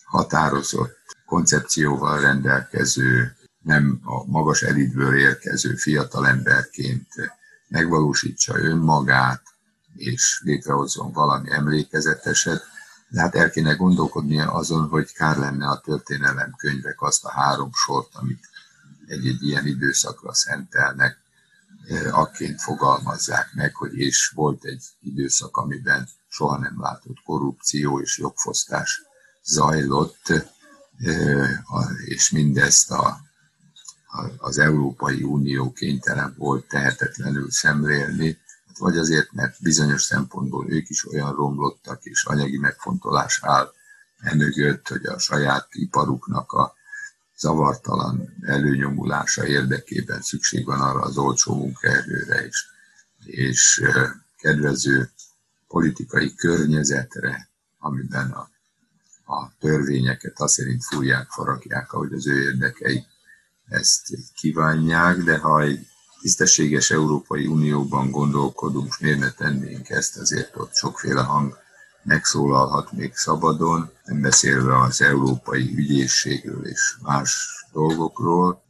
határozott 0.06 0.98
koncepcióval 1.26 2.20
rendelkező, 2.20 3.36
nem 3.64 4.00
a 4.04 4.26
magas 4.26 4.62
elitből 4.62 5.20
érkező 5.20 5.76
fiatal 5.76 6.28
emberként 6.28 7.08
megvalósítsa 7.68 8.60
önmagát, 8.60 9.42
és 10.00 10.42
létrehozzon 10.44 11.12
valami 11.12 11.52
emlékezeteset, 11.52 12.64
de 13.10 13.22
hát 13.22 13.36
el 13.36 13.50
kéne 13.50 13.74
gondolkodnia 13.74 14.52
azon, 14.52 14.88
hogy 14.88 15.12
kár 15.12 15.38
lenne 15.38 15.68
a 15.68 15.82
történelem 15.82 16.54
könyvek 16.58 17.02
azt 17.02 17.26
a 17.26 17.32
három 17.32 17.70
sort, 17.74 18.16
amit 18.16 18.50
egy-egy 19.08 19.44
ilyen 19.44 19.66
időszakra 19.66 20.34
szentelnek, 20.34 21.18
akként 22.12 22.62
fogalmazzák 22.62 23.54
meg, 23.54 23.76
hogy 23.76 23.98
és 23.98 24.32
volt 24.36 24.64
egy 24.64 24.84
időszak, 25.02 25.58
amiben 25.58 26.08
soha 26.28 26.58
nem 26.58 26.82
látott 26.82 27.22
korrupció 27.26 28.00
és 28.00 28.18
jogfosztás 28.18 29.02
zajlott, 29.44 30.34
és 32.06 32.30
mindezt 32.30 32.92
a, 32.92 33.18
az 34.38 34.58
Európai 34.58 35.24
Unió 35.24 35.72
kénytelen 35.72 36.36
volt 36.38 36.68
tehetetlenül 36.68 37.52
szemlélni, 37.52 38.38
vagy 38.80 38.98
azért, 38.98 39.32
mert 39.32 39.62
bizonyos 39.62 40.02
szempontból 40.02 40.72
ők 40.72 40.90
is 40.90 41.08
olyan 41.08 41.36
romlottak, 41.36 42.04
és 42.04 42.26
anyagi 42.26 42.58
megfontolás 42.58 43.40
áll 43.44 43.74
emögött, 44.20 44.88
hogy 44.88 45.06
a 45.06 45.20
saját 45.20 45.68
iparuknak 45.72 46.52
a 46.52 46.74
zavartalan 47.38 48.38
előnyomulása 48.42 49.48
érdekében 49.48 50.22
szükség 50.22 50.66
van 50.66 50.82
arra 50.82 51.00
az 51.00 51.18
olcsó 51.18 51.56
munkaerőre 51.56 52.46
is, 52.46 52.70
és 53.26 53.84
kedvező 54.38 55.10
politikai 55.68 56.36
környezetre, 56.36 57.50
amiben 57.80 58.32
a, 58.32 58.50
a 59.34 59.52
törvényeket 59.60 60.40
azt 60.40 60.54
szerint 60.54 60.84
fúrják, 60.84 61.30
faragják, 61.30 61.94
ahogy 61.94 62.14
az 62.14 62.28
ő 62.28 62.42
érdekei 62.42 63.06
ezt 63.68 64.08
kívánják, 64.36 65.18
de 65.18 65.38
ha 65.38 65.62
egy 65.62 65.88
tisztességes 66.22 66.92
Európai 66.92 67.48
Unióban 67.48 68.12
gondolkodunk, 68.12 69.00
miért 69.00 69.20
ne 69.20 69.32
tennénk 69.32 69.90
ezt, 69.90 70.18
azért 70.18 70.56
ott 70.56 70.76
sokféle 70.76 71.22
hang 71.22 71.58
megszólalhat 72.04 72.92
még 72.92 73.16
szabadon, 73.16 73.92
nem 74.06 74.22
beszélve 74.22 74.80
az 74.82 75.02
európai 75.02 75.74
ügyészségről 75.76 76.66
és 76.66 76.98
más 77.02 77.50
dolgokról, 77.72 78.64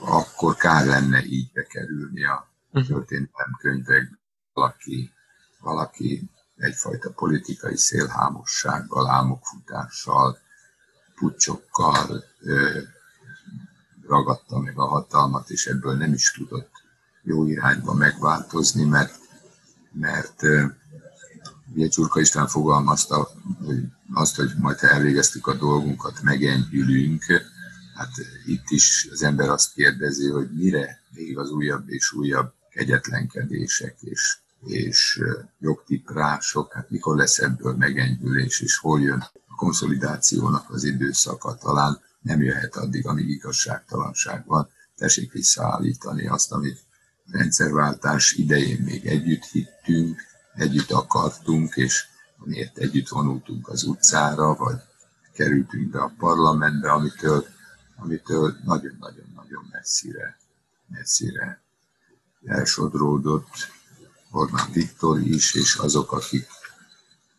akkor 0.00 0.56
kár 0.56 0.86
lenne 0.86 1.24
így 1.24 1.52
bekerülni 1.52 2.24
a 2.24 2.48
mhm. 2.70 2.86
történelem 2.86 3.56
könyvek 3.58 4.18
valaki, 4.52 5.12
valaki 5.60 6.30
egyfajta 6.56 7.10
politikai 7.10 7.76
szélhámossággal, 7.76 9.10
álmokfutással, 9.10 10.38
pucsokkal 11.14 12.24
ragadta 14.12 14.58
meg 14.58 14.78
a 14.78 14.86
hatalmat, 14.86 15.50
és 15.50 15.66
ebből 15.66 15.96
nem 15.96 16.12
is 16.12 16.32
tudott 16.32 16.70
jó 17.22 17.46
irányba 17.46 17.94
megváltozni, 17.94 18.84
mert, 18.84 19.18
mert 19.92 20.42
ugye 21.74 21.88
Csurka 21.88 22.20
István 22.20 22.46
fogalmazta 22.46 23.28
hogy 23.64 23.84
azt, 24.14 24.36
hogy 24.36 24.50
majd 24.58 24.78
ha 24.78 24.88
elvégeztük 24.88 25.46
a 25.46 25.54
dolgunkat, 25.54 26.22
megenyhülünk, 26.22 27.24
hát 27.94 28.10
itt 28.46 28.68
is 28.68 29.08
az 29.12 29.22
ember 29.22 29.48
azt 29.48 29.72
kérdezi, 29.74 30.28
hogy 30.28 30.50
mire 30.54 31.00
még 31.14 31.38
az 31.38 31.50
újabb 31.50 31.88
és 31.88 32.12
újabb 32.12 32.52
kegyetlenkedések 32.70 33.96
és, 34.00 34.38
és 34.66 35.22
jogtiprások, 35.58 36.72
hát 36.72 36.90
mikor 36.90 37.16
lesz 37.16 37.38
ebből 37.38 37.74
megenyhülés, 37.76 38.60
és 38.60 38.76
hol 38.76 39.00
jön 39.00 39.24
a 39.48 39.54
konszolidációnak 39.56 40.70
az 40.70 40.84
időszaka, 40.84 41.54
talán 41.54 42.00
nem 42.22 42.42
jöhet 42.42 42.76
addig, 42.76 43.06
amíg 43.06 43.28
igazságtalanság 43.28 44.46
van. 44.46 44.68
Tessék 44.96 45.32
visszaállítani 45.32 46.26
azt, 46.26 46.52
amit 46.52 46.80
rendszerváltás 47.30 48.32
idején 48.32 48.80
még 48.82 49.06
együtt 49.06 49.44
hittünk, 49.44 50.20
együtt 50.54 50.90
akartunk, 50.90 51.76
és 51.76 52.04
miért 52.44 52.78
együtt 52.78 53.08
vonultunk 53.08 53.68
az 53.68 53.82
utcára, 53.84 54.54
vagy 54.54 54.76
kerültünk 55.32 55.90
be 55.90 56.00
a 56.00 56.12
parlamentbe, 56.18 56.90
amitől, 56.90 57.46
amitől 57.96 58.56
nagyon-nagyon-nagyon 58.64 59.68
messzire, 59.70 60.36
messzire 60.88 61.62
elsodródott 62.44 63.70
Orbán 64.30 64.72
Viktor 64.72 65.20
is, 65.20 65.54
és 65.54 65.74
azok, 65.74 66.12
akik, 66.12 66.46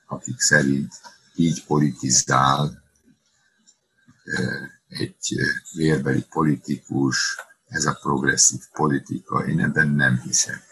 akik 0.05 0.39
szerint 0.39 0.93
így 1.35 1.65
politizál 1.65 2.82
egy 4.87 5.15
vérbeli 5.75 6.25
politikus, 6.29 7.37
ez 7.67 7.85
a 7.85 7.97
progresszív 8.01 8.61
politika, 8.73 9.45
én 9.45 9.59
ebben 9.59 9.89
nem 9.89 10.21
hiszek. 10.21 10.63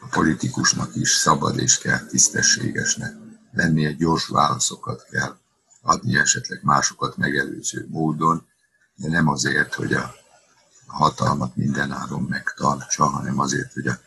A 0.00 0.06
politikusnak 0.06 0.94
is 0.94 1.10
szabad 1.10 1.58
és 1.58 1.78
kell 1.78 2.06
tisztességesnek 2.06 3.14
lennie, 3.52 3.92
gyors 3.92 4.26
válaszokat 4.26 5.06
kell 5.10 5.36
adni, 5.82 6.16
esetleg 6.16 6.60
másokat 6.62 7.16
megelőző 7.16 7.86
módon, 7.90 8.46
de 8.94 9.08
nem 9.08 9.28
azért, 9.28 9.74
hogy 9.74 9.92
a 9.92 10.14
hatalmat 10.86 11.56
mindenáron 11.56 12.22
megtartsa, 12.22 13.04
hanem 13.04 13.38
azért, 13.38 13.72
hogy 13.72 13.86
a 13.86 13.98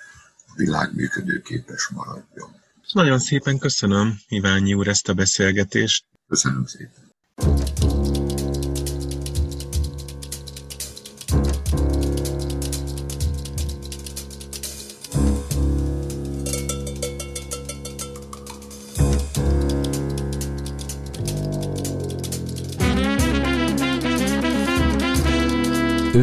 világ 0.55 0.95
működőképes 0.95 1.87
maradjon. 1.87 2.63
Nagyon 2.91 3.19
szépen 3.19 3.57
köszönöm, 3.57 4.19
Iványi 4.27 4.73
úr, 4.73 4.87
ezt 4.87 5.09
a 5.09 5.13
beszélgetést. 5.13 6.05
Köszönöm 6.27 6.65
szépen. 6.65 7.13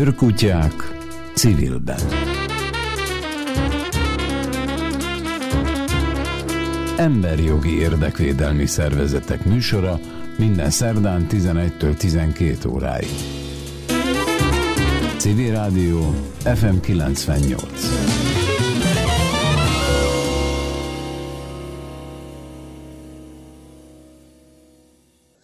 Őrkutyák 0.03 0.72
civilben. 1.34 2.00
Emberjogi 6.96 7.78
érdekvédelmi 7.78 8.66
szervezetek 8.66 9.44
műsora 9.44 10.00
minden 10.38 10.70
szerdán 10.70 11.26
11-től 11.30 11.96
12 11.96 12.68
óráig. 12.68 13.09
Civil 15.16 15.53
Rádió 15.53 16.14
FM 16.55 16.76
98. 16.80 18.01